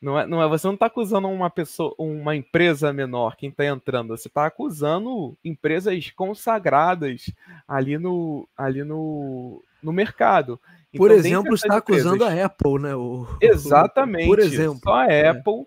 Não 0.00 0.18
é, 0.18 0.26
não 0.26 0.42
é, 0.42 0.48
você 0.48 0.66
não 0.66 0.74
está 0.74 0.86
acusando 0.86 1.28
uma 1.28 1.48
pessoa, 1.48 1.94
uma 1.98 2.36
empresa 2.36 2.92
menor 2.92 3.36
quem 3.36 3.48
está 3.48 3.64
entrando, 3.64 4.08
você 4.08 4.28
está 4.28 4.44
acusando 4.44 5.36
empresas 5.44 6.10
consagradas 6.10 7.30
ali 7.66 7.96
no, 7.96 8.46
ali 8.56 8.84
no, 8.84 9.62
no 9.82 9.92
mercado. 9.92 10.60
Por 10.96 11.10
então, 11.10 11.18
exemplo, 11.18 11.54
está 11.54 11.76
acusando 11.76 12.24
a 12.24 12.44
Apple, 12.44 12.80
né? 12.80 12.94
O, 12.94 13.26
Exatamente. 13.40 14.26
Por 14.26 14.38
exemplo. 14.38 14.80
Só 14.82 14.94
a 14.94 15.06
é. 15.06 15.28
Apple. 15.28 15.66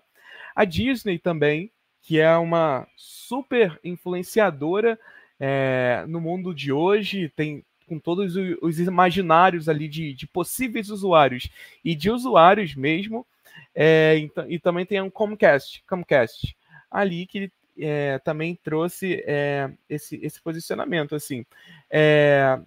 A 0.54 0.64
Disney 0.64 1.18
também, 1.18 1.70
que 2.02 2.18
é 2.18 2.36
uma 2.36 2.86
super 2.96 3.78
influenciadora 3.82 4.98
é, 5.38 6.04
no 6.06 6.20
mundo 6.20 6.54
de 6.54 6.72
hoje, 6.72 7.32
tem 7.34 7.64
com 7.90 7.98
todos 7.98 8.36
os 8.62 8.78
imaginários 8.78 9.68
ali 9.68 9.88
de, 9.88 10.14
de 10.14 10.24
possíveis 10.24 10.90
usuários 10.90 11.48
e 11.84 11.94
de 11.94 12.08
usuários 12.08 12.74
mesmo. 12.76 13.26
É, 13.74 14.16
e, 14.16 14.54
e, 14.54 14.58
também 14.60 14.86
tem 14.86 15.00
um 15.00 15.10
Comcast, 15.10 15.82
Comcast 15.88 16.56
ali 16.88 17.26
que 17.26 17.50
é, 17.78 18.18
também 18.20 18.58
trouxe 18.62 19.24
é, 19.26 19.70
esse, 19.88 20.20
esse 20.22 20.40
posicionamento. 20.40 21.16
assim 21.16 21.44
é, 21.90 22.60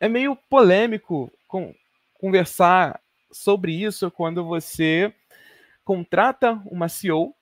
é 0.00 0.08
meio 0.08 0.36
polêmico 0.50 1.32
com, 1.52 1.74
conversar 2.14 2.98
sobre 3.30 3.72
isso 3.72 4.10
quando 4.10 4.42
você 4.42 5.12
contrata 5.84 6.62
uma 6.64 6.88
CEO 6.88 7.34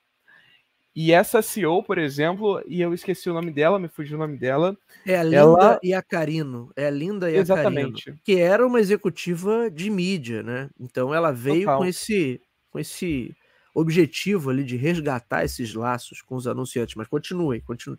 e 0.93 1.13
essa 1.13 1.41
CEO, 1.41 1.81
por 1.81 1.97
exemplo, 1.97 2.61
e 2.67 2.81
eu 2.81 2.93
esqueci 2.93 3.29
o 3.29 3.33
nome 3.33 3.49
dela, 3.49 3.79
me 3.79 3.87
fugiu 3.87 4.17
o 4.17 4.19
nome 4.19 4.37
dela. 4.37 4.77
É 5.07 5.15
a 5.15 5.23
Linda 5.23 5.37
ela... 5.37 5.79
Iacarino. 5.81 6.69
É 6.75 6.87
a 6.87 6.89
Linda 6.89 7.31
Exatamente. 7.31 8.13
Que 8.25 8.41
era 8.41 8.67
uma 8.67 8.81
executiva 8.81 9.71
de 9.71 9.89
mídia, 9.89 10.43
né? 10.43 10.69
Então 10.77 11.15
ela 11.15 11.31
veio 11.31 11.65
com 11.65 11.85
esse, 11.85 12.41
com 12.69 12.77
esse 12.77 13.33
objetivo 13.73 14.49
ali 14.49 14.65
de 14.65 14.75
resgatar 14.75 15.45
esses 15.45 15.73
laços 15.73 16.21
com 16.21 16.35
os 16.35 16.45
anunciantes. 16.45 16.95
Mas 16.95 17.07
continue, 17.07 17.61
continue. 17.61 17.97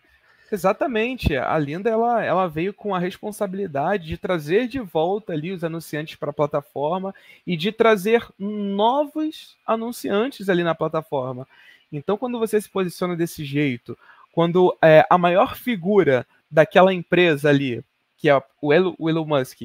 Exatamente. 0.53 1.35
A 1.35 1.59
Linda 1.59 1.89
ela, 1.89 2.23
ela 2.23 2.47
veio 2.47 2.75
com 2.75 2.95
a 2.95 2.99
responsabilidade 2.99 4.07
de 4.07 4.19
trazer 4.19 4.69
de 4.69 4.79
volta 4.79 5.33
ali 5.33 5.51
os 5.51 5.65
anunciantes 5.65 6.15
para 6.17 6.29
a 6.29 6.35
plataforma 6.35 7.15
e 7.47 7.57
de 7.57 7.73
trazer 7.73 8.29
novos 8.39 9.57
anunciantes 9.67 10.51
ali 10.51 10.63
na 10.63 10.75
plataforma. 10.75 11.49
Então, 11.91 12.19
quando 12.19 12.39
você 12.39 12.61
se 12.61 12.69
posiciona 12.69 13.17
desse 13.17 13.47
jeito, 13.47 13.97
quando 14.31 14.77
é, 14.83 15.07
a 15.09 15.17
maior 15.17 15.57
figura 15.57 16.27
daquela 16.51 16.93
empresa 16.93 17.49
ali, 17.49 17.83
que 18.23 18.29
é 18.31 18.41
o 18.61 18.73
Elon, 18.73 19.27
Musk, 19.27 19.63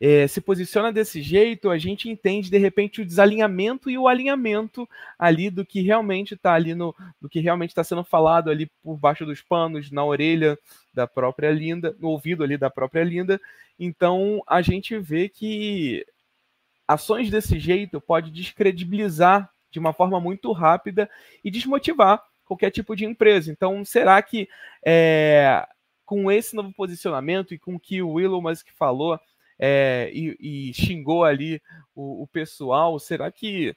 é, 0.00 0.26
se 0.26 0.40
posiciona 0.40 0.90
desse 0.90 1.20
jeito, 1.20 1.68
a 1.68 1.76
gente 1.76 2.08
entende 2.08 2.50
de 2.50 2.56
repente 2.56 3.02
o 3.02 3.04
desalinhamento 3.04 3.90
e 3.90 3.98
o 3.98 4.08
alinhamento 4.08 4.88
ali 5.18 5.50
do 5.50 5.62
que 5.62 5.82
realmente 5.82 6.32
está 6.32 6.54
ali 6.54 6.74
no, 6.74 6.96
do 7.20 7.28
que 7.28 7.38
realmente 7.38 7.68
está 7.68 7.84
sendo 7.84 8.02
falado 8.02 8.50
ali 8.50 8.64
por 8.82 8.96
baixo 8.96 9.26
dos 9.26 9.42
panos, 9.42 9.90
na 9.90 10.02
orelha 10.02 10.58
da 10.94 11.06
própria 11.06 11.50
Linda, 11.50 11.94
no 12.00 12.08
ouvido 12.08 12.42
ali 12.42 12.56
da 12.56 12.70
própria 12.70 13.04
Linda. 13.04 13.38
Então 13.78 14.42
a 14.46 14.62
gente 14.62 14.98
vê 14.98 15.28
que 15.28 16.02
ações 16.86 17.28
desse 17.28 17.58
jeito 17.58 18.00
pode 18.00 18.30
descredibilizar 18.30 19.50
de 19.70 19.78
uma 19.78 19.92
forma 19.92 20.18
muito 20.18 20.50
rápida 20.52 21.10
e 21.44 21.50
desmotivar 21.50 22.24
qualquer 22.46 22.70
tipo 22.70 22.96
de 22.96 23.04
empresa. 23.04 23.52
Então, 23.52 23.84
será 23.84 24.22
que 24.22 24.48
é, 24.82 25.68
com 26.08 26.32
esse 26.32 26.56
novo 26.56 26.72
posicionamento 26.72 27.52
e 27.52 27.58
com 27.58 27.74
o 27.74 27.78
que 27.78 28.00
o 28.00 28.18
Elon 28.18 28.40
Musk 28.40 28.68
falou 28.74 29.20
é, 29.58 30.10
e, 30.14 30.70
e, 30.70 30.72
xingou 30.72 31.22
ali 31.22 31.60
o, 31.94 32.22
o, 32.22 32.26
pessoal, 32.26 32.98
será 32.98 33.30
que 33.30 33.76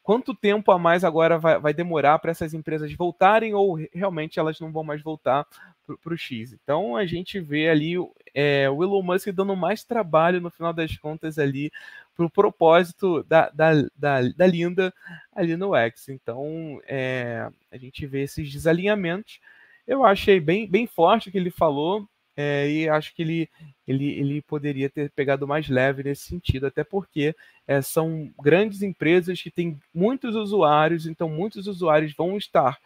quanto 0.00 0.32
tempo 0.32 0.70
a 0.70 0.78
mais 0.78 1.02
agora 1.02 1.40
vai, 1.40 1.58
vai 1.58 1.74
demorar 1.74 2.20
para 2.20 2.30
essas 2.30 2.54
empresas 2.54 2.92
voltarem 2.94 3.52
ou 3.52 3.80
realmente 3.92 4.38
elas 4.38 4.60
não 4.60 4.70
vão 4.70 4.84
mais 4.84 5.02
voltar 5.02 5.44
para 5.84 6.14
o 6.14 6.16
X? 6.16 6.52
Então 6.52 6.94
a 6.94 7.04
gente 7.04 7.40
vê 7.40 7.68
ali 7.68 7.94
é, 8.32 8.70
o 8.70 8.84
Elon 8.84 9.02
Musk 9.02 9.30
dando 9.30 9.56
mais 9.56 9.82
trabalho 9.82 10.40
no 10.40 10.52
final 10.52 10.72
das 10.72 10.96
contas 10.96 11.36
ali 11.36 11.72
para 12.14 12.26
o 12.26 12.30
propósito 12.30 13.24
da, 13.24 13.50
da, 13.50 13.72
da, 13.96 14.20
da, 14.36 14.46
Linda 14.46 14.94
ali 15.34 15.56
no 15.56 15.74
X. 15.74 16.10
Então 16.10 16.80
é, 16.86 17.50
a 17.72 17.76
gente 17.76 18.06
vê 18.06 18.22
esses 18.22 18.48
desalinhamentos 18.52 19.40
eu 19.86 20.04
achei 20.04 20.40
bem, 20.40 20.66
bem 20.68 20.86
forte 20.86 21.28
o 21.28 21.32
que 21.32 21.38
ele 21.38 21.50
falou. 21.50 22.06
É, 22.34 22.66
e 22.70 22.88
acho 22.88 23.14
que 23.14 23.20
ele, 23.20 23.50
ele, 23.86 24.10
ele 24.12 24.42
poderia 24.42 24.88
ter 24.88 25.10
pegado 25.10 25.46
mais 25.46 25.68
leve 25.68 26.02
nesse 26.02 26.22
sentido, 26.22 26.66
até 26.66 26.82
porque 26.82 27.36
é, 27.66 27.82
são 27.82 28.32
grandes 28.40 28.80
empresas 28.80 29.42
que 29.42 29.50
têm 29.50 29.78
muitos 29.94 30.34
usuários, 30.34 31.06
então 31.06 31.28
muitos 31.28 31.66
usuários 31.66 32.14
vão 32.14 32.38
estar 32.38 32.78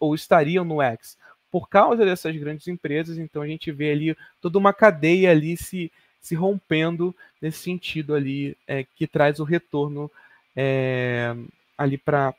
ou 0.00 0.16
estariam 0.16 0.64
no 0.64 0.82
X 0.82 1.16
por 1.50 1.68
causa 1.68 2.04
dessas 2.04 2.36
grandes 2.36 2.68
empresas, 2.68 3.18
então 3.18 3.42
a 3.42 3.46
gente 3.46 3.70
vê 3.72 3.92
ali 3.92 4.16
toda 4.40 4.58
uma 4.58 4.72
cadeia 4.72 5.30
ali 5.30 5.56
se, 5.56 5.90
se 6.20 6.34
rompendo 6.34 7.14
nesse 7.40 7.58
sentido 7.58 8.14
ali, 8.14 8.56
é, 8.66 8.84
que 8.84 9.06
traz 9.06 9.40
o 9.40 9.44
retorno 9.44 10.10
é, 10.54 11.34
ali 11.76 11.96
para 11.96 12.34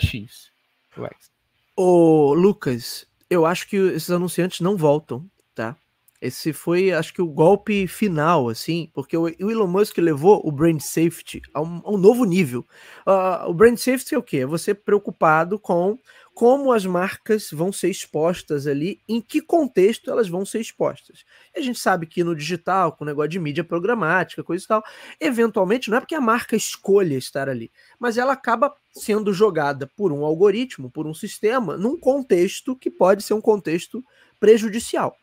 X, 0.00 0.50
o 0.96 1.04
X. 1.06 1.30
Ô, 1.76 2.34
Lucas, 2.34 3.06
eu 3.28 3.46
acho 3.46 3.66
que 3.68 3.76
esses 3.76 4.10
anunciantes 4.10 4.60
não 4.60 4.76
voltam, 4.76 5.28
tá? 5.54 5.76
Esse 6.20 6.52
foi, 6.52 6.92
acho 6.92 7.14
que, 7.14 7.22
o 7.22 7.26
golpe 7.26 7.86
final, 7.86 8.50
assim, 8.50 8.90
porque 8.92 9.16
o 9.16 9.26
Elon 9.28 9.66
Musk 9.66 9.96
levou 9.96 10.42
o 10.44 10.52
brand 10.52 10.78
safety 10.78 11.40
a 11.54 11.62
um, 11.62 11.80
a 11.82 11.90
um 11.92 11.96
novo 11.96 12.24
nível. 12.24 12.66
Uh, 13.06 13.48
o 13.48 13.54
brand 13.54 13.76
safety 13.78 14.14
é 14.14 14.18
o 14.18 14.22
quê? 14.22 14.38
É 14.38 14.46
você 14.46 14.74
preocupado 14.74 15.58
com 15.58 15.98
como 16.34 16.72
as 16.72 16.86
marcas 16.86 17.50
vão 17.50 17.72
ser 17.72 17.90
expostas 17.90 18.66
ali, 18.66 19.00
em 19.08 19.20
que 19.20 19.40
contexto 19.40 20.10
elas 20.10 20.28
vão 20.28 20.44
ser 20.44 20.60
expostas. 20.60 21.24
E 21.54 21.58
a 21.58 21.62
gente 21.62 21.78
sabe 21.78 22.06
que 22.06 22.22
no 22.22 22.36
digital, 22.36 22.92
com 22.92 23.04
o 23.04 23.06
negócio 23.06 23.30
de 23.30 23.38
mídia 23.38 23.64
programática, 23.64 24.44
coisa 24.44 24.64
e 24.64 24.68
tal, 24.68 24.82
eventualmente 25.20 25.90
não 25.90 25.98
é 25.98 26.00
porque 26.00 26.14
a 26.14 26.20
marca 26.20 26.56
escolha 26.56 27.16
estar 27.16 27.48
ali, 27.48 27.70
mas 27.98 28.16
ela 28.16 28.32
acaba 28.32 28.74
sendo 28.92 29.32
jogada 29.32 29.86
por 29.86 30.12
um 30.12 30.24
algoritmo, 30.24 30.90
por 30.90 31.06
um 31.06 31.14
sistema, 31.14 31.76
num 31.76 31.98
contexto 31.98 32.76
que 32.76 32.90
pode 32.90 33.22
ser 33.22 33.34
um 33.34 33.40
contexto 33.40 34.04
prejudicial. 34.38 35.14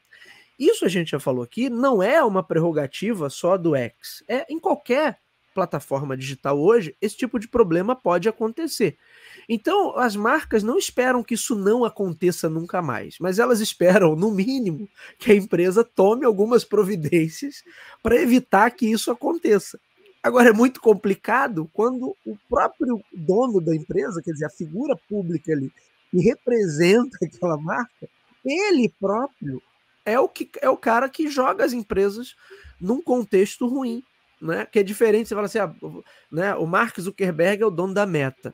Isso 0.58 0.86
a 0.86 0.88
gente 0.88 1.12
já 1.12 1.20
falou 1.20 1.44
aqui, 1.44 1.70
não 1.70 2.02
é 2.02 2.24
uma 2.24 2.44
prerrogativa 2.44 3.30
só 3.30 3.58
do 3.58 3.76
X. 3.76 4.24
É 4.28 4.46
em 4.50 4.60
qualquer 4.60 5.20
plataforma 5.58 6.16
digital 6.16 6.60
hoje, 6.60 6.96
esse 7.02 7.18
tipo 7.18 7.40
de 7.40 7.48
problema 7.48 7.96
pode 7.96 8.30
acontecer. 8.30 8.96
Então, 9.50 9.98
as 9.98 10.16
marcas 10.16 10.62
não 10.62 10.78
esperam 10.78 11.24
que 11.24 11.34
isso 11.34 11.56
não 11.56 11.84
aconteça 11.84 12.48
nunca 12.48 12.80
mais, 12.80 13.16
mas 13.20 13.40
elas 13.40 13.60
esperam, 13.60 14.16
no 14.16 14.30
mínimo, 14.30 14.88
que 15.18 15.32
a 15.32 15.36
empresa 15.36 15.84
tome 15.84 16.26
algumas 16.26 16.64
providências 16.64 17.64
para 18.04 18.22
evitar 18.22 18.70
que 18.70 18.86
isso 18.86 19.10
aconteça. 19.10 19.80
Agora, 20.22 20.50
é 20.50 20.54
muito 20.54 20.80
complicado 20.80 21.68
quando 21.74 22.16
o 22.24 22.38
próprio 22.48 23.02
dono 23.12 23.60
da 23.60 23.76
empresa, 23.76 24.22
quer 24.22 24.34
dizer, 24.34 24.46
a 24.46 24.52
figura 24.52 24.96
pública 25.10 25.54
ali, 25.54 25.72
que 26.12 26.20
representa 26.20 27.18
aquela 27.26 27.58
marca, 27.58 28.08
ele 28.46 28.94
próprio 29.00 29.60
é 30.12 30.20
o, 30.20 30.28
que, 30.30 30.50
é 30.62 30.70
o 30.70 30.78
cara 30.78 31.10
que 31.10 31.30
joga 31.30 31.64
as 31.64 31.74
empresas 31.74 32.36
num 32.80 33.02
contexto 33.02 33.68
ruim 33.68 34.04
né? 34.42 34.66
Que 34.66 34.80
é 34.80 34.84
diferente, 34.84 35.28
você 35.28 35.36
fala 35.36 35.48
assim, 35.48 35.60
ah, 35.60 35.74
né? 36.32 36.56
O 36.56 36.66
Mark 36.66 37.00
Zuckerberg 37.00 37.64
é 37.64 37.66
o 37.66 37.72
dono 37.72 37.94
da 37.94 38.06
Meta. 38.06 38.54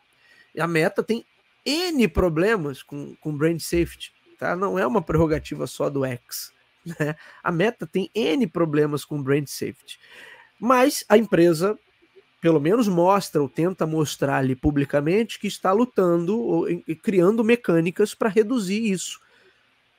E 0.55 0.61
a 0.61 0.67
Meta 0.67 1.03
tem 1.03 1.25
N 1.65 2.07
problemas 2.07 2.81
com, 2.81 3.15
com 3.15 3.35
brand 3.35 3.59
safety, 3.59 4.11
tá? 4.37 4.55
Não 4.55 4.77
é 4.77 4.85
uma 4.87 5.01
prerrogativa 5.01 5.67
só 5.67 5.89
do 5.89 6.05
X, 6.05 6.51
né? 6.99 7.15
A 7.43 7.51
Meta 7.51 7.85
tem 7.85 8.09
N 8.15 8.47
problemas 8.47 9.03
com 9.05 9.21
brand 9.21 9.47
safety. 9.47 9.99
Mas 10.59 11.03
a 11.09 11.17
empresa 11.17 11.77
pelo 12.39 12.59
menos 12.59 12.89
mostra 12.89 13.41
ou 13.41 13.47
tenta 13.47 13.87
mostrar 13.87 14.35
ali 14.35 14.53
publicamente 14.53 15.39
que 15.39 15.47
está 15.47 15.71
lutando 15.71 16.37
ou, 16.37 16.69
e 16.69 16.93
criando 16.93 17.41
mecânicas 17.41 18.13
para 18.13 18.27
reduzir 18.27 18.91
isso. 18.91 19.21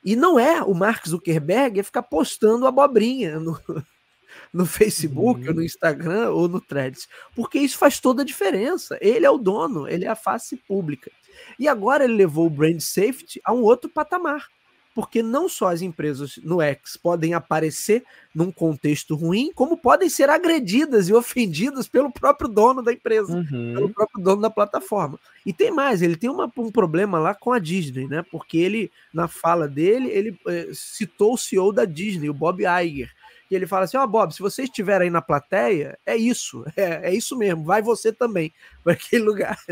E 0.05 0.15
não 0.15 0.39
é 0.39 0.61
o 0.61 0.75
Mark 0.75 1.07
Zuckerberg 1.07 1.79
é 1.79 1.83
ficar 1.83 2.03
postando 2.03 2.67
abobrinha 2.67 3.39
no, 3.39 3.59
no 4.53 4.63
Facebook, 4.63 5.41
uhum. 5.41 5.47
ou 5.47 5.53
no. 5.55 5.63
Instagram, 5.63 6.29
ou 6.29 6.47
no 6.47 6.61
Threads. 6.61 7.07
Porque 7.35 7.57
isso 7.57 7.79
faz 7.79 7.99
toda 7.99 8.21
a 8.21 8.25
diferença. 8.25 8.99
Ele 9.01 9.25
é 9.25 9.29
o 9.29 9.39
dono, 9.39 9.87
ele 9.87 10.05
é 10.05 10.07
a 10.07 10.15
face 10.15 10.57
pública. 10.57 11.09
E 11.57 11.67
agora 11.67 12.03
ele 12.03 12.13
levou 12.13 12.45
o 12.45 12.51
brand 12.51 12.79
safety 12.79 13.41
a 13.43 13.51
um 13.51 13.63
outro 13.63 13.89
patamar. 13.89 14.47
Porque 14.95 15.21
não 15.21 15.49
só 15.49 15.67
as 15.67 15.81
empresas 15.81 16.39
no 16.41 16.61
X 16.61 16.95
podem 16.95 17.33
aparecer 17.33 18.03
num 18.33 18.49
contexto 18.49 19.13
ruim, 19.13 19.51
como 19.53 19.77
podem 19.77 20.09
ser 20.09 20.29
agredidas 20.29 21.09
e 21.09 21.13
ofendidas 21.13 21.87
pelo 21.87 22.09
próprio 22.09 22.47
dono 22.47 22.81
da 22.81 22.93
empresa, 22.93 23.35
uhum. 23.35 23.73
pelo 23.73 23.89
próprio 23.89 24.23
dono 24.23 24.41
da 24.41 24.49
plataforma. 24.49 25.19
E 25.45 25.51
tem 25.51 25.69
mais, 25.69 26.01
ele 26.01 26.15
tem 26.15 26.29
uma, 26.29 26.51
um 26.57 26.71
problema 26.71 27.19
lá 27.19 27.35
com 27.35 27.51
a 27.51 27.59
Disney, 27.59 28.07
né? 28.07 28.23
Porque 28.31 28.57
ele, 28.57 28.89
na 29.13 29.27
fala 29.27 29.67
dele, 29.67 30.09
ele 30.09 30.39
eh, 30.47 30.69
citou 30.73 31.33
o 31.33 31.37
CEO 31.37 31.73
da 31.73 31.83
Disney, 31.83 32.29
o 32.29 32.33
Bob 32.33 32.63
Iger, 32.63 33.11
e 33.49 33.55
ele 33.55 33.67
fala 33.67 33.85
assim: 33.85 33.97
Ó, 33.97 34.03
oh, 34.03 34.07
Bob, 34.07 34.33
se 34.33 34.41
você 34.41 34.63
estiver 34.63 35.01
aí 35.01 35.09
na 35.09 35.21
plateia, 35.21 35.97
é 36.05 36.15
isso, 36.15 36.63
é, 36.75 37.09
é 37.09 37.13
isso 37.13 37.37
mesmo, 37.37 37.63
vai 37.63 37.81
você 37.81 38.11
também 38.11 38.53
para 38.83 38.93
aquele 38.93 39.23
lugar. 39.23 39.59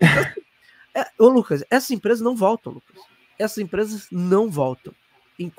Então, 0.00 1.02
é, 1.02 1.06
ô, 1.18 1.28
Lucas, 1.28 1.62
essas 1.70 1.90
empresas 1.92 2.20
não 2.20 2.34
voltam, 2.34 2.72
Lucas. 2.72 2.96
Essas 3.40 3.58
empresas 3.58 4.06
não 4.10 4.50
voltam. 4.50 4.94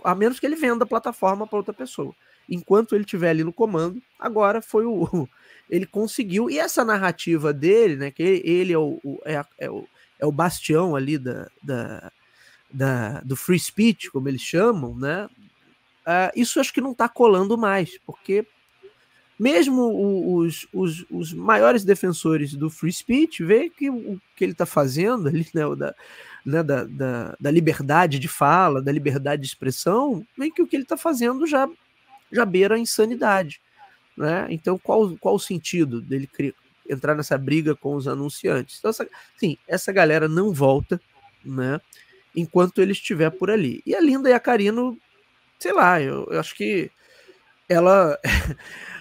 A 0.03 0.13
menos 0.13 0.39
que 0.39 0.45
ele 0.45 0.55
venda 0.55 0.83
a 0.83 0.87
plataforma 0.87 1.47
para 1.47 1.57
outra 1.57 1.73
pessoa. 1.73 2.13
Enquanto 2.47 2.93
ele 2.93 3.03
estiver 3.03 3.29
ali 3.29 3.43
no 3.43 3.53
comando, 3.53 4.01
agora 4.19 4.61
foi 4.61 4.85
o. 4.85 5.27
Ele 5.69 5.85
conseguiu. 5.85 6.49
E 6.49 6.59
essa 6.59 6.83
narrativa 6.83 7.53
dele, 7.53 7.95
né? 7.95 8.11
Que 8.11 8.41
ele 8.43 8.73
é 8.73 8.77
o, 8.77 8.99
é, 9.23 9.41
é 9.57 9.71
o, 9.71 9.87
é 10.19 10.25
o 10.25 10.31
bastião 10.31 10.97
ali 10.97 11.17
da, 11.17 11.47
da, 11.63 12.11
da, 12.69 13.21
do 13.21 13.37
free 13.37 13.57
speech, 13.57 14.11
como 14.11 14.27
eles 14.27 14.41
chamam, 14.41 14.95
né? 14.95 15.29
Uh, 16.01 16.31
isso 16.35 16.59
acho 16.59 16.73
que 16.73 16.81
não 16.81 16.91
está 16.91 17.07
colando 17.07 17.57
mais, 17.57 17.97
porque 18.05 18.45
mesmo 19.41 20.35
os, 20.37 20.67
os, 20.71 21.03
os, 21.09 21.33
maiores 21.33 21.83
defensores 21.83 22.53
do 22.53 22.69
free 22.69 22.93
speech 22.93 23.43
vê 23.43 23.71
que 23.71 23.89
o 23.89 24.21
que 24.35 24.43
ele 24.43 24.51
está 24.51 24.67
fazendo 24.67 25.27
ali, 25.27 25.47
né, 25.51 25.63
da, 25.75 25.95
né, 26.45 26.63
da, 26.63 26.83
da, 26.83 27.35
da, 27.39 27.49
liberdade 27.49 28.19
de 28.19 28.27
fala, 28.27 28.81
da 28.81 28.91
liberdade 28.91 29.41
de 29.41 29.47
expressão, 29.47 30.23
vê 30.37 30.51
que 30.51 30.61
o 30.61 30.67
que 30.67 30.75
ele 30.75 30.83
está 30.83 30.95
fazendo 30.95 31.47
já, 31.47 31.67
já 32.31 32.45
beira 32.45 32.75
a 32.75 32.79
insanidade. 32.79 33.59
Né? 34.15 34.45
Então, 34.51 34.77
qual, 34.77 35.17
qual 35.17 35.33
o 35.33 35.39
sentido 35.39 35.99
dele 35.99 36.27
criar, 36.27 36.53
entrar 36.87 37.15
nessa 37.15 37.35
briga 37.35 37.75
com 37.75 37.95
os 37.95 38.07
anunciantes? 38.07 38.77
Então, 38.77 38.89
essa, 38.91 39.07
sim, 39.37 39.57
essa 39.67 39.91
galera 39.91 40.27
não 40.27 40.53
volta 40.53 41.01
né, 41.43 41.81
enquanto 42.35 42.79
ele 42.79 42.91
estiver 42.91 43.31
por 43.31 43.49
ali. 43.49 43.81
E 43.87 43.95
a 43.95 43.99
Linda 43.99 44.29
e 44.29 44.33
a 44.33 44.39
Karino 44.39 44.99
sei 45.61 45.73
lá, 45.73 46.01
eu, 46.01 46.27
eu 46.31 46.39
acho 46.39 46.55
que 46.55 46.91
ela. 47.69 48.19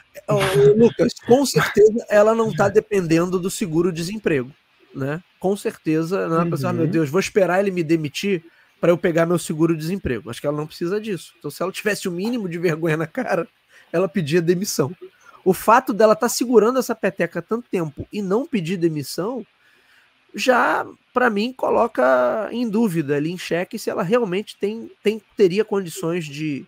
Lucas, 0.76 1.14
com 1.26 1.44
certeza 1.46 2.04
ela 2.08 2.34
não 2.34 2.50
está 2.50 2.68
dependendo 2.68 3.38
do 3.38 3.50
seguro-desemprego, 3.50 4.52
né? 4.94 5.22
Com 5.38 5.56
certeza, 5.56 6.28
não 6.28 6.40
é 6.40 6.44
uhum. 6.44 6.50
pensar, 6.50 6.72
meu 6.72 6.86
Deus, 6.86 7.08
vou 7.08 7.20
esperar 7.20 7.60
ele 7.60 7.70
me 7.70 7.82
demitir 7.82 8.44
para 8.80 8.90
eu 8.90 8.98
pegar 8.98 9.26
meu 9.26 9.38
seguro-desemprego. 9.38 10.30
Acho 10.30 10.40
que 10.40 10.46
ela 10.46 10.56
não 10.56 10.66
precisa 10.66 11.00
disso. 11.00 11.34
Então, 11.38 11.50
se 11.50 11.62
ela 11.62 11.70
tivesse 11.70 12.08
o 12.08 12.12
mínimo 12.12 12.48
de 12.48 12.58
vergonha 12.58 12.96
na 12.96 13.06
cara, 13.06 13.46
ela 13.92 14.08
pedia 14.08 14.40
demissão. 14.40 14.94
O 15.44 15.52
fato 15.52 15.92
dela 15.92 16.14
estar 16.14 16.26
tá 16.26 16.34
segurando 16.34 16.78
essa 16.78 16.94
peteca 16.94 17.38
há 17.38 17.42
tanto 17.42 17.68
tempo 17.70 18.06
e 18.12 18.20
não 18.20 18.46
pedir 18.46 18.76
demissão 18.76 19.44
já 20.34 20.86
para 21.12 21.28
mim 21.28 21.52
coloca 21.52 22.48
em 22.52 22.68
dúvida 22.68 23.16
ali 23.16 23.32
em 23.32 23.38
xeque 23.38 23.78
se 23.78 23.90
ela 23.90 24.02
realmente 24.02 24.56
tem, 24.56 24.90
tem 25.02 25.20
teria 25.36 25.64
condições 25.64 26.24
de, 26.24 26.64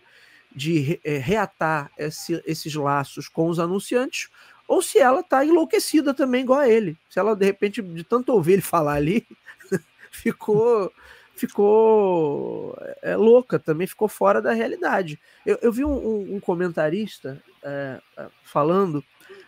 de 0.55 0.99
é, 1.03 1.17
reatar 1.17 1.91
esse, 1.97 2.41
esses 2.45 2.73
laços 2.75 3.27
com 3.27 3.47
os 3.47 3.59
anunciantes 3.59 4.29
ou 4.67 4.81
se 4.81 4.99
ela 4.99 5.19
está 5.19 5.45
enlouquecida 5.45 6.13
também 6.13 6.41
igual 6.41 6.59
a 6.59 6.69
ele 6.69 6.97
se 7.09 7.19
ela 7.19 7.35
de 7.35 7.45
repente 7.45 7.81
de 7.81 8.03
tanto 8.03 8.31
ouvir 8.31 8.53
ele 8.53 8.61
falar 8.61 8.93
ali 8.93 9.27
ficou 10.11 10.91
ficou 11.35 12.77
é, 13.01 13.15
louca 13.15 13.57
também 13.57 13.87
ficou 13.87 14.07
fora 14.07 14.41
da 14.41 14.53
realidade 14.53 15.19
eu, 15.45 15.57
eu 15.61 15.71
vi 15.71 15.83
um, 15.83 16.35
um 16.35 16.39
comentarista 16.39 17.41
é, 17.63 17.99
falando 18.43 19.03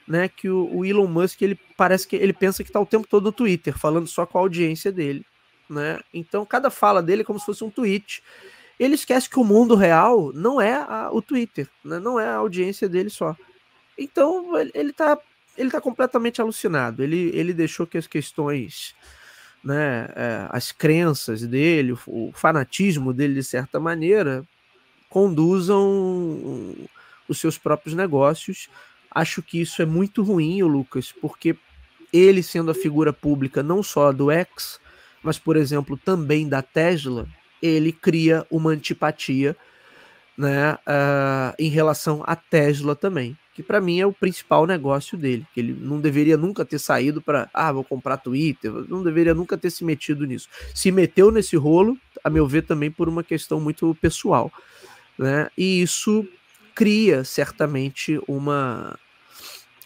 né, 0.07 0.27
que 0.27 0.49
o, 0.49 0.77
o, 0.77 0.85
Elon 0.85 1.07
Musk 1.07 1.41
ele 1.41 1.59
parece 1.75 2.07
que 2.07 2.15
ele 2.15 2.33
pensa 2.33 2.63
que 2.63 2.69
está 2.69 2.79
o 2.79 2.85
tempo 2.85 3.07
todo 3.07 3.25
no 3.25 3.31
Twitter, 3.31 3.77
falando 3.77 4.07
só 4.07 4.25
com 4.25 4.37
a 4.37 4.41
audiência 4.41 4.91
dele, 4.91 5.25
né? 5.69 5.99
Então 6.13 6.45
cada 6.45 6.69
fala 6.69 7.01
dele 7.01 7.23
é 7.23 7.25
como 7.25 7.39
se 7.39 7.45
fosse 7.45 7.63
um 7.63 7.69
tweet. 7.69 8.21
Ele 8.79 8.95
esquece 8.95 9.29
que 9.29 9.39
o 9.39 9.43
mundo 9.43 9.75
real 9.75 10.31
não 10.33 10.59
é 10.59 10.73
a, 10.73 11.09
o 11.11 11.21
Twitter, 11.21 11.67
né? 11.83 11.99
não 11.99 12.19
é 12.19 12.27
a 12.27 12.35
audiência 12.35 12.89
dele 12.89 13.09
só. 13.09 13.35
Então 13.97 14.57
ele, 14.57 14.71
ele 14.73 14.93
tá 14.93 15.17
ele 15.57 15.71
tá 15.71 15.79
completamente 15.79 16.41
alucinado. 16.41 17.01
Ele, 17.01 17.31
ele 17.33 17.53
deixou 17.53 17.87
que 17.87 17.97
as 17.97 18.07
questões, 18.07 18.93
né, 19.63 20.09
é, 20.13 20.47
as 20.49 20.73
crenças 20.73 21.41
dele, 21.47 21.93
o, 21.93 21.99
o 22.05 22.31
fanatismo 22.33 23.13
dele 23.13 23.35
de 23.35 23.43
certa 23.43 23.79
maneira, 23.79 24.45
conduzam 25.09 26.75
os 27.29 27.39
seus 27.39 27.57
próprios 27.57 27.95
negócios 27.95 28.69
Acho 29.15 29.41
que 29.41 29.61
isso 29.61 29.81
é 29.81 29.85
muito 29.85 30.21
ruim, 30.21 30.61
Lucas, 30.63 31.13
porque 31.13 31.55
ele 32.11 32.43
sendo 32.43 32.69
a 32.69 32.75
figura 32.75 33.13
pública 33.13 33.63
não 33.63 33.81
só 33.81 34.11
do 34.11 34.29
X, 34.29 34.77
mas 35.23 35.39
por 35.39 35.55
exemplo 35.55 35.95
também 35.95 36.49
da 36.49 36.61
Tesla, 36.61 37.25
ele 37.65 37.91
cria 37.91 38.45
uma 38.49 38.71
antipatia, 38.71 39.55
né, 40.37 40.73
uh, 40.73 41.55
em 41.57 41.69
relação 41.69 42.23
à 42.25 42.35
Tesla 42.35 42.95
também, 42.95 43.37
que 43.53 43.63
para 43.63 43.79
mim 43.79 43.99
é 43.99 44.05
o 44.05 44.11
principal 44.11 44.67
negócio 44.67 45.17
dele, 45.17 45.47
que 45.53 45.61
ele 45.61 45.73
não 45.73 46.01
deveria 46.01 46.35
nunca 46.35 46.65
ter 46.65 46.77
saído 46.77 47.21
para, 47.21 47.49
ah, 47.53 47.71
vou 47.71 47.85
comprar 47.85 48.17
Twitter, 48.17 48.71
não 48.89 49.01
deveria 49.01 49.33
nunca 49.33 49.57
ter 49.57 49.69
se 49.69 49.85
metido 49.85 50.25
nisso. 50.25 50.49
Se 50.73 50.91
meteu 50.91 51.31
nesse 51.31 51.55
rolo, 51.55 51.97
a 52.23 52.29
meu 52.29 52.45
ver 52.45 52.63
também 52.63 52.91
por 52.91 53.07
uma 53.07 53.23
questão 53.23 53.61
muito 53.61 53.95
pessoal, 54.01 54.51
né? 55.17 55.49
E 55.57 55.81
isso 55.81 56.27
cria 56.73 57.23
certamente 57.23 58.19
uma 58.27 58.99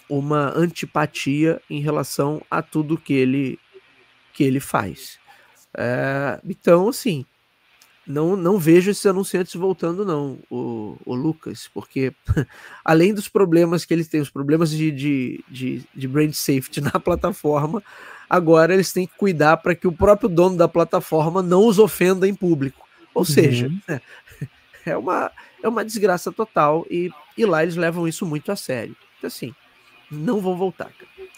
uma 0.10 0.52
antipatia 0.58 1.62
em 1.70 1.80
relação 1.80 2.42
a 2.50 2.64
tudo 2.64 2.98
que 2.98 3.14
ele 3.14 3.60
que 4.34 4.44
ele 4.44 4.60
faz. 4.60 5.20
É, 5.78 6.40
então, 6.44 6.90
assim, 6.90 7.26
não, 8.10 8.36
não 8.36 8.58
vejo 8.58 8.90
esses 8.90 9.06
anunciantes 9.06 9.54
voltando, 9.54 10.04
não, 10.04 10.40
o, 10.50 10.98
o 11.06 11.14
Lucas, 11.14 11.70
porque 11.72 12.12
além 12.84 13.14
dos 13.14 13.28
problemas 13.28 13.86
que 13.86 13.94
eles 13.94 14.08
têm, 14.08 14.20
os 14.20 14.32
problemas 14.32 14.72
de, 14.72 14.90
de, 14.92 15.46
de, 15.48 15.84
de 15.94 16.08
brand 16.08 16.34
safety 16.34 16.82
na 16.92 17.00
plataforma, 17.00 17.84
agora 18.28 18.74
eles 18.74 18.92
têm 18.92 19.06
que 19.06 19.16
cuidar 19.16 19.58
para 19.58 19.76
que 19.76 19.88
o 19.88 19.92
próprio 19.92 20.28
dono 20.28 20.58
da 20.58 20.68
plataforma 20.68 21.44
não 21.44 21.68
os 21.68 21.78
ofenda 21.78 22.28
em 22.28 22.34
público. 22.34 22.84
Ou 23.14 23.22
uhum. 23.22 23.26
seja, 23.26 23.72
é 24.84 24.98
uma, 24.98 25.32
é 25.62 25.70
uma 25.70 25.86
desgraça 25.86 26.32
total 26.32 26.88
e, 26.90 27.12
e 27.38 27.46
lá 27.46 27.62
eles 27.62 27.76
levam 27.76 28.08
isso 28.08 28.26
muito 28.26 28.52
a 28.52 28.56
sério. 28.56 28.96
Então, 29.20 29.28
assim, 29.28 29.54
não 30.10 30.42
vão 30.42 30.58
voltar, 30.58 30.92
cara. 30.92 31.30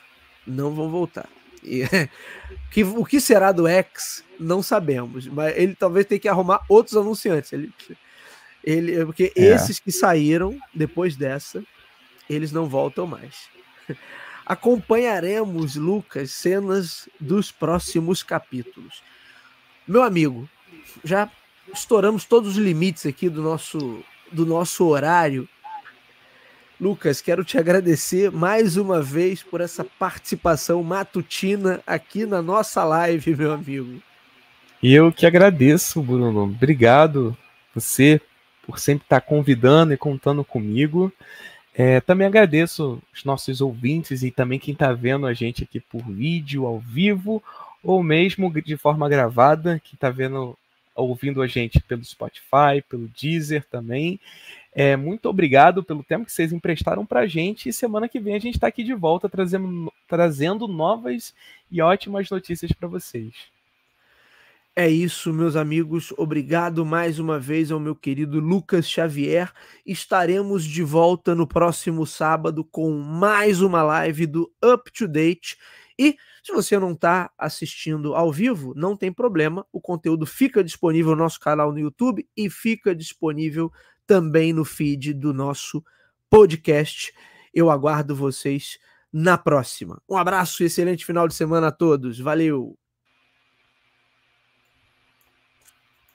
Não 0.47 0.73
vão 0.73 0.89
voltar. 0.89 1.27
E, 1.63 1.83
que, 2.71 2.83
o 2.83 3.05
que 3.05 3.19
será 3.19 3.51
do 3.51 3.67
X, 3.67 4.23
não 4.39 4.61
sabemos. 4.61 5.27
Mas 5.27 5.57
ele 5.57 5.75
talvez 5.75 6.05
tenha 6.05 6.19
que 6.19 6.27
arrumar 6.27 6.63
outros 6.67 6.95
anunciantes. 6.95 7.51
Ele, 7.53 7.73
Ele, 8.63 9.05
porque 9.05 9.31
é. 9.35 9.41
esses 9.41 9.79
que 9.79 9.91
saíram 9.91 10.57
depois 10.73 11.15
dessa, 11.15 11.63
eles 12.29 12.51
não 12.51 12.67
voltam 12.67 13.07
mais. 13.07 13.49
Acompanharemos, 14.45 15.75
Lucas, 15.75 16.31
cenas 16.31 17.07
dos 17.19 17.51
próximos 17.51 18.21
capítulos. 18.23 19.01
Meu 19.87 20.03
amigo, 20.03 20.49
já 21.03 21.29
estouramos 21.73 22.25
todos 22.25 22.51
os 22.51 22.57
limites 22.57 23.05
aqui 23.05 23.29
do 23.29 23.41
nosso, 23.41 24.03
do 24.31 24.45
nosso 24.45 24.85
horário. 24.85 25.47
Lucas, 26.81 27.21
quero 27.21 27.45
te 27.45 27.59
agradecer 27.59 28.31
mais 28.31 28.75
uma 28.75 29.03
vez 29.03 29.43
por 29.43 29.61
essa 29.61 29.85
participação 29.85 30.81
matutina 30.81 31.79
aqui 31.85 32.25
na 32.25 32.41
nossa 32.41 32.83
live, 32.83 33.35
meu 33.35 33.53
amigo. 33.53 34.01
E 34.81 34.91
eu 34.91 35.11
que 35.11 35.27
agradeço, 35.27 36.01
Bruno. 36.01 36.41
Obrigado 36.41 37.37
você 37.75 38.19
por 38.65 38.79
sempre 38.79 39.05
estar 39.05 39.21
convidando 39.21 39.93
e 39.93 39.97
contando 39.97 40.43
comigo. 40.43 41.13
É, 41.71 42.01
também 42.01 42.25
agradeço 42.25 42.99
os 43.13 43.23
nossos 43.23 43.61
ouvintes 43.61 44.23
e 44.23 44.31
também 44.31 44.57
quem 44.57 44.73
está 44.73 44.91
vendo 44.91 45.27
a 45.27 45.35
gente 45.35 45.63
aqui 45.63 45.79
por 45.79 46.01
vídeo, 46.01 46.65
ao 46.65 46.79
vivo, 46.79 47.43
ou 47.83 48.01
mesmo 48.01 48.51
de 48.59 48.75
forma 48.75 49.07
gravada, 49.07 49.79
que 49.83 49.93
está 49.93 50.09
vendo, 50.09 50.57
ouvindo 50.95 51.43
a 51.43 51.47
gente 51.47 51.79
pelo 51.79 52.03
Spotify, 52.03 52.81
pelo 52.89 53.07
Deezer 53.07 53.63
também. 53.69 54.19
É, 54.73 54.95
muito 54.95 55.27
obrigado 55.27 55.83
pelo 55.83 56.03
tempo 56.03 56.25
que 56.25 56.31
vocês 56.31 56.53
emprestaram 56.53 57.05
para 57.05 57.21
a 57.21 57.27
gente 57.27 57.67
e 57.67 57.73
semana 57.73 58.07
que 58.07 58.19
vem 58.19 58.35
a 58.35 58.39
gente 58.39 58.55
está 58.55 58.67
aqui 58.67 58.83
de 58.83 58.93
volta 58.93 59.27
trazendo, 59.27 59.91
trazendo 60.07 60.67
novas 60.67 61.33
e 61.69 61.81
ótimas 61.81 62.29
notícias 62.29 62.71
para 62.71 62.87
vocês. 62.87 63.33
É 64.73 64.89
isso, 64.89 65.33
meus 65.33 65.57
amigos. 65.57 66.13
Obrigado 66.17 66.85
mais 66.85 67.19
uma 67.19 67.37
vez 67.37 67.69
ao 67.69 67.79
meu 67.79 67.93
querido 67.93 68.39
Lucas 68.39 68.89
Xavier. 68.89 69.51
Estaremos 69.85 70.63
de 70.63 70.81
volta 70.81 71.35
no 71.35 71.45
próximo 71.45 72.05
sábado 72.05 72.63
com 72.63 72.89
mais 72.91 73.61
uma 73.61 73.83
live 73.83 74.25
do 74.25 74.49
Up 74.63 74.89
to 74.93 75.09
Date. 75.09 75.57
E 75.99 76.15
se 76.41 76.53
você 76.53 76.79
não 76.79 76.93
está 76.93 77.29
assistindo 77.37 78.15
ao 78.15 78.31
vivo, 78.31 78.73
não 78.73 78.95
tem 78.95 79.11
problema. 79.11 79.65
O 79.73 79.81
conteúdo 79.81 80.25
fica 80.25 80.63
disponível 80.63 81.11
no 81.11 81.23
nosso 81.23 81.39
canal 81.41 81.73
no 81.73 81.79
YouTube 81.79 82.25
e 82.35 82.49
fica 82.49 82.95
disponível 82.95 83.71
também 84.11 84.51
no 84.51 84.65
feed 84.65 85.13
do 85.13 85.33
nosso 85.33 85.81
podcast. 86.29 87.13
Eu 87.53 87.71
aguardo 87.71 88.13
vocês 88.13 88.77
na 89.09 89.37
próxima. 89.37 90.01
Um 90.09 90.17
abraço 90.17 90.61
e 90.61 90.65
excelente 90.65 91.05
final 91.05 91.29
de 91.29 91.33
semana 91.33 91.67
a 91.67 91.71
todos. 91.71 92.19
Valeu! 92.19 92.80